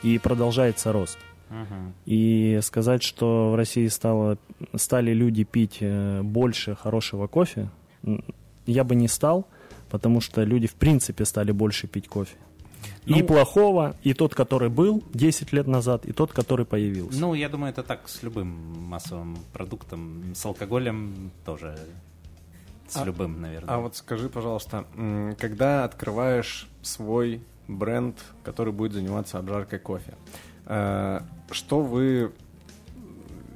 и 0.04 0.18
продолжается 0.18 0.91
рост. 0.91 1.18
Мгм. 1.49 1.93
И 2.06 2.60
сказать, 2.64 3.04
что 3.04 3.52
в 3.52 3.56
России 3.56 3.88
стало, 3.88 4.38
стали 4.76 5.12
люди 5.14 5.43
пить 5.43 5.78
э, 5.82 6.22
больше 6.24 6.76
хорошего 6.76 7.28
кофе, 7.28 7.70
я 8.66 8.84
бы 8.84 8.95
не 8.95 9.08
стал, 9.08 9.45
потому 9.89 10.22
что 10.22 10.43
люди 10.43 10.68
в 10.68 10.76
принципе 10.76 11.26
стали 11.26 11.52
больше 11.52 11.88
пить 11.88 12.08
кофе. 12.08 12.36
и 13.06 13.14
Ну- 13.22 13.26
плохого, 13.28 13.95
и 14.04 14.14
тот, 14.14 14.34
который 14.36 14.70
был 14.70 15.04
10 15.14 15.54
лет 15.54 15.68
назад, 15.68 16.06
и 16.06 16.12
тот, 16.14 16.32
который 16.32 16.66
появился. 16.66 17.20
Ну, 17.20 17.34
я 17.36 17.49
думаю, 17.49 17.72
это 17.74 17.84
так 17.84 18.08
с 18.10 18.24
любым 18.24 18.47
массовым 18.89 19.38
продуктом. 19.54 20.24
С 20.36 20.45
алкоголем 20.45 21.32
тоже. 21.45 21.78
С 22.92 22.98
А- 22.98 23.06
любым, 23.06 23.42
наверное. 23.42 23.74
А 23.74 23.80
вот 23.80 23.96
скажи, 23.96 24.28
пожалуйста, 24.28 24.86
когда 25.39 25.86
открываешь 25.86 26.68
свой 26.82 27.42
бренд, 27.70 28.18
который 28.44 28.74
будет 28.74 28.92
заниматься 28.92 29.38
обжаркой 29.39 29.80
кофе, 29.80 30.16
э, 30.66 31.22
что 31.52 31.82
вы, 31.82 32.34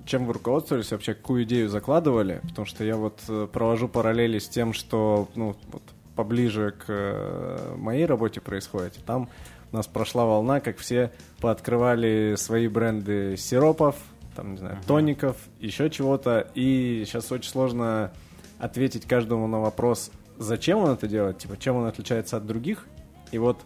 чем 0.05 0.25
вы 0.25 0.33
руководствовались 0.33 0.89
вообще, 0.91 1.15
какую 1.15 1.43
идею 1.43 1.67
закладывали? 1.67 2.39
Потому 2.47 2.65
что 2.65 2.85
я 2.85 2.95
вот 2.95 3.19
э, 3.27 3.47
провожу 3.51 3.89
параллели 3.89 4.39
с 4.39 4.47
тем, 4.47 4.71
что 4.71 5.27
ну, 5.35 5.57
вот 5.67 5.83
поближе 6.15 6.71
к 6.71 6.85
э, 6.87 7.75
моей 7.75 8.05
работе 8.05 8.39
происходит. 8.39 8.97
Там 9.05 9.27
у 9.73 9.75
нас 9.75 9.87
прошла 9.87 10.23
волна, 10.23 10.61
как 10.61 10.77
все 10.77 11.11
пооткрывали 11.41 12.35
свои 12.37 12.69
бренды 12.69 13.35
сиропов, 13.35 13.97
там, 14.33 14.53
не 14.53 14.57
знаю, 14.59 14.77
тоников, 14.87 15.35
еще 15.59 15.89
чего-то. 15.89 16.47
И 16.55 17.03
сейчас 17.05 17.33
очень 17.33 17.49
сложно 17.49 18.13
ответить 18.59 19.05
каждому 19.05 19.47
на 19.47 19.59
вопрос, 19.59 20.11
зачем 20.37 20.79
он 20.79 20.91
это 20.91 21.07
делает, 21.07 21.37
типа, 21.39 21.57
чем 21.57 21.75
он 21.77 21.85
отличается 21.85 22.37
от 22.37 22.45
других. 22.45 22.87
И 23.31 23.37
вот 23.37 23.57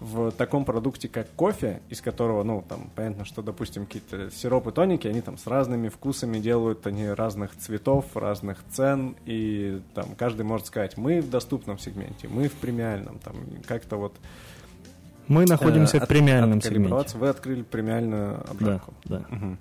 в 0.00 0.30
таком 0.30 0.64
продукте, 0.64 1.08
как 1.08 1.28
кофе, 1.34 1.80
из 1.88 2.00
которого, 2.00 2.44
ну, 2.44 2.64
там, 2.68 2.88
понятно, 2.94 3.24
что, 3.24 3.42
допустим, 3.42 3.84
какие-то 3.84 4.30
сиропы, 4.30 4.70
тоники, 4.70 5.08
они 5.08 5.20
там 5.22 5.36
с 5.38 5.46
разными 5.48 5.88
вкусами 5.88 6.38
делают, 6.38 6.86
они 6.86 7.08
разных 7.08 7.56
цветов, 7.56 8.04
разных 8.16 8.58
цен, 8.70 9.16
и 9.26 9.80
там 9.94 10.14
каждый 10.16 10.42
может 10.42 10.66
сказать, 10.68 10.96
мы 10.96 11.20
в 11.20 11.28
доступном 11.30 11.78
сегменте, 11.80 12.28
мы 12.28 12.46
в 12.48 12.52
премиальном, 12.54 13.18
там, 13.18 13.34
как-то 13.66 13.96
вот 13.96 14.14
Мы 15.26 15.46
находимся 15.46 15.96
э, 15.96 16.00
в 16.04 16.06
премиальном 16.06 16.58
от- 16.58 16.64
сегменте. 16.64 17.18
Вы 17.18 17.28
открыли 17.28 17.62
премиальную 17.62 18.36
Да, 18.36 18.50
обжарку. 18.52 18.94
да. 19.04 19.22
Мгм. 19.30 19.58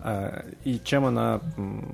А, 0.00 0.44
И 0.64 0.80
чем 0.82 1.04
она 1.04 1.40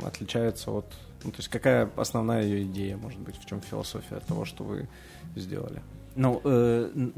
отличается 0.06 0.70
от... 0.70 0.86
Ну, 1.24 1.30
то 1.30 1.38
есть 1.38 1.48
какая 1.48 1.90
основная 1.96 2.42
ее 2.42 2.62
идея, 2.64 2.96
может 2.96 3.20
быть, 3.20 3.36
в 3.38 3.46
чем 3.46 3.60
философия 3.60 4.20
того, 4.20 4.44
что 4.44 4.64
вы 4.64 4.88
сделали? 5.36 5.82
Ну, 6.16 6.40
э, 6.44 7.10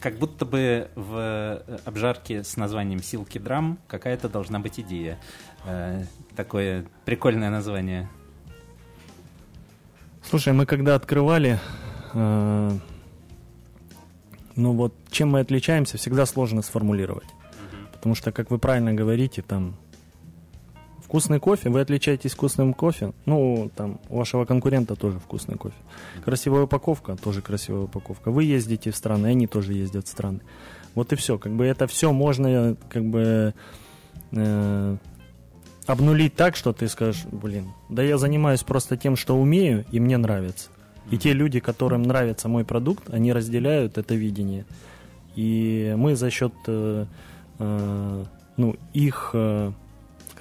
как 0.00 0.18
будто 0.18 0.44
бы 0.44 0.88
в 0.94 1.16
э, 1.16 1.78
обжарке 1.84 2.44
с 2.44 2.56
названием 2.56 3.02
Силки 3.02 3.38
Драм 3.38 3.78
какая-то 3.88 4.28
должна 4.28 4.58
быть 4.58 4.78
идея. 4.80 5.18
Э, 5.64 6.04
такое 6.36 6.86
прикольное 7.04 7.50
название. 7.50 8.08
Слушай, 10.22 10.52
мы 10.52 10.66
когда 10.66 10.94
открывали, 10.94 11.58
э, 12.14 12.70
ну 14.56 14.72
вот 14.72 14.94
чем 15.10 15.30
мы 15.30 15.40
отличаемся, 15.40 15.98
всегда 15.98 16.26
сложно 16.26 16.62
сформулировать. 16.62 17.28
Потому 17.92 18.14
что, 18.14 18.32
как 18.32 18.50
вы 18.50 18.58
правильно 18.58 18.92
говорите, 18.92 19.42
там 19.42 19.76
вкусный 21.12 21.40
кофе, 21.40 21.68
вы 21.68 21.82
отличаетесь 21.82 22.32
вкусным 22.32 22.72
кофе, 22.72 23.12
ну, 23.26 23.70
там, 23.76 24.00
у 24.08 24.16
вашего 24.16 24.46
конкурента 24.46 24.96
тоже 24.96 25.18
вкусный 25.18 25.58
кофе. 25.58 25.76
Красивая 26.24 26.62
упаковка, 26.62 27.16
тоже 27.16 27.42
красивая 27.42 27.82
упаковка. 27.82 28.30
Вы 28.30 28.44
ездите 28.44 28.90
в 28.90 28.96
страны, 28.96 29.26
они 29.26 29.46
тоже 29.46 29.74
ездят 29.74 30.06
в 30.06 30.08
страны. 30.08 30.40
Вот 30.94 31.12
и 31.12 31.16
все. 31.16 31.36
Как 31.36 31.52
бы 31.52 31.66
это 31.66 31.86
все 31.86 32.12
можно, 32.12 32.76
как 32.88 33.04
бы, 33.04 33.52
э, 34.30 34.96
обнулить 35.86 36.34
так, 36.34 36.56
что 36.56 36.72
ты 36.72 36.88
скажешь, 36.88 37.26
блин, 37.30 37.74
да 37.90 38.02
я 38.02 38.16
занимаюсь 38.16 38.62
просто 38.62 38.96
тем, 38.96 39.16
что 39.16 39.38
умею, 39.38 39.84
и 39.92 40.00
мне 40.00 40.16
нравится. 40.16 40.70
И 41.10 41.18
те 41.18 41.34
люди, 41.34 41.60
которым 41.60 42.04
нравится 42.04 42.48
мой 42.48 42.64
продукт, 42.64 43.12
они 43.12 43.34
разделяют 43.34 43.98
это 43.98 44.14
видение. 44.14 44.64
И 45.36 45.92
мы 45.94 46.16
за 46.16 46.30
счет 46.30 46.54
э, 46.66 47.04
э, 47.58 48.24
ну, 48.56 48.76
их, 48.94 49.30
э, 49.34 49.72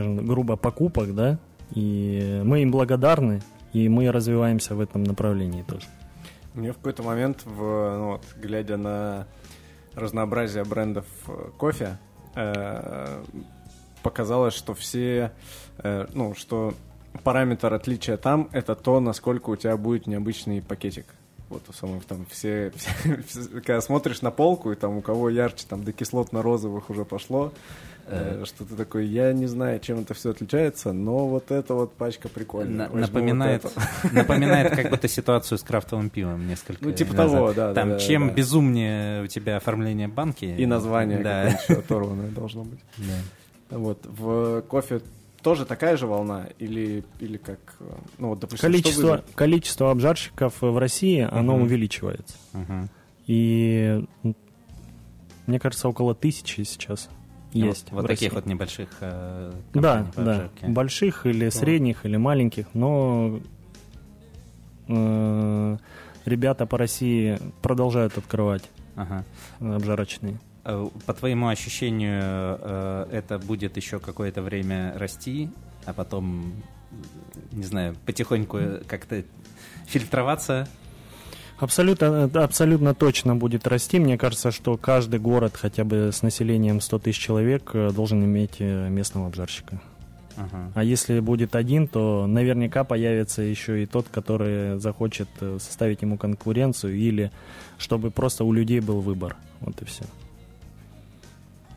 скажем, 0.02 0.26
грубо 0.26 0.56
покупок, 0.56 1.14
да, 1.14 1.38
и 1.74 2.41
мы 2.43 2.64
им 2.64 2.72
благодарны, 2.72 3.41
и 3.74 3.88
мы 3.88 4.12
развиваемся 4.12 4.76
в 4.76 4.82
этом 4.82 5.04
направлении 5.04 5.64
тоже. 5.64 5.88
Мне 6.54 6.74
в 6.74 6.78
какой-то 6.78 7.04
момент, 7.04 7.43
в, 7.45 7.60
ну 7.97 8.08
вот, 8.08 8.24
глядя 8.41 8.78
на 8.78 9.28
разнообразие 9.93 10.66
брендов 10.66 11.06
э, 11.28 11.49
кофе, 11.58 11.97
э, 12.36 13.24
показалось, 14.04 14.54
что 14.54 14.74
все, 14.74 15.32
э, 15.78 16.08
ну, 16.14 16.34
что 16.36 16.74
параметр 17.24 17.74
отличия 17.74 18.18
там 18.18 18.49
это 18.52 18.76
то, 18.76 18.99
насколько 18.99 19.49
у 19.52 19.56
тебя 19.56 19.78
будет 19.78 20.08
необычный 20.08 20.62
пакетик. 20.62 21.06
Вот 21.49 21.64
у 21.70 21.74
самых 21.74 22.06
там 22.06 22.26
все, 22.30 22.72
все- 22.76 23.22
все- 23.28 23.49
когда 23.66 23.80
смотришь 23.82 24.22
на 24.22 24.32
полку, 24.32 24.72
и 24.72 24.76
там 24.76 24.97
у 24.97 25.02
кого 25.02 25.30
ярче, 25.30 25.66
там 25.70 25.84
до 25.84 25.91
кислотно-розовых 25.91 26.89
уже 26.89 27.06
пошло, 27.06 27.54
что 28.45 28.66
ты 28.66 28.76
такой, 28.76 29.05
я 29.07 29.34
не 29.34 29.45
знаю, 29.47 29.80
чем 29.80 29.99
это 29.99 30.14
все 30.14 30.32
отличается, 30.32 30.93
но 30.93 31.28
вот 31.28 31.51
эта 31.51 31.74
вот 31.74 31.93
пачка 31.93 32.30
прикольная. 32.30 32.76
На- 32.76 32.84
Возьму 32.89 32.99
вот 32.99 33.07
напоминает, 33.14 33.66
напоминает 34.12 34.76
как 34.76 34.89
будто 34.89 35.07
ситуацию 35.07 35.57
с 35.57 35.64
крафтовым 35.64 36.09
пивом 36.09 36.47
несколько 36.47 36.84
Ну, 36.86 36.91
типа 36.91 37.14
назад. 37.14 37.32
того, 37.39 37.53
да, 37.53 37.74
Там 37.74 37.89
да, 37.91 37.99
чем 37.99 38.28
да. 38.28 38.34
безумнее 38.34 39.24
у 39.24 39.28
тебя 39.28 39.57
оформление 39.57 40.07
банки... 40.07 40.45
И 40.45 40.66
название 40.66 41.20
Да. 41.20 41.43
еще 41.43 41.74
оторванное 41.74 42.30
должно 42.32 42.64
быть. 42.64 42.80
Да. 43.70 43.78
Вот, 43.78 44.05
в 44.05 44.62
кофе 44.64 45.01
тоже 45.41 45.66
такая 45.66 45.95
же 45.95 46.05
волна? 46.05 46.47
Или, 46.59 47.03
или 47.22 47.38
как, 47.38 47.59
э, 47.80 47.86
ну 48.18 48.28
вот, 48.30 48.39
допустим, 48.39 48.62
Количество, 48.70 49.18
что 49.20 49.26
количество 49.34 49.91
обжарщиков 49.91 50.62
в 50.62 50.78
России, 50.78 51.22
оно 51.22 51.53
Мгм. 51.53 51.64
увеличивается. 51.64 52.36
Мгм. 52.53 52.89
И 53.28 54.03
мне 55.47 55.59
кажется, 55.59 55.88
около 55.88 56.14
тысячи 56.14 56.62
сейчас 56.64 57.09
есть. 57.52 57.91
Вот, 57.91 58.02
вот 58.02 58.08
таких 58.08 58.34
вот 58.34 58.45
небольших 58.45 58.89
э, 59.02 59.52
Да, 59.74 60.08
по 60.16 60.22
да. 60.22 60.32
обжарке. 60.34 60.68
Больших 60.68 61.26
или 61.26 61.49
средних, 61.49 62.06
или 62.06 62.18
маленьких, 62.18 62.66
но 62.74 63.39
э, 64.88 65.78
ребята 66.26 66.66
по 66.66 66.78
России 66.78 67.39
продолжают 67.62 68.18
открывать 68.18 68.64
Ага. 68.95 69.24
э, 69.60 69.74
обжарочные. 69.76 70.39
Э, 70.64 70.88
По 71.06 71.14
твоему 71.14 71.47
ощущению, 71.47 72.22
э, 72.24 73.08
это 73.12 73.39
будет 73.39 73.78
еще 73.78 73.99
какое-то 73.99 74.41
время 74.41 74.93
расти, 74.97 75.49
а 75.86 75.93
потом, 75.93 76.54
не 77.52 77.64
знаю, 77.64 77.95
потихоньку 78.06 78.60
как-то 78.88 79.24
фильтроваться? 79.88 80.68
Абсолютно, 81.62 82.26
это 82.26 82.43
абсолютно 82.43 82.95
точно 82.95 83.36
будет 83.36 83.68
расти. 83.68 83.99
Мне 83.99 84.18
кажется, 84.18 84.49
что 84.49 84.78
каждый 84.78 85.20
город 85.20 85.53
хотя 85.55 85.84
бы 85.84 86.09
с 86.12 86.24
населением 86.24 86.82
100 86.82 86.99
тысяч 86.99 87.20
человек 87.20 87.70
э, 87.74 87.91
должен 87.91 88.26
иметь 88.26 88.55
э, 88.57 88.89
местного 88.89 89.28
обжарщика. 89.28 89.80
Ага. 90.38 90.72
А 90.74 90.84
если 90.84 91.20
будет 91.20 91.55
один, 91.55 91.88
то 91.88 92.26
наверняка 92.26 92.84
появится 92.84 93.43
еще 93.43 93.84
и 93.84 93.86
тот, 93.86 94.07
который 94.09 94.80
захочет 94.80 95.28
э, 95.39 95.59
составить 95.62 96.01
ему 96.01 96.18
конкуренцию 96.18 96.95
или 96.95 97.32
чтобы 97.78 98.09
просто 98.09 98.43
у 98.43 98.51
людей 98.51 98.80
был 98.80 98.99
выбор. 98.99 99.36
Вот 99.59 99.80
и 99.84 99.86
все. 99.86 100.05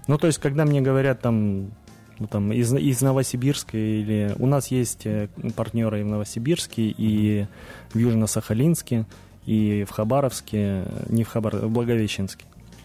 Ну, 0.06 0.16
то 0.16 0.28
есть, 0.28 0.38
когда 0.38 0.64
мне 0.64 0.80
говорят 0.80 1.20
там, 1.20 1.72
ну, 2.18 2.26
там 2.26 2.52
из, 2.52 2.72
из 2.72 3.02
Новосибирска 3.02 3.76
или... 3.76 4.34
У 4.38 4.46
нас 4.46 4.68
есть 4.68 5.04
э, 5.04 5.28
партнеры 5.54 6.00
и 6.00 6.04
в 6.04 6.06
Новосибирске, 6.06 6.84
и 6.84 7.46
в 7.92 7.98
Южно-Сахалинске, 7.98 9.04
и 9.46 9.84
в 9.84 9.90
Хабаровске, 9.90 10.84
не 11.08 11.24
в 11.24 11.28
Хабар, 11.28 11.56
в 11.56 11.70
Благовещенске. 11.70 12.44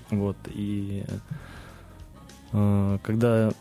Вот, 0.10 0.38
и 0.48 1.04
э, 2.52 2.98
когда 3.04 3.52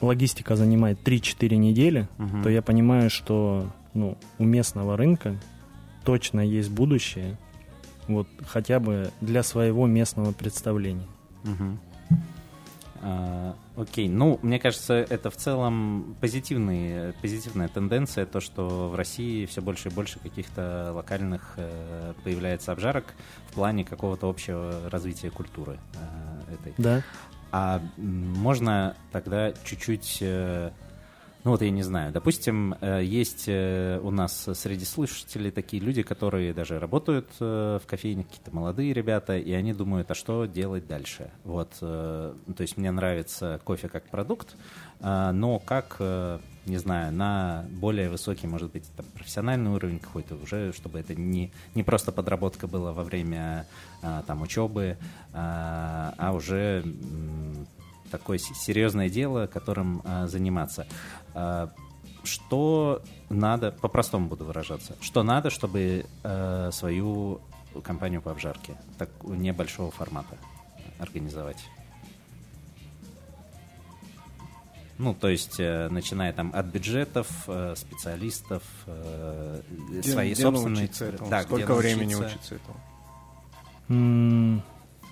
логистика 0.00 0.56
занимает 0.56 0.98
3-4 1.06 1.56
недели, 1.56 2.08
Мгм. 2.18 2.42
то 2.42 2.48
я 2.50 2.62
понимаю, 2.62 3.10
что 3.10 3.66
ну, 3.94 4.16
у 4.38 4.44
местного 4.44 4.96
рынка 4.96 5.34
точно 6.04 6.40
есть 6.40 6.70
будущее, 6.70 7.36
вот 8.06 8.28
хотя 8.46 8.78
бы 8.80 9.10
для 9.20 9.42
своего 9.42 9.86
местного 9.86 10.32
представления. 10.32 11.06
Мгм. 11.44 11.78
А, 13.02 13.54
Окей, 13.78 14.08
ну, 14.08 14.40
мне 14.42 14.58
кажется, 14.58 14.94
это 14.94 15.30
в 15.30 15.36
целом 15.36 16.16
позитивный, 16.20 17.12
позитивная 17.22 17.68
тенденция, 17.68 18.26
то, 18.26 18.40
что 18.40 18.88
в 18.88 18.96
России 18.96 19.46
все 19.46 19.62
больше 19.62 19.88
и 19.88 19.92
больше 19.92 20.18
каких-то 20.18 20.92
локальных 20.92 21.54
э, 21.58 22.14
появляется 22.24 22.72
обжарок 22.72 23.04
в 23.50 23.54
плане 23.54 23.84
какого-то 23.84 24.28
общего 24.28 24.90
развития 24.90 25.30
культуры 25.30 25.78
э, 25.94 26.54
этой. 26.54 26.74
Да. 26.76 27.02
А 27.52 27.80
можно 27.96 28.96
тогда 29.12 29.52
чуть-чуть, 29.64 30.18
э, 30.22 30.72
ну 31.48 31.52
вот 31.52 31.62
я 31.62 31.70
не 31.70 31.82
знаю, 31.82 32.12
допустим, 32.12 32.74
э, 32.82 33.02
есть 33.02 33.44
э, 33.46 33.98
у 34.02 34.10
нас 34.10 34.50
среди 34.52 34.84
слушателей 34.84 35.50
такие 35.50 35.82
люди, 35.82 36.02
которые 36.02 36.52
даже 36.52 36.78
работают 36.78 37.26
э, 37.40 37.78
в 37.82 37.86
кофейне, 37.86 38.24
какие-то 38.24 38.54
молодые 38.54 38.92
ребята, 38.92 39.38
и 39.38 39.50
они 39.52 39.72
думают, 39.72 40.10
а 40.10 40.14
что 40.14 40.44
делать 40.44 40.86
дальше? 40.86 41.30
Вот, 41.44 41.70
э, 41.80 42.34
то 42.54 42.60
есть 42.60 42.76
мне 42.76 42.90
нравится 42.90 43.62
кофе 43.64 43.88
как 43.88 44.10
продукт, 44.10 44.56
но 45.00 45.62
как, 45.64 45.96
не 46.66 46.76
знаю, 46.76 47.12
на 47.12 47.64
более 47.70 48.10
высокий, 48.10 48.46
может 48.46 48.72
быть, 48.72 48.84
там, 48.96 49.06
профессиональный 49.14 49.70
уровень 49.70 50.00
какой-то 50.00 50.34
уже, 50.34 50.74
чтобы 50.74 50.98
это 50.98 51.14
не, 51.14 51.50
не 51.74 51.82
просто 51.82 52.12
подработка 52.12 52.66
была 52.66 52.92
во 52.92 53.04
время 53.04 53.64
там 54.26 54.42
учебы, 54.42 54.98
а, 55.32 56.32
уже 56.34 56.82
такое 58.10 58.38
се- 58.38 58.54
серьезное 58.54 59.08
дело, 59.08 59.46
которым 59.46 60.02
а, 60.04 60.26
заниматься. 60.26 60.86
А, 61.34 61.70
Что 62.24 63.00
надо, 63.30 63.70
по-простому 63.72 64.28
буду 64.28 64.44
выражаться, 64.44 64.96
что 65.00 65.22
надо, 65.22 65.48
чтобы 65.50 66.04
э, 66.24 66.70
свою 66.72 67.40
компанию 67.84 68.20
по 68.20 68.30
обжарке 68.32 68.76
так, 68.98 69.08
небольшого 69.22 69.90
формата 69.90 70.36
организовать? 70.98 71.64
Ну, 74.98 75.14
то 75.14 75.28
есть, 75.28 75.60
э, 75.60 75.88
начиная 75.90 76.32
там 76.32 76.50
от 76.54 76.66
бюджетов, 76.66 77.28
э, 77.46 77.74
специалистов, 77.76 78.62
э, 78.86 79.62
Где- 79.90 80.10
своей 80.12 80.34
где 80.34 80.42
собственной... 80.42 80.74
научиться 80.76 81.04
этому? 81.06 81.30
Да, 81.30 81.42
Сколько 81.42 81.64
где 81.72 81.74
времени 81.74 82.14
научиться. 82.14 82.54
учиться 82.54 82.54
этому? 83.88 84.62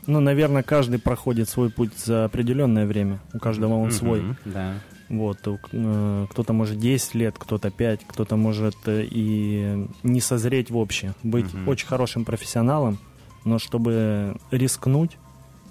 Ну, 0.06 0.20
наверное, 0.20 0.62
каждый 0.62 0.98
проходит 1.00 1.48
свой 1.48 1.70
путь 1.70 1.96
за 1.98 2.24
определенное 2.26 2.86
время. 2.86 3.18
У 3.34 3.38
каждого 3.38 3.74
он 3.74 3.90
свой. 3.90 4.36
Да. 4.44 4.74
Вот, 5.08 5.38
э, 5.46 6.26
кто-то 6.30 6.52
может 6.52 6.78
10 6.80 7.14
лет, 7.14 7.36
кто-то 7.38 7.70
5, 7.70 8.00
кто-то 8.06 8.36
может 8.36 8.74
э, 8.86 9.06
и 9.08 9.86
не 10.02 10.20
созреть 10.20 10.70
в 10.70 10.76
общем, 10.76 11.14
быть 11.22 11.52
Мгм. 11.54 11.68
очень 11.68 11.86
хорошим 11.86 12.24
профессионалом, 12.24 12.98
но 13.44 13.58
чтобы 13.60 14.36
рискнуть, 14.50 15.16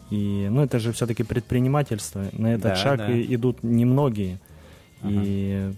и, 0.09 0.47
ну, 0.49 0.61
это 0.63 0.79
же 0.79 0.93
все-таки 0.93 1.23
предпринимательство, 1.23 2.23
на 2.31 2.47
этот 2.53 2.63
Да, 2.63 2.75
шаг 2.77 2.97
да. 2.99 3.11
и- 3.11 3.35
идут 3.35 3.61
немногие, 3.61 4.39
и 5.03 5.73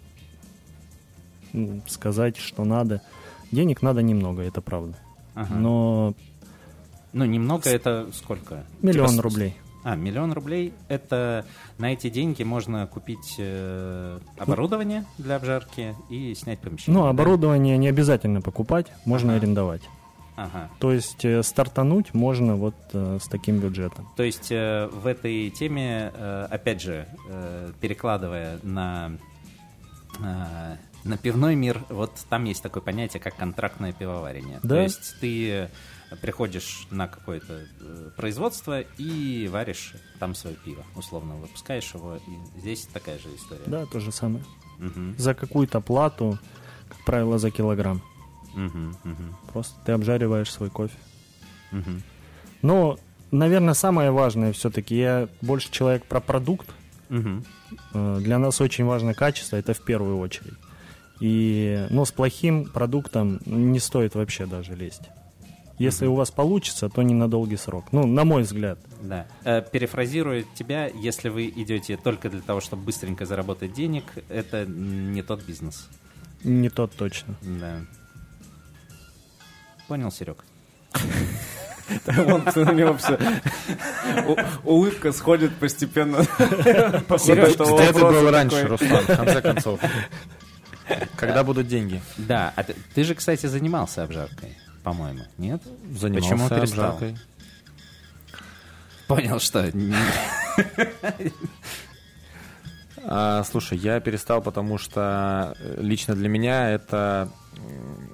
м, 1.54 1.82
сказать, 1.88 2.38
что 2.38 2.64
надо, 2.64 3.02
денег 3.52 3.82
надо 3.82 4.04
немного, 4.04 4.44
это 4.44 4.62
правда, 4.62 4.98
Ага. 5.34 5.56
но 5.56 6.14
Ну, 7.14 7.26
немного 7.26 7.70
это 7.70 8.08
сколько? 8.14 8.66
Миллион 8.82 9.10
Типа 9.10 9.22
рублей. 9.24 9.56
А, 9.84 9.96
миллион 9.96 10.34
рублей 10.34 10.74
это 10.90 11.46
на 11.78 11.94
эти 11.94 12.10
деньги 12.10 12.44
можно 12.44 12.86
купить 12.88 13.36
э, 13.38 14.20
оборудование 14.38 15.06
для 15.18 15.38
обжарки 15.38 15.96
и 16.10 16.36
снять 16.36 16.60
помещение. 16.60 16.98
Ну, 17.00 17.06
да? 17.06 17.10
оборудование 17.12 17.78
не 17.78 17.88
обязательно 17.88 18.42
покупать, 18.42 18.88
можно 19.06 19.34
Ага. 19.34 19.42
арендовать. 19.42 19.82
Ага. 20.36 20.70
То 20.80 20.92
есть 20.92 21.24
э, 21.24 21.42
стартануть 21.42 22.14
можно 22.14 22.56
вот 22.56 22.76
э, 22.94 23.18
с 23.22 23.28
таким 23.28 23.60
бюджетом. 23.60 24.08
То 24.18 24.24
есть 24.24 24.52
э, 24.52 24.88
в 24.92 25.08
этой 25.08 25.50
теме, 25.52 26.12
э, 26.14 26.48
опять 26.52 26.82
же, 26.82 27.08
э, 27.30 27.72
перекладывая 27.80 28.60
на, 28.64 29.14
э, 30.20 30.76
на 31.06 31.18
пивной 31.18 31.56
мир, 31.56 31.82
вот 31.90 32.12
там 32.30 32.44
есть 32.44 32.62
такое 32.62 32.84
понятие, 32.84 33.20
как 33.22 33.36
контрактное 33.36 33.94
пивоварение. 33.94 34.60
Да. 34.64 34.76
То 34.76 34.82
есть 34.82 35.16
ты 35.22 35.70
приходишь 36.22 36.88
на 36.92 37.08
какое-то 37.08 37.66
э, 37.80 38.10
производство 38.16 38.82
и 38.98 39.48
варишь 39.52 39.94
там 40.20 40.36
свое 40.36 40.56
пиво, 40.56 40.84
условно 40.96 41.36
выпускаешь 41.36 41.94
его, 41.94 42.16
и 42.16 42.60
здесь 42.60 42.88
такая 42.94 43.18
же 43.20 43.28
история. 43.36 43.64
Да, 43.66 43.86
то 43.86 44.00
же 44.00 44.12
самое. 44.12 44.44
Мгм. 44.80 45.16
За 45.18 45.34
какую-то 45.34 45.82
плату, 45.82 46.38
как 46.88 46.98
правило, 47.06 47.38
за 47.40 47.52
килограмм. 47.52 48.02
Мгм, 48.54 48.96
мгм, 49.04 49.36
Просто 49.52 49.76
ты 49.86 49.92
обжариваешь 49.92 50.52
свой 50.52 50.70
кофе. 50.70 50.96
мгм. 51.72 52.02
Но, 52.62 52.98
наверное, 53.32 53.74
самое 53.74 54.12
важное 54.12 54.52
все-таки, 54.54 54.96
я 54.98 55.28
больше 55.42 55.70
человек 55.72 56.06
про 56.06 56.20
продукт. 56.22 56.68
Э, 57.10 58.20
Для 58.22 58.40
нас 58.40 58.62
очень 58.62 58.86
важно 58.86 59.14
качество, 59.14 59.58
это 59.58 59.74
в 59.74 59.82
первую 59.82 60.18
очередь. 60.20 60.54
И, 61.20 61.88
ну, 61.90 62.06
с 62.06 62.12
плохим 62.12 62.66
продуктом 62.66 63.40
не 63.46 63.80
стоит 63.80 64.16
вообще 64.16 64.46
даже 64.46 64.76
лезть. 64.76 65.02
Если 65.78 66.08
у 66.08 66.16
вас 66.16 66.32
получится, 66.32 66.90
то 66.90 67.04
не 67.04 67.14
на 67.14 67.28
долгий 67.30 67.58
срок. 67.58 67.86
Ну, 67.92 68.08
на 68.08 68.26
мой 68.26 68.42
взгляд. 68.44 68.80
Да. 69.02 69.28
Э, 69.44 69.62
Перефразируя 69.62 70.44
тебя, 70.56 70.88
если 70.88 71.30
вы 71.30 71.48
идете 71.48 71.98
только 71.98 72.30
для 72.30 72.42
того, 72.42 72.62
чтобы 72.62 72.84
быстренько 72.84 73.26
заработать 73.26 73.74
денег, 73.74 74.04
это 74.28 74.66
не 74.66 75.22
тот 75.22 75.44
бизнес. 75.44 75.88
Не 76.44 76.70
тот 76.70 76.94
точно. 76.94 77.36
Да. 77.42 77.82
Понял, 79.88 80.12
Серег? 80.12 80.44
Вон 82.08 82.44
на 82.56 82.72
него 82.74 82.98
все. 82.98 83.18
Улыбка 84.64 85.12
сходит 85.12 85.56
постепенно. 85.56 86.24
Сереж, 87.18 87.54
это 87.54 87.94
было 87.94 88.32
раньше. 88.32 88.66
Руслан, 88.68 89.04
в 89.04 89.16
конце 89.16 89.42
концов. 89.42 89.80
Когда 91.16 91.44
будут 91.44 91.68
деньги? 91.68 92.02
Да. 92.18 92.52
А 92.56 92.64
ты, 92.64 92.76
ты 92.94 93.04
же, 93.04 93.14
кстати, 93.16 93.46
занимался 93.46 94.04
обжаркой, 94.04 94.58
по-моему, 94.88 95.24
нет? 95.38 95.62
Занимался 95.92 96.30
Почему 96.30 96.50
перестал? 96.50 96.92
обжаркой. 96.92 97.18
Понял, 99.08 99.40
что... 99.40 99.70
А, 103.10 103.44
слушай, 103.44 103.78
я 103.78 104.00
перестал, 104.02 104.42
потому 104.42 104.78
что 104.78 105.56
э, 105.60 105.82
лично 105.82 106.14
для 106.14 106.28
меня 106.28 106.72
это... 106.72 107.30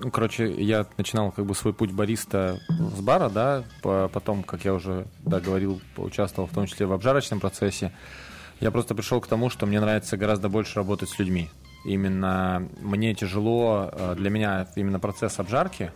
Ну, 0.03 0.11
короче, 0.11 0.51
я 0.51 0.86
начинал 0.97 1.32
как 1.32 1.45
бы 1.45 1.55
свой 1.55 1.74
путь 1.74 1.91
бариста 1.91 2.59
с 2.69 3.01
бара, 3.01 3.30
да, 3.30 3.63
по- 3.82 4.07
потом, 4.07 4.43
как 4.43 4.65
я 4.65 4.74
уже 4.74 5.07
да, 5.24 5.39
говорил, 5.39 5.82
поучаствовал 5.95 6.47
в 6.47 6.53
том 6.53 6.67
числе 6.67 6.86
в 6.86 6.93
обжарочном 6.93 7.39
процессе. 7.39 7.91
Я 8.59 8.69
просто 8.69 8.93
пришел 8.93 9.19
к 9.19 9.26
тому, 9.28 9.49
что 9.49 9.65
мне 9.65 9.80
нравится 9.80 10.15
гораздо 10.15 10.47
больше 10.47 10.76
работать 10.76 11.09
с 11.09 11.17
людьми. 11.17 11.49
Именно 11.86 12.67
мне 12.80 13.15
тяжело, 13.15 13.89
э, 13.91 14.15
для 14.15 14.30
меня 14.30 14.67
именно 14.76 14.99
процесс 14.99 15.39
обжарки, 15.39 15.91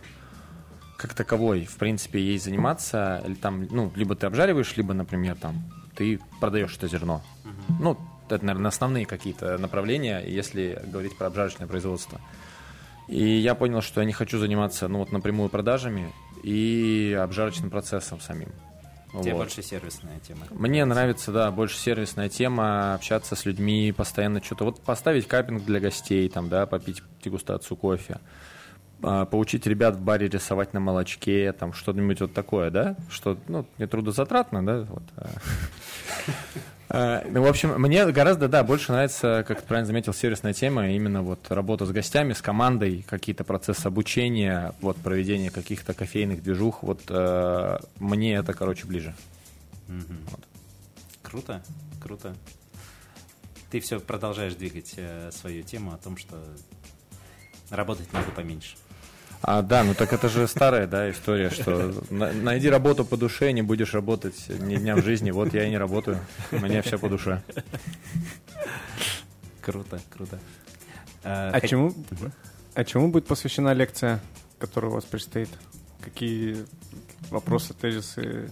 как 0.98 1.14
таковой, 1.14 1.64
в 1.64 1.76
принципе, 1.76 2.20
ей 2.20 2.38
заниматься, 2.38 3.22
или 3.24 3.34
там, 3.34 3.66
ну, 3.70 3.92
либо 3.94 4.16
ты 4.16 4.26
обжариваешь, 4.26 4.76
либо, 4.76 4.92
например, 4.94 5.36
там, 5.36 5.62
ты 5.94 6.20
продаешь 6.40 6.76
это 6.76 6.88
зерно. 6.88 7.22
Ну, 7.80 7.96
это, 8.28 8.44
наверное, 8.44 8.68
основные 8.68 9.06
какие-то 9.06 9.56
направления, 9.58 10.18
если 10.26 10.82
говорить 10.86 11.16
про 11.16 11.28
обжарочное 11.28 11.68
производство. 11.68 12.20
И 13.06 13.24
я 13.24 13.54
понял, 13.54 13.80
что 13.80 14.00
я 14.00 14.06
не 14.06 14.12
хочу 14.12 14.38
заниматься, 14.38 14.88
ну, 14.88 14.98
вот 14.98 15.12
напрямую 15.12 15.48
продажами 15.48 16.12
и 16.42 17.16
обжарочным 17.18 17.70
процессом 17.70 18.20
самим. 18.20 18.50
Тебе 19.22 19.32
Вот. 19.32 19.44
больше 19.44 19.62
сервисная 19.62 20.18
тема. 20.18 20.46
Мне 20.50 20.84
нравится, 20.84 21.30
да, 21.30 21.50
больше 21.52 21.78
сервисная 21.78 22.28
тема, 22.28 22.94
общаться 22.94 23.36
с 23.36 23.46
людьми, 23.46 23.94
постоянно 23.96 24.42
что-то. 24.42 24.64
Вот 24.64 24.82
поставить 24.82 25.28
капинг 25.28 25.64
для 25.64 25.78
гостей, 25.78 26.28
там, 26.28 26.48
да, 26.48 26.66
попить 26.66 27.02
дегустацию 27.24 27.76
кофе, 27.76 28.18
поучить 29.00 29.66
ребят 29.66 29.96
в 29.96 30.00
баре 30.00 30.28
рисовать 30.28 30.74
на 30.74 30.80
молочке, 30.80 31.52
там, 31.52 31.72
что-нибудь 31.72 32.20
вот 32.20 32.32
такое, 32.34 32.70
да, 32.70 32.96
что, 33.10 33.38
ну, 33.48 33.66
не 33.78 33.86
трудозатратно, 33.86 34.64
да, 34.64 34.80
вот. 34.80 35.02
а. 35.16 35.28
А, 36.90 37.22
Ну, 37.28 37.42
в 37.42 37.46
общем, 37.46 37.74
мне 37.80 38.06
гораздо, 38.10 38.48
да, 38.48 38.64
больше 38.64 38.92
нравится, 38.92 39.44
как 39.46 39.60
ты 39.60 39.66
правильно 39.66 39.86
заметил, 39.86 40.14
сервисная 40.14 40.54
тема, 40.54 40.88
именно 40.88 41.22
вот 41.22 41.50
работа 41.50 41.84
с 41.84 41.90
гостями, 41.90 42.32
с 42.32 42.40
командой, 42.40 43.04
какие-то 43.06 43.44
процессы 43.44 43.86
обучения, 43.86 44.72
вот 44.80 44.96
проведение 44.96 45.50
каких-то 45.50 45.92
кофейных 45.92 46.42
движух, 46.42 46.82
вот 46.82 47.02
э, 47.08 47.78
мне 47.98 48.34
это, 48.34 48.54
короче, 48.54 48.86
ближе. 48.86 49.14
Мгм. 49.86 50.18
Круто, 51.22 51.62
круто. 52.02 52.34
Ты 53.70 53.80
все 53.80 54.00
продолжаешь 54.00 54.54
двигать 54.54 54.94
э, 54.96 55.30
свою 55.30 55.62
тему 55.62 55.92
о 55.92 55.98
том, 55.98 56.16
что 56.16 56.42
работать 57.68 58.10
надо 58.14 58.30
поменьше. 58.30 58.76
А, 59.42 59.62
да, 59.62 59.84
ну 59.84 59.94
так 59.94 60.12
это 60.12 60.28
же 60.28 60.48
старая, 60.48 60.86
да, 60.86 61.10
история, 61.10 61.50
что 61.50 61.94
на- 62.10 62.32
найди 62.32 62.68
работу 62.68 63.04
по 63.04 63.16
душе, 63.16 63.52
не 63.52 63.62
будешь 63.62 63.94
работать 63.94 64.46
ни 64.48 64.76
дня 64.76 64.96
в 64.96 65.04
жизни. 65.04 65.30
Вот 65.30 65.54
я 65.54 65.64
и 65.64 65.70
не 65.70 65.78
работаю, 65.78 66.18
мне 66.50 66.82
все 66.82 66.98
по 66.98 67.08
душе. 67.08 67.42
Круто, 69.60 70.00
круто. 70.10 70.38
Э, 71.24 71.50
А 71.52 71.58
хот- 71.60 71.68
чему, 71.68 71.94
а 72.74 72.84
чему 72.84 73.08
будет 73.10 73.26
посвящена 73.26 73.74
лекция, 73.74 74.20
которая 74.58 74.90
у 74.90 74.94
вас 74.94 75.04
предстоит? 75.04 75.50
Какие 76.00 76.64
вопросы, 77.30 77.74
тезисы 77.74 78.50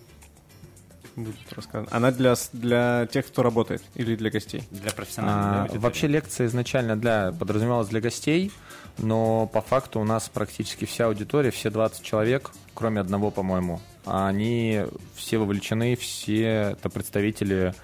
будут 1.16 1.36
рассказаны? 1.52 1.88
Она 1.90 2.10
для, 2.10 2.34
для 2.52 3.06
тех, 3.10 3.26
кто 3.26 3.42
работает 3.42 3.82
или 3.94 4.14
для 4.16 4.30
гостей? 4.30 4.62
Для 4.70 4.90
профессиональной 4.90 5.42
А, 5.42 5.60
аудитории. 5.62 5.80
вообще 5.82 6.06
лекция 6.08 6.46
изначально 6.48 6.96
для 6.96 7.32
подразумевалась 7.32 7.88
для 7.88 8.00
гостей, 8.00 8.52
но 8.98 9.46
по 9.46 9.60
факту 9.60 10.00
у 10.00 10.04
нас 10.04 10.28
практически 10.28 10.84
вся 10.84 11.06
аудитория, 11.06 11.50
все 11.50 11.70
20 11.70 12.02
человек, 12.02 12.50
кроме 12.74 13.00
одного, 13.00 13.30
по-моему, 13.30 13.80
они 14.04 14.82
все 15.14 15.38
вовлечены, 15.38 15.96
все 15.96 16.42
это 16.78 16.88
представители 16.90 17.74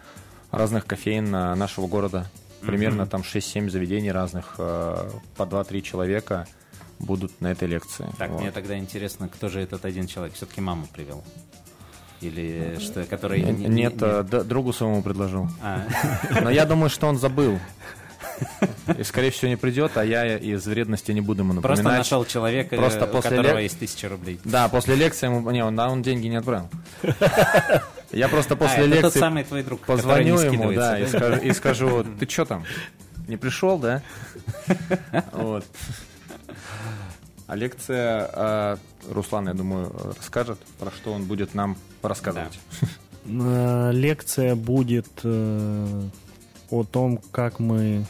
разных 0.51 0.87
кофеин 0.87 1.31
нашего 1.31 1.87
города. 1.87 2.27
Примерно 2.61 3.07
там 3.07 3.23
6-7 3.23 3.71
заведений 3.71 4.13
разных, 4.13 4.55
э, 4.59 5.11
по 5.37 5.43
2-3 5.43 5.83
человека 5.83 6.47
будут 7.01 7.41
на 7.41 7.51
этой 7.51 7.67
лекции. 7.67 8.07
Так, 8.19 8.31
Вот. 8.31 8.41
мне 8.41 8.53
тогда 8.53 8.79
интересно, 8.79 9.29
кто 9.29 9.49
же 9.49 9.61
этот 9.61 9.85
один 9.85 10.07
человек? 10.07 10.35
Все-таки 10.37 10.61
маму 10.61 10.87
привел? 10.93 11.25
Или 12.21 12.79
что, 12.79 13.03
который... 13.05 13.43
Н- 13.43 13.57
не- 13.57 13.65
не- 13.65 13.69
Нет, 13.69 14.01
не- 14.01 14.07
э, 14.07 14.45
другу 14.45 14.73
своему 14.73 15.03
предложил. 15.03 15.49
А, 15.61 15.83
Но 16.41 16.51
я 16.51 16.65
думаю, 16.65 16.89
что 16.89 17.09
он 17.09 17.19
забыл. 17.19 17.59
И, 18.99 19.03
скорее 19.05 19.31
всего, 19.31 19.49
не 19.49 19.57
придет, 19.57 19.97
а 19.97 20.05
я 20.05 20.37
из 20.37 20.67
вредности 20.67 21.13
не 21.13 21.21
буду 21.21 21.43
ему 21.43 21.53
напоминать. 21.53 21.83
Просто 21.83 21.99
нашел 21.99 22.25
человека, 22.25 22.77
Просто 22.77 23.01
э, 23.01 23.09
у 23.09 23.13
после 23.13 23.31
которого 23.31 23.59
лек- 23.59 23.63
есть 23.63 23.79
тысяча 23.79 24.09
рублей. 24.09 24.41
Да, 24.45 24.69
после 24.69 24.97
лекции 24.97 25.27
ему... 25.27 25.49
Не, 25.51 25.65
он, 25.65 25.77
да, 25.77 25.89
он 25.89 26.03
деньги 26.03 26.27
не 26.27 26.37
отправил. 26.37 26.69
Я 28.13 28.29
просто 28.29 28.55
а, 28.55 28.57
после 28.57 28.85
тот 28.85 29.05
лекции 29.05 29.19
самый 29.19 29.45
твой 29.45 29.63
друг, 29.63 29.81
позвоню 29.81 30.37
не 30.37 30.45
ему, 30.45 30.73
да, 30.73 30.99
и 30.99 31.07
скидывается, 31.07 31.19
скажу, 31.19 31.43
и 31.43 31.53
скажу, 31.53 32.07
ты 32.21 32.29
что 32.29 32.45
там, 32.45 32.65
не 33.27 33.37
пришел, 33.37 33.79
да? 33.79 34.03
Вот. 35.33 35.65
А 37.47 37.57
лекция 37.57 38.31
а, 38.33 38.79
Руслан, 39.09 39.49
я 39.49 39.55
думаю, 39.55 39.93
расскажет, 40.19 40.59
про 40.79 40.91
что 40.91 41.13
он 41.13 41.25
будет 41.25 41.55
нам 41.55 41.77
рассказывать. 42.03 42.59
Э, 43.25 43.91
Лекция 43.93 44.55
будет 44.55 45.09
э, 45.23 46.03
о 46.73 46.85
том, 46.85 47.19
как 47.31 47.61
мы 47.61 48.05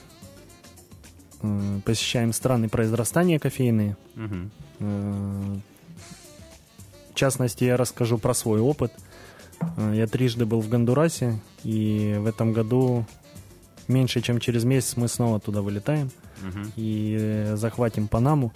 э, 1.43 1.81
посещаем 1.85 2.33
страны 2.33 2.69
произрастания 2.69 3.39
кофейные. 3.39 3.97
Мгм. 4.15 4.51
Э, 4.81 5.57
В 7.11 7.15
частности, 7.15 7.65
я 7.65 7.77
расскажу 7.77 8.19
про 8.19 8.35
свой 8.35 8.61
опыт. 8.61 8.93
Э, 9.77 9.93
Я 9.95 10.07
трижды 10.07 10.47
был 10.47 10.61
в 10.61 10.69
Гондурасе, 10.69 11.39
и 11.65 12.17
в 12.19 12.27
этом 12.27 12.53
году 12.53 13.05
меньше 13.89 14.21
чем 14.23 14.39
через 14.41 14.65
месяц 14.65 14.97
мы 14.97 15.09
снова 15.09 15.41
туда 15.41 15.61
вылетаем 15.61 16.11
Мгм. 16.41 16.73
и 16.77 17.17
э, 17.21 17.57
захватим 17.57 18.09
Панаму. 18.09 18.53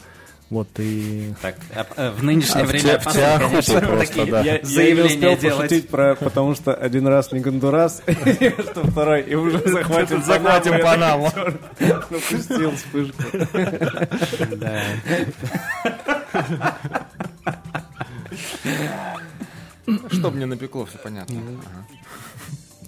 Вот 0.49 0.69
и 0.79 1.35
Так, 1.43 1.57
а, 1.75 1.87
э, 1.97 2.11
в 2.13 2.23
нынешнее 2.23 2.63
А 2.63 2.67
в 2.67 2.69
время 2.69 2.83
те- 2.85 2.99
в 2.99 3.01
опасно, 3.01 3.21
театре 3.21 3.49
конечно, 3.49 3.81
просто, 3.81 4.07
такие 4.07 4.27
да. 4.27 4.41
Я, 4.43 4.53
я 4.53 4.59
не 4.61 4.65
заявления 4.65 5.07
успел 5.15 5.37
делать. 5.39 5.57
пошутить 5.57 5.89
про, 5.89 6.15
потому 6.15 6.55
что 6.55 6.73
один 6.73 7.09
раз 7.09 7.33
не 7.33 7.41
Гондурас, 7.41 8.01
что 8.71 8.87
второй, 8.89 9.23
и 9.23 9.35
уже 9.35 9.59
захватим 9.69 10.23
Захватим 10.23 10.81
Панаму. 10.81 11.33
Упустил 12.11 12.71
вспышку. 12.77 13.23
Да. 14.57 14.83
Что 20.11 20.31
мне 20.31 20.47
напекло, 20.47 20.87
все 20.87 20.99
понятно. 20.99 21.37
Ага. 21.39 21.87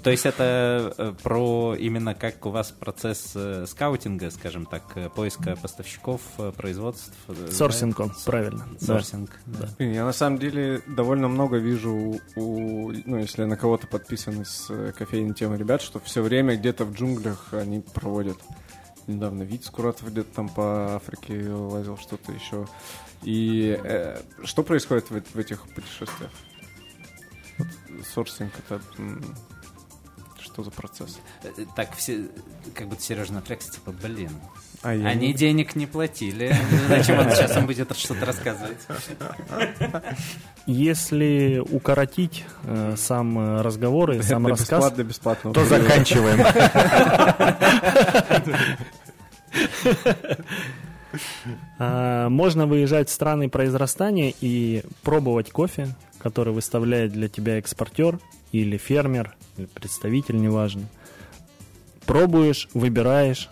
То 0.03 0.11
есть 0.11 0.27
это 0.27 0.95
э, 0.97 1.13
про 1.23 1.75
именно 1.75 2.15
как 2.15 2.47
у 2.47 2.51
вас 2.51 2.71
процесс 2.71 3.33
э, 3.35 3.67
скаутинга, 3.67 4.31
скажем 4.31 4.67
так, 4.67 4.85
э, 4.97 5.09
поиска 5.09 5.57
поставщиков, 5.57 6.21
производств. 6.57 7.13
Sourcing 7.51 7.97
да? 7.97 8.05
он, 8.05 8.13
правильно. 8.25 8.67
да. 8.81 8.87
Sourcing, 8.87 9.31
да. 9.47 9.69
Блин, 9.79 9.93
Я 9.93 10.05
на 10.05 10.13
самом 10.13 10.39
деле 10.39 10.83
довольно 10.87 11.29
много 11.29 11.57
вижу, 11.59 12.21
у, 12.37 12.93
ну, 13.07 13.19
если 13.19 13.45
на 13.45 13.57
кого-то 13.57 13.87
подписан 13.87 14.43
из 14.43 14.67
э, 14.71 14.93
кофейной 14.97 15.35
темы 15.35 15.57
ребят, 15.57 15.83
что 15.83 16.01
все 16.01 16.23
время 16.23 16.57
где-то 16.57 16.85
в 16.85 16.95
джунглях 16.95 17.53
они 17.53 17.81
проводят. 17.81 18.39
Недавно 19.07 19.43
Витя 19.43 19.64
Скуратов 19.65 20.11
где-то 20.11 20.35
там 20.35 20.49
по 20.49 20.97
Африке 20.97 21.51
лазил, 21.51 21.97
что-то 21.97 22.31
еще. 22.33 22.67
И 23.23 23.79
э, 23.83 24.21
что 24.45 24.63
происходит 24.63 25.11
в, 25.11 25.21
в 25.21 25.39
этих 25.39 25.63
путешествиях? 25.75 26.31
Вот 27.59 27.69
Сорсинг 28.07 28.53
это 28.59 28.81
что 30.59 30.65
за 30.65 30.71
процесс? 30.73 31.19
Э, 31.45 31.49
Так 31.77 31.95
все, 31.95 32.25
как 32.75 32.89
будто 32.89 33.01
Сережа 33.03 33.33
напрягся, 33.33 33.71
типа, 33.71 33.93
блин, 33.93 34.31
А 34.83 34.89
они 34.91 35.29
не- 35.29 35.33
денег 35.33 35.77
не 35.77 35.87
платили. 35.87 36.53
Зачем 36.89 37.19
он 37.21 37.31
сейчас 37.31 37.57
будет 37.65 37.97
что-то 37.97 38.27
рассказывать? 38.27 38.79
Если 40.67 41.63
укоротить 41.71 42.45
э, 42.65 42.95
сам 42.97 43.39
э, 43.39 43.63
разговор 43.63 44.11
и 44.13 44.23
сам 44.23 44.47
рассказ, 44.49 44.69
бесплатно, 44.93 45.03
бесплатно. 45.05 45.53
то 45.53 45.65
заканчиваем. 45.65 46.41
А, 51.79 52.29
Можно 52.29 52.67
выезжать 52.67 53.09
в 53.09 53.13
страны 53.13 53.49
произрастания 53.49 54.33
и 54.41 54.83
пробовать 55.03 55.51
кофе, 55.51 55.89
который 56.19 56.53
выставляет 56.53 57.12
для 57.12 57.29
тебя 57.29 57.59
экспортер 57.59 58.19
или 58.53 58.77
фермер, 58.77 59.37
или 59.57 59.66
представитель, 59.66 60.41
неважно. 60.41 60.83
Пробуешь, 62.07 62.69
выбираешь, 62.75 63.49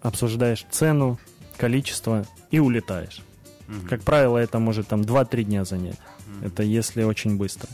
обсуждаешь 0.00 0.66
цену, 0.70 1.18
количество 1.56 2.24
и 2.50 2.58
улетаешь. 2.58 3.22
Как 3.88 4.02
правило, 4.02 4.38
это 4.38 4.58
может 4.58 4.88
там 4.88 5.02
2-3 5.02 5.44
дня 5.44 5.64
занять. 5.64 5.98
Это 6.42 6.62
если 6.62 7.04
очень 7.04 7.36
быстро. 7.36 7.68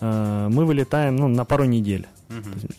А, 0.00 0.48
Мы 0.48 0.64
вылетаем 0.64 1.16
ну, 1.16 1.28
на 1.28 1.44
пару 1.44 1.64
недель. 1.64 2.06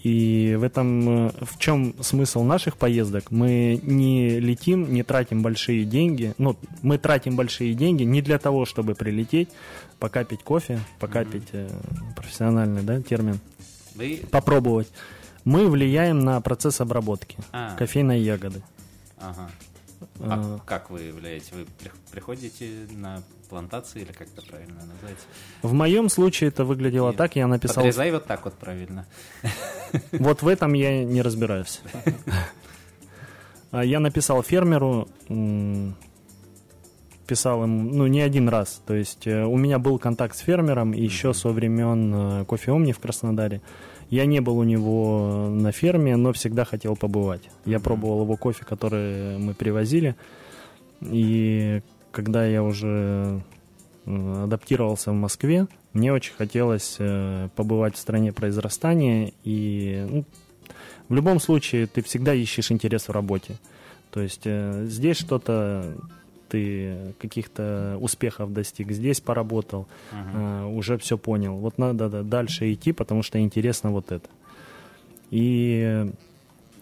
И 0.03 0.55
в 0.57 0.63
этом 0.63 1.27
э, 1.27 1.31
в 1.41 1.57
чем 1.59 1.95
смысл 2.01 2.43
наших 2.43 2.77
поездок? 2.77 3.31
Мы 3.31 3.79
не 3.83 4.39
летим, 4.39 4.91
не 4.93 5.03
тратим 5.03 5.41
большие 5.41 5.85
деньги. 5.85 6.33
Ну, 6.37 6.57
мы 6.81 6.97
тратим 6.97 7.35
большие 7.35 7.73
деньги 7.73 8.03
не 8.03 8.21
для 8.21 8.37
того, 8.37 8.65
чтобы 8.65 8.95
прилететь, 8.95 9.49
покапить 9.99 10.43
кофе, 10.43 10.79
покапить 10.99 11.47
э, 11.53 11.69
профессиональный 12.15 12.81
да, 12.81 13.01
термин, 13.01 13.39
Вы... 13.95 14.21
попробовать. 14.31 14.87
Мы 15.45 15.69
влияем 15.69 16.19
на 16.21 16.41
процесс 16.41 16.81
обработки 16.81 17.37
А, 17.51 17.75
кофейной 17.75 18.19
ягоды. 18.19 18.61
ага. 19.19 19.49
А 20.19 20.59
как 20.65 20.89
вы 20.89 21.01
являете? 21.01 21.53
Вы 21.55 21.65
при- 21.65 21.91
приходите 22.11 22.87
на 22.91 23.21
плантации 23.49 24.01
или 24.01 24.11
как 24.11 24.27
это 24.27 24.41
правильно 24.45 24.75
назвать? 24.79 25.17
В 25.61 25.73
моем 25.73 26.09
случае 26.09 26.47
это 26.49 26.63
выглядело 26.63 27.11
И 27.11 27.15
так, 27.15 27.35
я 27.35 27.47
написал... 27.47 27.75
Подрезай 27.83 28.11
вот 28.11 28.25
так 28.25 28.45
вот 28.45 28.53
правильно. 28.53 29.05
Вот 30.11 30.41
в 30.41 30.47
этом 30.47 30.73
я 30.73 31.03
не 31.03 31.21
разбираюсь. 31.21 31.81
А 33.71 33.83
Я 33.83 33.99
написал 33.99 34.41
фермеру, 34.43 35.07
писал 37.27 37.63
ему, 37.63 37.91
ну, 37.91 38.07
не 38.07 38.21
один 38.21 38.49
раз. 38.49 38.81
То 38.85 38.93
есть 38.93 39.27
э, 39.27 39.43
у 39.45 39.57
меня 39.57 39.79
был 39.79 39.99
контакт 39.99 40.37
с 40.37 40.39
фермером 40.39 40.91
еще 40.91 41.33
со 41.33 41.49
времен 41.49 42.13
э, 42.13 42.45
кофе 42.45 42.71
Омни 42.71 42.91
в 42.91 42.99
Краснодаре. 42.99 43.61
Я 44.09 44.25
не 44.25 44.39
был 44.39 44.57
у 44.57 44.63
него 44.63 45.49
на 45.49 45.71
ферме, 45.71 46.15
но 46.15 46.31
всегда 46.33 46.63
хотел 46.63 46.95
побывать. 46.95 47.49
Я 47.65 47.79
пробовал 47.79 48.21
его 48.21 48.37
кофе, 48.37 48.63
который 48.65 49.37
мы 49.37 49.53
привозили. 49.53 50.15
И 51.01 51.81
когда 52.11 52.45
я 52.45 52.63
уже 52.63 53.41
э, 54.05 54.43
адаптировался 54.43 55.11
в 55.11 55.15
Москве, 55.15 55.67
мне 55.93 56.13
очень 56.13 56.33
хотелось 56.33 56.97
э, 56.99 57.49
побывать 57.55 57.95
в 57.95 57.99
стране 57.99 58.31
произрастания. 58.31 59.33
И 59.43 60.05
ну, 60.09 60.25
в 61.09 61.13
любом 61.13 61.39
случае 61.39 61.87
ты 61.87 62.01
всегда 62.01 62.33
ищешь 62.33 62.71
интерес 62.71 63.07
в 63.07 63.11
работе. 63.11 63.57
То 64.11 64.21
есть 64.21 64.41
э, 64.45 64.85
здесь 64.87 65.17
что-то 65.17 65.97
ты 66.55 67.13
каких-то 67.19 67.97
успехов 67.99 68.53
достиг, 68.53 68.91
здесь 68.91 69.19
поработал, 69.19 69.87
э, 70.11 70.65
уже 70.65 70.97
все 70.97 71.17
понял. 71.17 71.57
Вот 71.57 71.77
надо 71.77 72.09
да, 72.09 72.23
дальше 72.23 72.71
идти, 72.71 72.93
потому 72.93 73.23
что 73.23 73.39
интересно 73.39 73.91
вот 73.91 74.13
это. 74.13 74.29
И 75.31 76.05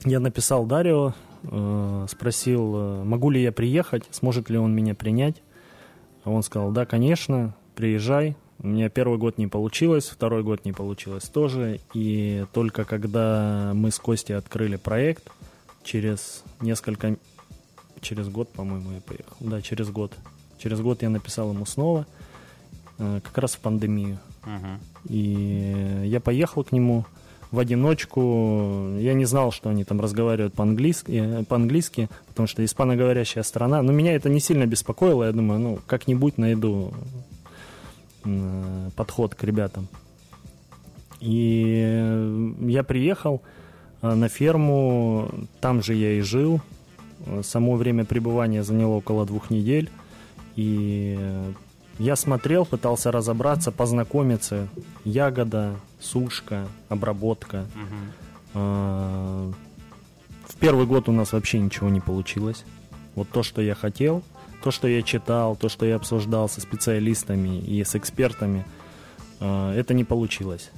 я 0.06 0.20
написал 0.20 0.68
Дарио, 0.68 1.14
э, 1.44 2.06
спросил, 2.08 2.76
э, 2.76 3.04
могу 3.04 3.32
ли 3.32 3.42
я 3.42 3.52
приехать, 3.52 4.04
сможет 4.12 4.52
ли 4.52 4.60
он 4.60 4.76
меня 4.76 4.94
принять. 4.94 5.42
А 6.24 6.30
Он 6.30 6.44
сказал, 6.44 6.72
да, 6.72 6.86
конечно, 6.86 7.56
приезжай. 7.76 8.36
У 8.60 8.68
меня 8.68 8.90
первый 8.90 9.18
год 9.18 9.40
не 9.40 9.48
получилось, 9.48 10.08
второй 10.08 10.44
год 10.44 10.66
не 10.66 10.72
получилось 10.72 11.24
тоже. 11.24 11.80
И 11.96 12.46
только 12.54 12.86
когда 12.86 13.72
мы 13.74 13.90
с 13.90 13.98
Костей 13.98 14.38
открыли 14.38 14.76
проект, 14.76 15.32
через 15.84 16.44
несколько... 16.62 17.18
Через 18.04 18.30
год, 18.30 18.50
по-моему, 18.50 18.92
я 18.92 19.02
поехал. 19.02 19.36
Да, 19.40 19.62
через 19.62 19.90
год. 19.90 20.14
Через 20.60 20.80
год 20.82 21.02
я 21.02 21.10
написал 21.10 21.52
ему 21.52 21.66
снова, 21.66 22.06
э, 23.00 23.20
как 23.24 23.38
раз 23.38 23.56
в 23.56 23.60
пандемию. 23.60 24.20
Мгм. 24.46 24.80
И 25.10 26.04
я 26.06 26.20
поехал 26.20 26.64
к 26.64 26.72
нему 26.72 27.06
в 27.52 27.60
одиночку. 27.60 28.98
Я 29.00 29.14
не 29.14 29.26
знал, 29.26 29.52
что 29.52 29.70
они 29.70 29.84
там 29.84 30.02
разговаривают 30.02 30.54
по-английски, 30.54 31.12
э, 31.12 31.44
по-английски 31.44 32.10
потому 32.28 32.48
что 32.48 32.66
испаноговорящая 32.66 33.44
страна. 33.44 33.82
Но 33.84 33.92
меня 33.92 34.14
это 34.16 34.28
не 34.28 34.40
сильно 34.40 34.66
беспокоило. 34.66 35.26
Я 35.26 35.32
думаю, 35.32 35.60
ну, 35.60 35.80
как-нибудь 35.86 36.38
найду 36.40 36.94
м, 38.26 38.92
подход 38.96 39.36
к 39.36 39.44
ребятам. 39.44 39.88
И 41.20 41.84
э, 41.86 42.52
я 42.62 42.84
приехал 42.84 43.42
э, 44.02 44.14
на 44.14 44.30
ферму, 44.30 45.30
там 45.62 45.84
же 45.84 45.94
я 45.94 46.14
и 46.14 46.22
жил. 46.22 46.60
Э, 47.26 47.42
Само 47.44 47.76
время 47.76 48.06
пребывания 48.06 48.64
заняло 48.64 48.94
около 48.96 49.26
двух 49.26 49.50
недель. 49.50 49.90
И 50.56 51.16
э, 51.20 51.54
я 52.00 52.16
смотрел, 52.16 52.66
пытался 52.66 53.12
разобраться, 53.12 53.72
познакомиться. 53.72 54.68
Ягода, 55.06 55.76
сушка, 56.00 56.68
обработка. 56.90 57.66
А, 58.54 59.52
В 60.48 60.56
первый 60.56 60.86
год 60.86 61.10
у 61.10 61.12
нас 61.12 61.34
вообще 61.34 61.60
ничего 61.60 61.90
не 61.90 62.00
получилось. 62.02 62.66
Вот 63.16 63.30
то, 63.30 63.44
что 63.44 63.62
я 63.62 63.76
хотел, 63.76 64.24
то, 64.64 64.72
что 64.72 64.88
я 64.88 65.02
читал, 65.02 65.56
то, 65.56 65.70
что 65.70 65.86
я 65.86 65.96
обсуждал 65.96 66.50
со 66.50 66.62
специалистами 66.62 67.60
и 67.60 67.84
с 67.84 67.96
экспертами, 67.96 68.66
а, 69.40 69.74
это 69.76 69.94
не 69.94 70.04
получилось. 70.04 70.72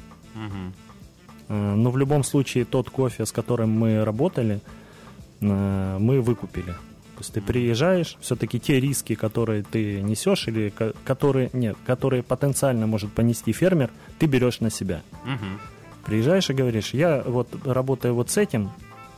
А, 1.48 1.76
Но 1.76 1.92
в 1.92 1.98
любом 1.98 2.24
случае 2.24 2.66
тот 2.66 2.90
кофе, 2.90 3.26
с 3.26 3.32
которым 3.32 3.70
мы 3.72 4.04
работали, 4.04 4.60
мы 5.54 6.22
выкупили. 6.22 6.72
То 6.72 7.20
есть 7.22 7.34
ты 7.34 7.42
приезжаешь, 7.42 8.18
все-таки 8.20 8.60
те 8.60 8.80
риски, 8.80 9.16
которые 9.16 9.64
ты 9.64 10.02
несешь 10.02 10.48
или 10.50 10.70
ко- 10.70 10.94
которые 11.06 11.50
нет, 11.54 11.78
которые 11.86 12.24
потенциально 12.24 12.88
может 12.88 13.14
понести 13.14 13.54
фермер, 13.54 13.90
ты 14.20 14.26
берешь 14.26 14.60
на 14.60 14.70
себя. 14.70 15.02
Мгм. 15.24 15.60
Приезжаешь 16.06 16.50
и 16.50 16.54
говоришь, 16.54 16.94
я 16.94 17.24
вот 17.26 17.48
работаю 17.66 18.16
вот 18.16 18.30
с 18.30 18.38
этим, 18.38 18.70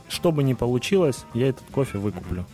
что 0.08 0.30
бы 0.32 0.42
ни 0.44 0.54
получилось, 0.54 1.24
я 1.34 1.48
этот 1.48 1.64
кофе 1.72 1.98
выкуплю. 1.98 2.44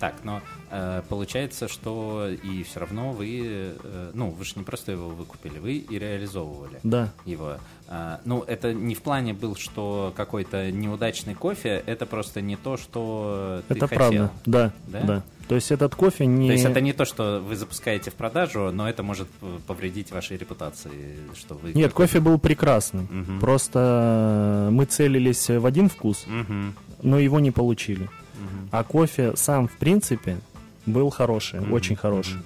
Так, 0.00 0.14
но 0.24 0.40
э, 0.70 1.02
получается, 1.08 1.66
что 1.68 2.28
и 2.28 2.62
все 2.62 2.80
равно 2.80 3.10
вы, 3.12 3.40
э, 3.82 4.10
ну, 4.14 4.30
вы 4.30 4.44
же 4.44 4.52
не 4.56 4.62
просто 4.62 4.92
его 4.92 5.08
выкупили, 5.08 5.58
вы 5.58 5.74
и 5.74 5.98
реализовывали 5.98 6.78
Да, 6.84 7.12
его. 7.24 7.56
А, 7.90 8.20
ну, 8.26 8.42
это 8.42 8.74
не 8.74 8.94
в 8.94 9.00
плане 9.00 9.32
был, 9.32 9.56
что 9.56 10.12
какой-то 10.14 10.70
неудачный 10.70 11.34
кофе, 11.34 11.82
это 11.86 12.04
просто 12.04 12.42
не 12.42 12.56
то, 12.56 12.76
что 12.76 13.62
ты 13.66 13.74
это 13.74 13.86
хотел. 13.88 13.96
правда. 13.98 14.30
Да, 14.44 14.72
Да? 14.88 15.00
да, 15.04 15.22
То 15.48 15.54
есть 15.54 15.70
этот 15.72 15.94
кофе 15.94 16.26
не... 16.26 16.48
То 16.48 16.52
есть 16.52 16.64
это 16.66 16.82
не 16.82 16.92
то, 16.92 17.06
что 17.06 17.40
вы 17.42 17.56
запускаете 17.56 18.10
в 18.10 18.14
продажу, 18.14 18.70
но 18.72 18.86
это 18.86 19.02
может 19.02 19.28
повредить 19.66 20.12
вашей 20.12 20.36
репутации, 20.36 21.16
что 21.34 21.54
вы... 21.54 21.72
Нет, 21.72 21.94
кофе 21.94 22.20
был 22.20 22.38
прекрасным. 22.38 23.08
Мгм. 23.10 23.40
Просто 23.40 24.68
мы 24.70 24.84
целились 24.84 25.48
в 25.48 25.64
один 25.64 25.88
вкус, 25.88 26.24
Мгм. 26.26 26.74
но 27.02 27.18
его 27.18 27.40
не 27.40 27.52
получили. 27.52 28.02
Мгм. 28.34 28.68
А 28.70 28.84
кофе 28.84 29.34
сам, 29.34 29.66
в 29.66 29.78
принципе, 29.78 30.36
был 30.84 31.08
хороший, 31.08 31.60
Мгм, 31.60 31.72
очень 31.72 31.96
хороший. 31.96 32.34
мгм. 32.34 32.44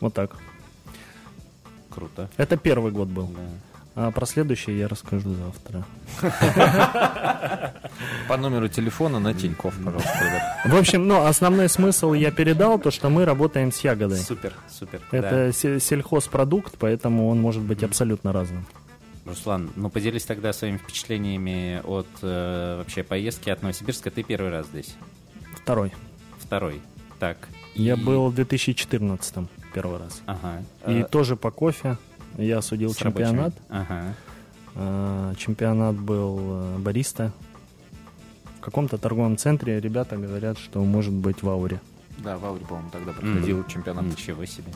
Вот 0.00 0.14
так. 0.14 0.36
Круто. 1.88 2.28
Это 2.36 2.56
первый 2.56 2.90
год 2.90 3.06
был. 3.08 3.28
Да. 3.28 3.40
А 3.94 4.10
про 4.10 4.24
следующее 4.26 4.78
я 4.78 4.88
расскажу 4.88 5.34
завтра. 5.34 5.84
По 8.28 8.36
номеру 8.36 8.68
телефона 8.68 9.18
на 9.18 9.34
Тинькофф, 9.34 9.74
пожалуйста, 9.84 10.18
ребят. 10.24 10.42
В 10.64 10.76
общем, 10.76 11.06
ну, 11.06 11.24
основной 11.26 11.68
смысл 11.68 12.12
я 12.14 12.30
передал, 12.30 12.78
то, 12.78 12.90
что 12.90 13.10
мы 13.10 13.24
работаем 13.24 13.70
с 13.70 13.80
ягодой. 13.80 14.18
Супер, 14.18 14.54
супер. 14.70 15.00
Это 15.10 15.52
се- 15.52 15.78
сельхозпродукт, 15.80 16.74
поэтому 16.78 17.28
он 17.28 17.40
может 17.40 17.62
быть 17.62 17.82
абсолютно 17.82 18.32
разным. 18.32 18.64
да. 18.72 19.30
Руслан, 19.30 19.70
ну 19.76 19.88
поделись 19.88 20.24
тогда 20.24 20.52
своими 20.52 20.78
впечатлениями 20.78 21.80
от 21.84 22.08
э, 22.22 22.76
вообще 22.78 23.04
поездки 23.04 23.50
от 23.50 23.62
Новосибирска. 23.62 24.10
Ты 24.10 24.24
первый 24.24 24.50
раз 24.50 24.66
здесь, 24.66 24.96
Второй. 25.54 25.92
второй. 26.40 26.80
Так. 27.20 27.36
Я 27.74 27.94
и- 27.94 27.96
был 27.96 28.28
в 28.30 28.34
2014 28.34 29.48
первый 29.74 30.00
раз. 30.00 30.22
Ага. 30.26 30.64
И 30.88 31.02
э, 31.02 31.04
тоже 31.04 31.36
по 31.36 31.50
кофе. 31.52 31.98
Я 32.38 32.62
судил 32.62 32.92
с 32.94 33.00
рабочими. 33.00 33.26
чемпионат. 33.28 33.54
Ага. 33.68 34.14
А, 34.74 35.34
Чемпионат 35.36 35.96
был 35.96 36.38
э, 36.40 36.78
бариста. 36.78 37.32
В 38.58 38.60
каком-то 38.64 38.96
торговом 38.96 39.36
центре 39.36 39.80
ребята 39.80 40.16
говорят, 40.16 40.56
что 40.58 40.82
может 40.84 41.12
быть 41.12 41.42
в 41.42 41.48
ауре. 41.48 41.80
Да, 42.18 42.38
в 42.38 42.44
Ауре, 42.44 42.64
по-моему, 42.64 42.90
тогда 42.90 43.12
проходил 43.12 43.58
М. 43.58 43.66
чемпионат. 43.68 44.04
Ничего 44.04 44.44
себе. 44.44 44.70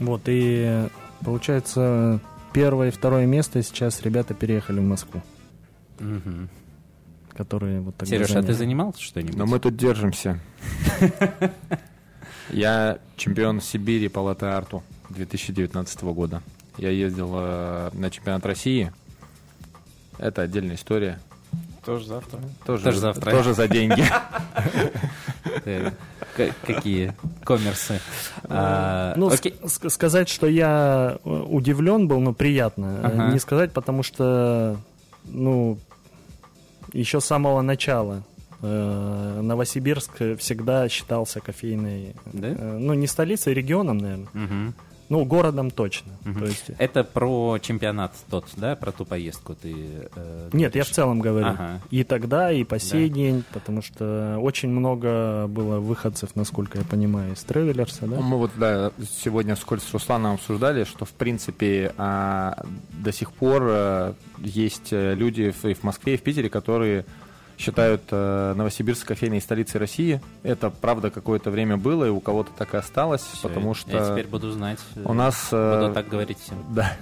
Вот, 0.00 0.22
и 0.26 0.88
получается, 1.24 2.20
первое 2.52 2.88
и 2.88 2.90
второе 2.90 3.26
место 3.26 3.62
сейчас 3.62 4.02
ребята 4.02 4.34
переехали 4.34 4.80
в 4.80 4.82
Москву, 4.82 5.22
Мгм. 6.00 6.48
которые 7.32 7.80
вот 7.80 7.96
тогда 7.96 8.16
Сереж, 8.16 8.30
а 8.32 8.42
ты 8.42 8.52
занимался 8.54 9.00
что-нибудь? 9.00 9.36
Но 9.36 9.46
мы 9.46 9.60
тут 9.60 9.76
держимся. 9.76 10.40
Я 12.50 12.98
чемпион 13.16 13.60
Сибири 13.60 14.08
по 14.08 14.18
латте-арту 14.20 14.82
2019 15.10 16.02
года. 16.12 16.42
Я 16.76 16.90
ездил 16.90 17.30
э, 17.36 17.90
на 17.92 18.10
чемпионат 18.10 18.44
России. 18.46 18.92
Это 20.18 20.42
отдельная 20.42 20.76
история. 20.76 21.20
Тоже 21.84 22.06
завтра. 22.06 22.40
Тоже, 22.64 22.84
Тоже 22.84 22.98
завтра. 22.98 23.30
тоже 23.30 23.52
за 23.54 23.68
деньги. 23.68 24.04
Какие 26.66 27.14
коммерсы. 27.44 28.00
А, 28.44 29.14
Ну, 29.16 29.30
сказать, 29.88 30.28
что 30.28 30.46
я 30.46 31.18
э, 31.24 31.28
удивлен 31.28 32.08
был, 32.08 32.20
но 32.20 32.32
приятно. 32.32 33.28
э. 33.28 33.32
Не 33.32 33.38
сказать, 33.38 33.72
потому 33.72 34.02
что, 34.02 34.76
ну, 35.24 35.78
еще 36.92 37.20
с 37.20 37.24
самого 37.26 37.60
начала 37.62 38.22
э, 38.62 39.40
Новосибирск 39.42 40.36
всегда 40.38 40.88
считался 40.88 41.40
кофейной, 41.40 42.16
ну, 42.32 42.94
не 42.94 43.06
столицей, 43.06 43.54
регионом, 43.54 43.98
наверное. 43.98 44.72
Ну, 45.08 45.24
городом 45.24 45.70
точно. 45.70 46.12
Мгм. 46.24 46.40
То 46.40 46.46
есть... 46.46 46.70
Это 46.78 47.04
про 47.04 47.58
чемпионат 47.60 48.12
тот, 48.30 48.46
да, 48.56 48.74
про 48.76 48.90
ту 48.92 49.04
поездку 49.04 49.54
ты... 49.54 50.08
э, 50.14 50.50
Нет, 50.52 50.74
я 50.74 50.84
в 50.84 50.88
целом 50.88 51.20
говорю. 51.20 51.46
Ага. 51.48 51.80
И 51.90 52.04
тогда, 52.04 52.50
и 52.52 52.64
по 52.64 52.78
сей 52.78 53.08
Да. 53.08 53.14
день, 53.14 53.44
потому 53.52 53.82
что 53.82 54.38
очень 54.40 54.70
много 54.70 55.46
было 55.46 55.78
выходцев, 55.80 56.30
насколько 56.36 56.78
я 56.78 56.84
понимаю, 56.84 57.34
из 57.34 57.42
Тревелерса, 57.44 58.06
да? 58.06 58.20
Мы 58.20 58.38
вот 58.38 58.50
да, 58.56 58.92
сегодня 59.22 59.54
вскользь 59.56 59.82
с 59.82 59.92
Русланом 59.92 60.34
обсуждали, 60.34 60.84
что 60.84 61.04
в 61.04 61.12
принципе 61.12 61.92
а, 61.98 62.64
до 62.92 63.12
сих 63.12 63.32
пор 63.32 63.62
а, 63.66 64.14
есть 64.38 64.92
э, 64.92 65.14
люди 65.14 65.50
в- 65.50 65.64
и 65.66 65.74
в 65.74 65.82
Москве, 65.82 66.14
и 66.14 66.16
в 66.16 66.22
Питере, 66.22 66.48
которые 66.48 67.04
считают 67.58 68.02
э, 68.10 68.54
Новосибирск 68.56 69.06
кофейной 69.06 69.40
столицей 69.40 69.78
России. 69.80 70.20
Это 70.42 70.70
правда 70.70 71.10
какое-то 71.10 71.50
время 71.50 71.76
было, 71.76 72.04
и 72.04 72.08
у 72.10 72.20
кого-то 72.20 72.50
так 72.56 72.74
и 72.74 72.76
осталось, 72.76 73.22
Всё, 73.22 73.48
потому 73.48 73.68
Я 73.70 73.74
что 73.74 74.10
теперь 74.12 74.26
буду 74.26 74.50
знать. 74.50 74.78
э, 74.96 75.02
у 75.04 75.12
нас 75.14 75.48
э, 75.52 75.80
Буду 75.80 75.94
так 75.94 76.08
говорить 76.08 76.38
всем. 76.40 76.58
да. 76.74 76.96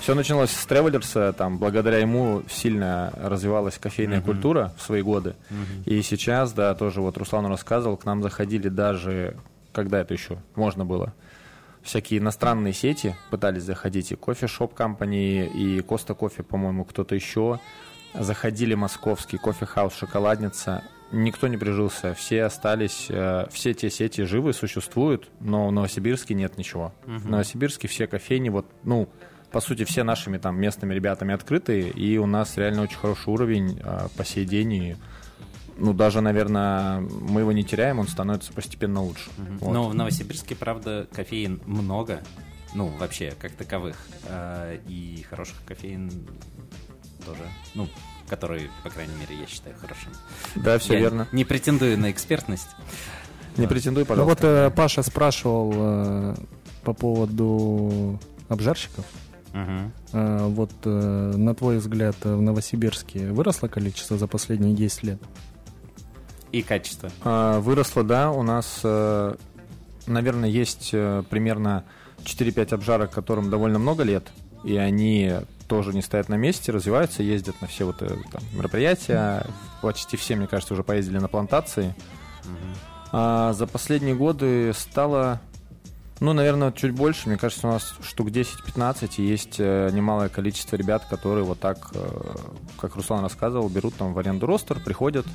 Все 0.00 0.14
началось 0.14 0.50
с 0.52 0.64
Тревелерса, 0.66 1.32
там, 1.32 1.58
благодаря 1.58 1.98
ему 1.98 2.42
сильно 2.48 3.12
развивалась 3.16 3.78
кофейная 3.78 4.18
Мгм. 4.18 4.26
культура 4.26 4.72
в 4.76 4.82
свои 4.82 5.02
годы. 5.02 5.34
Мгм. 5.50 5.82
И 5.86 6.02
сейчас, 6.02 6.52
да, 6.52 6.72
тоже 6.76 7.00
вот 7.00 7.18
Руслан 7.18 7.46
рассказывал, 7.46 7.96
к 7.96 8.04
нам 8.04 8.22
заходили 8.22 8.68
даже, 8.68 9.36
когда 9.72 9.98
это 9.98 10.14
еще 10.14 10.38
можно 10.54 10.84
было, 10.84 11.12
всякие 11.82 12.20
иностранные 12.20 12.74
сети 12.74 13.16
пытались 13.30 13.64
заходить, 13.64 14.12
и 14.12 14.14
Coffeeshop 14.14 14.72
Company, 14.72 15.46
и 15.46 15.80
Costa 15.80 16.14
Coffee, 16.14 16.44
по-моему, 16.44 16.84
кто-то 16.84 17.16
еще. 17.16 17.58
Заходили 18.14 18.74
московский 18.74 19.38
Кофе 19.38 19.60
Хауз, 19.60 19.94
«Шоколадница». 19.94 20.84
Никто 21.10 21.48
не 21.48 21.56
прижился, 21.56 22.12
все 22.12 22.44
остались, 22.44 23.06
э, 23.08 23.46
все 23.50 23.72
те 23.72 23.88
сети 23.88 24.24
живы, 24.24 24.52
существуют, 24.52 25.30
но 25.40 25.68
в 25.68 25.72
Новосибирске 25.72 26.34
нет 26.34 26.58
ничего. 26.58 26.92
В 27.06 27.30
Новосибирске 27.30 27.88
все 27.88 28.06
кофейни, 28.06 28.50
вот, 28.50 28.66
ну, 28.84 29.08
по 29.50 29.60
сути, 29.60 29.84
все 29.84 30.02
нашими 30.02 30.36
там 30.36 30.60
местными 30.60 30.92
ребятами 30.92 31.32
открыты, 31.32 31.88
и 31.88 32.18
у 32.18 32.26
нас 32.26 32.58
реально 32.58 32.82
очень 32.82 32.98
хороший 32.98 33.30
уровень 33.30 33.80
э, 33.82 34.08
по 34.18 34.24
сей 34.24 34.44
день, 34.44 34.72
и 34.74 34.96
ну, 35.78 35.94
даже, 35.94 36.20
наверное, 36.20 37.00
мы 37.00 37.40
его 37.40 37.52
не 37.52 37.64
теряем, 37.64 38.00
он 38.00 38.08
становится 38.08 38.52
постепенно 38.52 39.02
лучше. 39.02 39.30
Вот. 39.60 39.72
Но 39.72 39.88
в 39.88 39.94
Новосибирске, 39.94 40.56
правда, 40.56 41.06
кофеин 41.12 41.60
много. 41.64 42.20
Ну, 42.74 42.88
вообще, 42.98 43.32
как 43.38 43.52
таковых. 43.52 43.96
А, 44.24 44.76
И 44.88 45.24
хороших 45.30 45.56
кофеин 45.64 46.10
тоже. 47.28 47.42
Ну, 47.74 47.88
которые, 48.28 48.70
по 48.82 48.90
крайней 48.90 49.14
мере, 49.16 49.36
я 49.40 49.46
считаю 49.46 49.74
хорошими. 49.80 50.14
Да, 50.56 50.78
все 50.78 50.94
Я 50.94 51.00
верно. 51.00 51.28
Не 51.32 51.44
претендую 51.44 51.98
на 51.98 52.10
экспертность. 52.10 52.68
Не 53.56 53.66
претендуй, 53.66 54.04
Ну 54.08 54.14
вот 54.24 54.38
пожалуйста. 54.38 54.70
э, 54.72 54.76
Паша 54.76 55.02
спрашивал 55.02 55.72
э, 55.74 56.34
по 56.84 56.92
поводу 56.92 58.18
обжарщиков. 58.48 59.04
Мгм. 59.52 59.92
Э, 60.12 60.46
вот 60.46 60.70
э, 60.84 60.88
на 61.36 61.54
твой 61.54 61.78
взгляд 61.78 62.16
э, 62.24 62.34
в 62.34 62.40
Новосибирске 62.42 63.30
выросло 63.32 63.66
количество 63.68 64.16
за 64.16 64.26
последние 64.26 64.74
10 64.74 65.02
лет? 65.04 65.18
И 66.52 66.62
качество. 66.62 67.10
А, 67.24 67.60
Выросло, 67.60 68.04
да, 68.04 68.30
у 68.30 68.42
нас, 68.42 68.80
э, 68.84 69.34
наверное, 70.06 70.48
есть 70.48 70.90
э, 70.92 71.22
примерно 71.28 71.84
4-5 72.24 72.74
обжарок, 72.74 73.10
которым 73.10 73.50
довольно 73.50 73.78
много 73.78 74.02
лет, 74.04 74.28
и 74.64 74.76
они 74.76 75.32
тоже 75.68 75.94
не 75.94 76.02
стоят 76.02 76.28
на 76.28 76.34
месте, 76.34 76.72
развиваются, 76.72 77.22
ездят 77.22 77.60
на 77.60 77.68
все 77.68 77.84
вот 77.84 78.02
э, 78.02 78.08
там, 78.32 78.42
мероприятия. 78.52 79.46
Почти 79.82 80.16
все, 80.16 80.34
мне 80.34 80.46
кажется, 80.46 80.74
уже 80.74 80.82
поездили 80.82 81.18
на 81.18 81.28
плантации. 81.28 81.94
А 83.12 83.52
за 83.52 83.66
последние 83.66 84.14
годы 84.14 84.72
стало, 84.74 85.40
ну, 86.20 86.32
наверное, 86.32 86.72
чуть 86.72 86.92
больше. 86.92 87.28
Мне 87.28 87.38
кажется, 87.38 87.68
у 87.68 87.70
нас 87.70 87.94
штук 88.02 88.28
10-15 88.28 89.14
и 89.18 89.22
есть 89.22 89.56
э, 89.58 89.90
немалое 89.92 90.28
количество 90.28 90.76
ребят, 90.76 91.04
которые 91.08 91.44
вот 91.44 91.60
так, 91.60 91.90
э, 91.94 92.36
как 92.80 92.96
Руслан 92.96 93.22
рассказывал, 93.22 93.68
берут 93.68 93.94
там 93.94 94.14
в 94.14 94.18
аренду 94.18 94.46
ростер, 94.46 94.80
приходят, 94.80 95.26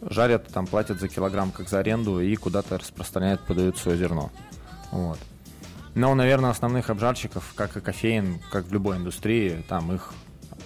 жарят, 0.00 0.48
там 0.48 0.66
платят 0.66 1.00
за 1.00 1.08
килограмм, 1.08 1.52
как 1.52 1.68
за 1.68 1.78
аренду, 1.78 2.20
и 2.20 2.34
куда-то 2.36 2.78
распространяют, 2.78 3.42
подают 3.42 3.78
свое 3.78 3.96
зерно. 3.96 4.30
Вот. 4.90 5.18
Но, 5.94 6.14
наверное, 6.14 6.50
основных 6.50 6.90
обжарщиков, 6.90 7.52
как 7.54 7.76
и 7.76 7.80
кофеин, 7.80 8.40
как 8.50 8.66
в 8.66 8.72
любой 8.72 8.96
индустрии, 8.96 9.64
там 9.68 9.92
их 9.92 10.12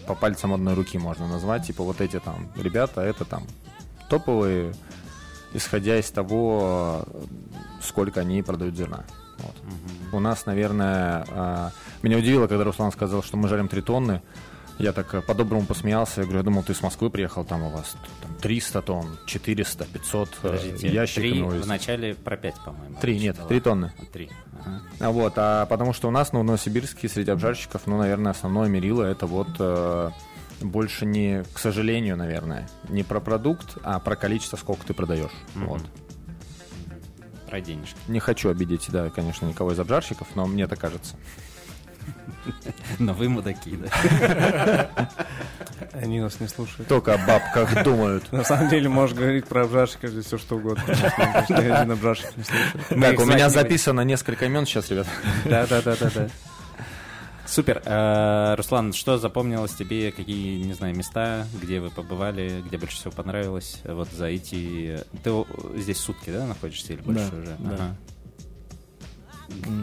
по 0.06 0.14
пальцам 0.14 0.54
одной 0.54 0.74
руки 0.74 0.98
можно 0.98 1.28
назвать. 1.28 1.66
Типа 1.66 1.84
вот 1.84 2.00
эти 2.00 2.18
там 2.18 2.50
ребята, 2.56 3.02
это 3.02 3.24
там 3.24 3.44
топовые, 4.08 4.74
исходя 5.52 5.98
из 5.98 6.10
того, 6.10 7.04
сколько 7.82 8.20
они 8.20 8.42
продают 8.42 8.74
зерна. 8.74 9.04
Вот. 9.38 9.54
У 10.12 10.20
нас, 10.20 10.46
наверное, 10.46 11.24
а, 11.28 11.70
меня 12.02 12.16
удивило, 12.18 12.46
когда 12.46 12.64
Руслан 12.64 12.90
сказал, 12.90 13.22
что 13.22 13.36
мы 13.36 13.48
жарим 13.48 13.68
3 13.68 13.82
тонны. 13.82 14.22
Я 14.78 14.92
так 14.92 15.12
э, 15.14 15.20
по-доброму 15.20 15.66
посмеялся. 15.66 16.20
Я 16.20 16.24
говорю, 16.24 16.38
я 16.38 16.44
думал, 16.44 16.62
ты 16.62 16.72
с 16.72 16.82
Москвы 16.82 17.10
приехал, 17.10 17.44
там 17.44 17.64
у 17.64 17.70
вас 17.70 17.96
там, 18.22 18.34
300 18.36 18.82
тонн, 18.82 19.18
400, 19.26 19.84
500 19.86 20.28
э, 20.28 20.32
Подождите, 20.40 20.88
ящиками 20.88 21.30
три 21.30 21.42
в 21.42 21.66
начале 21.66 22.14
про 22.14 22.36
пять, 22.36 22.54
по-моему. 22.64 22.96
Три, 23.00 23.18
нет, 23.18 23.36
три 23.48 23.60
тонны. 23.60 23.92
Три. 24.12 24.30
Ага. 24.60 24.82
А 25.00 25.10
Вот, 25.10 25.32
а 25.36 25.66
потому 25.66 25.92
что 25.92 26.08
у 26.08 26.10
нас, 26.10 26.32
ну, 26.32 26.40
в 26.40 26.44
Новосибирске 26.44 27.08
среди 27.08 27.30
обжарщиков, 27.30 27.86
ну, 27.86 27.98
наверное, 27.98 28.30
основное 28.30 28.68
мерило 28.68 29.02
это 29.02 29.26
вот 29.26 29.48
э, 29.58 30.10
больше 30.60 31.06
не, 31.06 31.44
к 31.52 31.58
сожалению, 31.58 32.16
наверное, 32.16 32.68
не 32.88 33.02
про 33.02 33.20
продукт, 33.20 33.78
а 33.82 33.98
про 33.98 34.14
количество, 34.16 34.56
сколько 34.56 34.86
ты 34.86 34.94
продаешь. 34.94 35.32
Мгм. 35.54 35.66
Вот. 35.66 35.82
Про 37.48 37.60
денежки. 37.60 37.96
Не 38.08 38.20
хочу 38.20 38.50
обидеть, 38.50 38.86
да, 38.90 39.10
конечно, 39.10 39.46
никого 39.46 39.72
из 39.72 39.80
обжарщиков, 39.80 40.28
но 40.34 40.46
мне 40.46 40.66
так 40.66 40.78
кажется. 40.78 41.16
Но 42.98 43.12
вы 43.12 43.28
мудаки, 43.28 43.76
да. 43.76 44.90
Они 45.92 46.20
нас 46.20 46.40
не 46.40 46.48
слушают. 46.48 46.88
Только 46.88 47.14
о 47.14 47.18
бабках 47.18 47.82
думают. 47.84 48.30
На 48.32 48.44
самом 48.44 48.68
деле, 48.68 48.88
можешь 48.88 49.16
говорить 49.16 49.46
про 49.46 49.64
обжарщика 49.64 50.08
здесь 50.08 50.26
все 50.26 50.38
что 50.38 50.56
угодно. 50.56 50.82
один 51.48 51.90
обжарщик 51.90 52.36
не 52.36 52.44
слушает. 52.44 52.88
Так, 52.88 53.20
у 53.20 53.24
меня 53.24 53.50
записано 53.50 54.02
несколько 54.02 54.46
имен 54.46 54.66
сейчас, 54.66 54.90
ребят. 54.90 55.06
Да, 55.44 55.66
да, 55.66 55.82
да, 55.82 55.96
да, 55.96 56.10
да. 56.14 56.28
Супер. 57.46 57.80
Э, 57.86 58.54
Руслан, 58.56 58.92
что 58.92 59.16
запомнилось 59.16 59.72
тебе? 59.74 60.12
Какие, 60.12 60.62
не 60.62 60.74
знаю, 60.74 60.94
места, 60.94 61.46
где 61.60 61.80
вы 61.80 61.88
побывали, 61.88 62.62
где 62.66 62.76
больше 62.76 62.96
всего 62.96 63.10
понравилось? 63.10 63.80
Вот 63.84 64.08
за 64.10 64.26
эти... 64.26 65.00
Ты 65.24 65.32
здесь 65.76 65.96
сутки, 65.98 66.28
да, 66.30 66.44
находишься 66.46 66.92
или 66.92 67.00
больше 67.00 67.30
Да, 67.30 67.36
уже? 67.38 67.56
да. 67.58 67.74
Ага. 67.74 67.96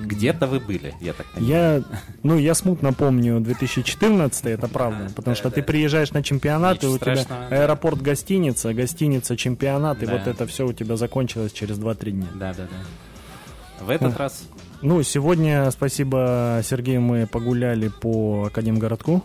Где-то 0.05 0.47
вы 0.47 0.59
были, 0.59 0.93
я 1.01 1.13
так 1.13 1.25
понимаю. 1.27 1.83
Я, 1.83 1.97
ну, 2.23 2.37
я 2.37 2.53
смутно 2.53 2.93
помню 2.93 3.39
2014, 3.39 4.45
это 4.45 4.67
правда, 4.67 5.09
потому 5.15 5.35
что 5.35 5.49
ты 5.49 5.63
приезжаешь 5.63 6.11
на 6.11 6.21
чемпионат, 6.23 6.83
и 6.83 6.87
Ничего 6.87 6.93
у 6.93 6.97
тебя 6.99 7.25
да. 7.27 7.47
аэропорт 7.63 8.01
гостиница, 8.01 8.73
гостиница 8.73 9.35
чемпионат, 9.35 10.01
и 10.03 10.05
Да. 10.05 10.13
вот 10.13 10.27
это 10.27 10.45
все 10.47 10.65
у 10.67 10.73
тебя 10.73 10.97
закончилось 10.97 11.51
через 11.51 11.77
2-3 11.77 12.11
дня. 12.11 12.27
Да, 12.35 12.53
да, 12.53 12.63
да. 12.63 13.85
В 13.85 13.89
этот 13.89 14.15
раз 14.17 14.43
Ну, 14.81 15.01
сегодня, 15.03 15.69
спасибо 15.71 16.61
Сергею, 16.63 17.01
мы 17.01 17.27
погуляли 17.27 17.87
по 17.89 18.45
Академгородку. 18.45 19.23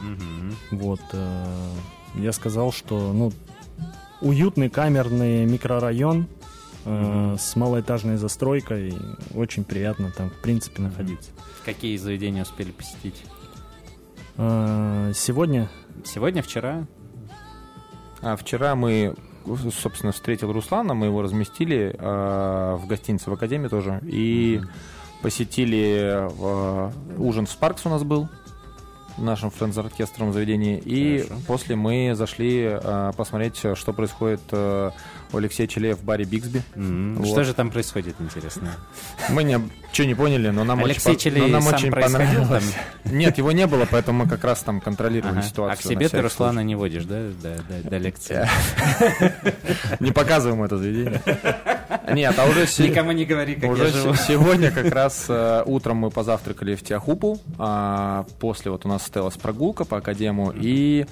мгм. 0.00 0.54
Вот, 0.72 1.00
э, 1.12 1.46
я 2.16 2.32
сказал, 2.32 2.72
что, 2.72 3.12
ну, 3.12 3.32
уютный 4.20 4.68
камерный 4.68 5.44
микрорайон 5.44 6.26
э, 6.86 7.36
с 7.38 7.56
малоэтажной 7.56 8.16
застройкой, 8.16 8.94
очень 9.34 9.64
приятно 9.64 10.10
там, 10.16 10.30
в 10.30 10.40
принципе, 10.40 10.80
находиться. 10.82 11.30
какие 11.64 11.96
заведения 11.98 12.42
успели 12.42 12.70
посетить? 12.70 13.22
Э, 14.38 15.12
сегодня 15.14 15.68
Сегодня, 16.04 16.42
вчера? 16.42 16.86
А 18.22 18.36
вчера 18.36 18.74
мы, 18.74 19.14
собственно, 19.72 20.12
встретил 20.12 20.52
Руслана, 20.52 20.94
мы 20.94 21.06
его 21.06 21.22
разместили 21.22 21.94
э, 21.96 22.76
в 22.76 22.86
гостинице 22.86 23.30
в 23.30 23.32
Академии 23.32 23.68
тоже. 23.68 24.00
И 24.04 24.60
посетили 25.22 26.28
э, 26.28 26.90
ужин 27.18 27.46
в 27.46 27.50
Спаркс 27.50 27.86
у 27.86 27.88
нас 27.88 28.04
был 28.04 28.28
в 29.16 29.24
нашем 29.24 29.50
френдз-оркестровом 29.50 30.32
заведении. 30.32 30.78
И 30.78 31.22
Хорошо. 31.22 31.40
после 31.46 31.76
мы 31.76 32.12
зашли 32.14 32.62
э, 32.64 33.12
посмотреть, 33.16 33.56
что 33.74 33.92
происходит 33.92 34.42
э, 34.50 34.90
у 35.32 35.36
Алексея 35.38 35.66
Челея 35.66 35.94
в 35.96 36.02
баре 36.02 36.24
Бигсби. 36.24 36.62
М, 36.74 37.16
Вот. 37.16 37.26
Что 37.28 37.44
же 37.44 37.54
там 37.54 37.70
происходит, 37.70 38.14
интересно? 38.20 38.74
Мы 39.28 39.42
не, 39.44 39.58
что 39.92 40.04
не 40.06 40.14
поняли, 40.14 40.50
но 40.50 40.64
нам 40.64 40.84
Алексей 40.84 41.10
очень, 41.10 41.16
по- 41.16 41.20
Челей 41.36 41.40
но 41.42 41.48
нам 41.48 41.62
сам 41.62 41.74
очень 41.74 41.90
происходил 41.90 42.40
понравилось. 42.42 42.74
Нет, 43.04 43.38
его 43.38 43.52
не 43.52 43.66
было, 43.66 43.86
поэтому 43.90 44.24
мы 44.24 44.30
как 44.30 44.44
раз 44.44 44.60
там 44.60 44.80
контролировали 44.80 45.38
Ага. 45.38 45.42
ситуацию. 45.48 45.72
А 45.72 45.76
к 45.76 45.82
себе 45.88 46.08
ты 46.08 46.20
Руслана 46.22 46.60
не 46.60 46.74
водишь, 46.76 47.04
да, 47.04 47.20
до, 47.42 47.56
до- 47.82 47.90
до 47.90 47.98
лекции? 47.98 48.48
случай. 48.96 49.32
Не 50.00 50.12
показываем 50.12 50.62
это 50.62 50.78
заведение. 50.78 51.20
Нет, 52.12 52.34
а 52.38 52.46
уже 52.46 52.60
Никому 52.82 53.12
не 53.12 53.24
говори, 53.24 53.54
как 53.56 53.70
Уже 53.70 53.84
я 53.86 53.90
живу. 53.90 54.14
се- 54.14 54.24
сегодня 54.34 54.70
как 54.70 54.92
раз 54.92 55.26
э, 55.28 55.62
утром 55.66 55.96
мы 55.98 56.10
позавтракали 56.10 56.74
в 56.74 56.82
Тиахупу, 56.82 57.40
а 57.58 58.24
после 58.38 58.70
вот 58.70 58.84
у 58.84 58.88
нас 58.88 59.02
состоялась 59.02 59.34
прогулка 59.36 59.84
по 59.84 59.98
академу, 59.98 60.52
и 60.54 61.06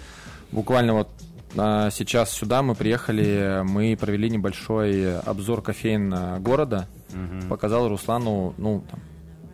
буквально 0.53 0.95
вот 0.95 1.09
сейчас 1.55 2.31
сюда 2.31 2.63
мы 2.63 2.75
приехали, 2.75 3.63
мы 3.65 3.97
провели 3.97 4.29
небольшой 4.31 5.19
обзор 5.21 5.63
кофеин 5.63 6.13
э, 6.13 6.39
города, 6.41 6.89
Мгм. 7.13 7.49
показал 7.49 7.89
Руслану, 7.89 8.55
ну, 8.59 8.85
там, 8.91 9.01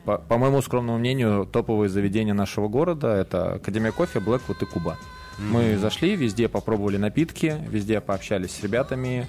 по, 0.07 0.17
по 0.19 0.39
моему 0.39 0.63
скромному 0.63 0.99
мнению, 0.99 1.45
топовые 1.45 1.91
заведения 1.91 2.33
нашего 2.33 2.69
города, 2.69 3.09
это 3.15 3.55
Академия 3.55 3.93
кофе, 3.93 4.19
Блэквуд 4.21 4.63
и 4.63 4.67
Куба. 4.67 4.97
Мы 5.39 5.77
зашли, 5.79 6.17
везде 6.17 6.49
попробовали 6.49 6.97
напитки, 6.99 7.57
везде 7.69 8.01
пообщались 8.01 8.53
с 8.53 8.63
ребятами, 8.63 9.27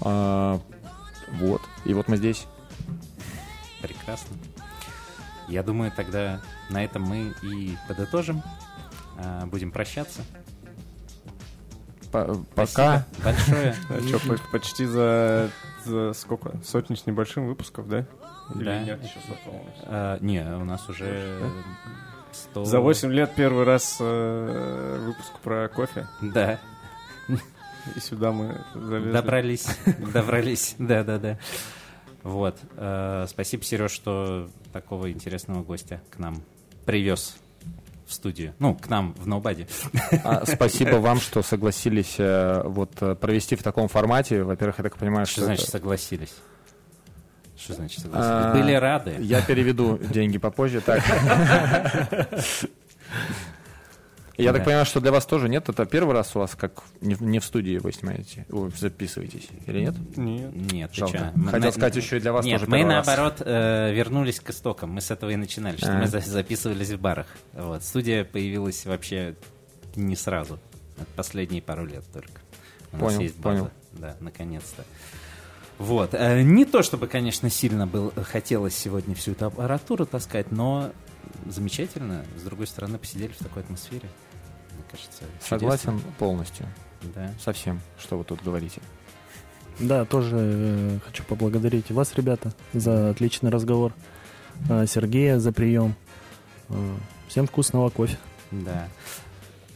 а, 0.00 0.60
вот, 1.34 1.62
и 1.84 1.94
вот 1.94 2.08
мы 2.08 2.16
здесь. 2.16 2.46
Прекрасно. 3.80 4.36
Я 5.48 5.62
думаю, 5.62 5.92
тогда 5.94 6.40
на 6.70 6.84
этом 6.84 7.02
мы 7.02 7.32
и 7.42 7.76
подытожим. 7.88 8.42
А, 9.18 9.46
Будем 9.46 9.70
прощаться. 9.72 10.22
По- 12.12 12.36
пока. 12.54 13.06
Большое. 13.24 13.74
А 13.90 14.50
почти 14.52 14.84
за, 14.84 15.50
сколько? 16.14 16.52
Сотни 16.64 16.94
с 16.94 17.06
небольшим 17.06 17.46
выпусков, 17.46 17.88
да? 17.88 18.04
Да. 18.54 18.82
нет? 18.82 19.00
А, 19.84 20.18
Не, 20.20 20.40
у 20.56 20.64
нас 20.64 20.88
уже 20.88 21.40
100... 22.32 22.64
За 22.66 22.80
8 22.80 23.10
лет 23.12 23.34
первый 23.34 23.64
раз 23.64 23.96
э, 24.00 24.98
выпуск 25.06 25.32
про 25.42 25.68
кофе. 25.68 26.06
Да, 26.20 26.58
И 27.96 28.00
сюда 28.00 28.30
мы 28.32 28.60
залезли. 28.74 29.12
добрались. 29.12 29.66
Добрались, 30.12 30.74
да-да-да. 30.78 31.38
Вот. 32.22 32.58
э, 32.76 33.26
Спасибо, 33.28 33.64
Сереж, 33.64 33.90
что 33.90 34.48
такого 34.72 35.10
интересного 35.10 35.62
гостя 35.62 36.00
к 36.10 36.18
нам 36.18 36.42
привез 36.84 37.36
в 38.12 38.14
студию. 38.14 38.54
Ну, 38.58 38.74
к 38.74 38.88
нам 38.88 39.14
в 39.18 39.26
Ноубаде. 39.26 39.66
А, 40.24 40.44
спасибо 40.46 40.96
вам, 40.96 41.20
что 41.20 41.42
согласились 41.42 42.14
э, 42.18 42.62
вот 42.64 42.92
э, 43.00 43.14
провести 43.16 43.56
в 43.56 43.62
таком 43.62 43.88
формате. 43.88 44.42
Во-первых, 44.44 44.78
я 44.78 44.84
так 44.84 44.96
понимаю, 44.96 45.26
что, 45.26 45.36
Что 45.36 45.44
значит 45.46 45.62
это- 45.64 45.72
согласились? 45.72 46.32
Что 47.56 47.74
значит 47.74 48.00
А, 48.00 48.02
согласились? 48.02 48.64
Были 48.64 48.74
рады. 48.76 49.16
Я 49.20 49.40
переведу 49.42 49.98
деньги 49.98 50.38
попозже. 50.38 50.80
Так. 50.80 51.02
Я 54.42 54.52
Да. 54.52 54.58
так 54.58 54.64
понимаю, 54.66 54.84
что 54.86 55.00
для 55.00 55.12
вас 55.12 55.24
тоже 55.26 55.48
нет. 55.48 55.68
Это 55.68 55.84
первый 55.86 56.12
раз 56.14 56.34
у 56.36 56.38
вас 56.40 56.54
как 56.54 56.82
не 57.00 57.14
в, 57.14 57.22
не 57.22 57.38
в 57.38 57.44
студии 57.44 57.78
вы 57.78 57.92
снимаете, 57.92 58.46
ой, 58.50 58.70
записываетесь 58.76 59.48
или 59.66 59.80
нет? 59.80 59.94
Нет. 60.16 60.72
Нет, 60.72 60.94
Жалко. 60.94 61.32
Мы 61.34 61.50
Хотел 61.50 61.66
на- 61.66 61.72
сказать, 61.72 61.96
еще 61.96 62.16
и 62.16 62.20
для 62.20 62.32
вас 62.32 62.44
Нет, 62.44 62.60
тоже 62.60 62.70
мы 62.70 62.78
первый 62.78 62.94
раз. 62.96 63.06
наоборот 63.06 63.42
э, 63.44 63.92
вернулись 63.94 64.40
к 64.40 64.50
истокам. 64.50 64.90
Мы 64.90 65.00
с 65.00 65.10
этого 65.10 65.30
и 65.30 65.36
начинали, 65.36 65.76
что 65.76 65.92
А. 65.92 65.98
мы 65.98 66.06
за- 66.06 66.20
записывались 66.20 66.90
в 66.90 67.00
барах. 67.00 67.26
Вот. 67.52 67.82
Студия 67.84 68.24
появилась 68.24 68.84
вообще 68.86 69.34
не 69.96 70.16
сразу. 70.16 70.58
Это 70.96 71.06
последние 71.16 71.62
пару 71.62 71.86
лет 71.86 72.04
только. 72.12 72.40
У 72.92 72.96
нас 72.96 73.04
Понял, 73.04 73.20
есть 73.20 73.38
база. 73.38 73.58
понял. 73.58 73.70
Да, 73.92 74.16
наконец-то. 74.20 74.84
Вот. 75.78 76.10
Э, 76.14 76.42
не 76.42 76.64
то, 76.64 76.82
чтобы, 76.82 77.06
конечно, 77.08 77.48
сильно 77.50 77.86
был, 77.86 78.12
хотелось 78.24 78.74
сегодня 78.76 79.14
всю 79.14 79.32
эту 79.32 79.46
аппаратуру 79.46 80.06
таскать, 80.06 80.52
но 80.52 80.92
замечательно. 81.46 82.24
С 82.38 82.42
другой 82.42 82.66
стороны, 82.66 82.98
посидели 82.98 83.32
в 83.32 83.38
такой 83.38 83.62
атмосфере. 83.62 84.08
Кажется, 84.92 85.24
Согласен 85.40 86.00
полностью. 86.18 86.66
Да. 87.14 87.32
Со 87.40 87.52
всем, 87.52 87.80
что 87.98 88.16
вы 88.18 88.24
тут 88.24 88.42
говорите. 88.42 88.80
Да, 89.78 90.04
тоже 90.04 90.36
э, 90.38 90.98
хочу 91.04 91.24
поблагодарить 91.24 91.90
вас, 91.90 92.14
ребята, 92.14 92.52
за 92.72 93.10
отличный 93.10 93.50
разговор. 93.50 93.92
Э, 94.68 94.86
Сергея 94.86 95.38
за 95.38 95.52
прием. 95.52 95.94
Э, 96.68 96.94
всем 97.26 97.46
вкусного 97.46 97.88
кофе. 97.88 98.18
Да. 98.50 98.88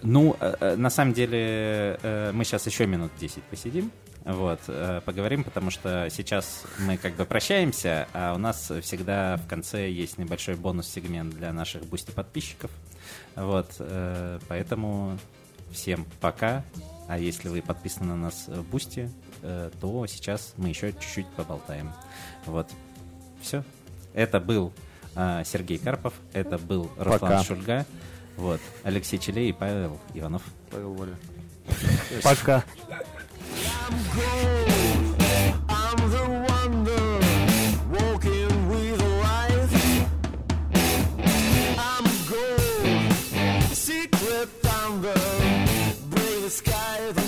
Ну, 0.03 0.37
э, 0.39 0.55
э, 0.61 0.77
на 0.77 0.91
самом 0.91 1.15
деле, 1.15 1.99
э, 2.03 2.31
мы 2.33 2.45
сейчас 2.45 2.67
еще 2.67 2.87
минут 2.87 3.11
10 3.19 3.43
посидим, 3.45 3.91
вот, 4.25 4.61
э, 4.69 5.01
поговорим, 5.05 5.43
потому 5.43 5.71
что 5.71 6.09
сейчас 6.11 6.65
мы 6.79 6.97
как 6.97 7.15
бы 7.15 7.25
прощаемся, 7.25 8.07
а 8.13 8.35
у 8.35 8.39
нас 8.39 8.71
всегда 8.83 9.37
в 9.39 9.49
конце 9.49 9.91
есть 9.91 10.19
небольшой 10.19 10.57
бонус-сегмент 10.57 11.35
для 11.35 11.53
наших 11.53 11.85
бусти-подписчиков. 11.87 12.71
Вот, 13.35 13.75
э, 13.79 14.39
поэтому 14.49 15.19
всем 15.71 16.07
пока. 16.21 16.65
А 17.09 17.19
если 17.19 17.49
вы 17.49 17.63
подписаны 17.63 18.15
на 18.15 18.17
нас 18.17 18.49
в 18.49 18.63
Boosty, 18.65 19.11
э, 19.43 19.71
то 19.81 20.07
сейчас 20.07 20.55
мы 20.57 20.69
еще 20.69 20.93
чуть-чуть 20.93 21.29
поболтаем. 21.29 21.93
Вот. 22.47 22.69
Все. 23.41 23.65
Это 24.15 24.41
был 24.41 24.73
э, 25.15 25.43
Сергей 25.45 25.79
Карпов, 25.79 26.15
это 26.33 26.59
был 26.59 26.91
Руслан 26.97 27.21
Пока. 27.21 27.45
Шульга, 27.45 27.87
вот, 28.37 28.61
Алексей 28.83 29.19
Челей 29.19 29.51
и 29.51 29.53
Павел 29.53 29.99
Иванов. 30.15 30.43
Павел 30.71 30.95
Воля. 30.95 31.17
Пока. 32.23 32.65
I'm 35.69 36.11
the 36.11 36.46
down. 44.87 45.01
Brave 46.11 46.43
the 46.43 46.51
sky. 46.51 47.26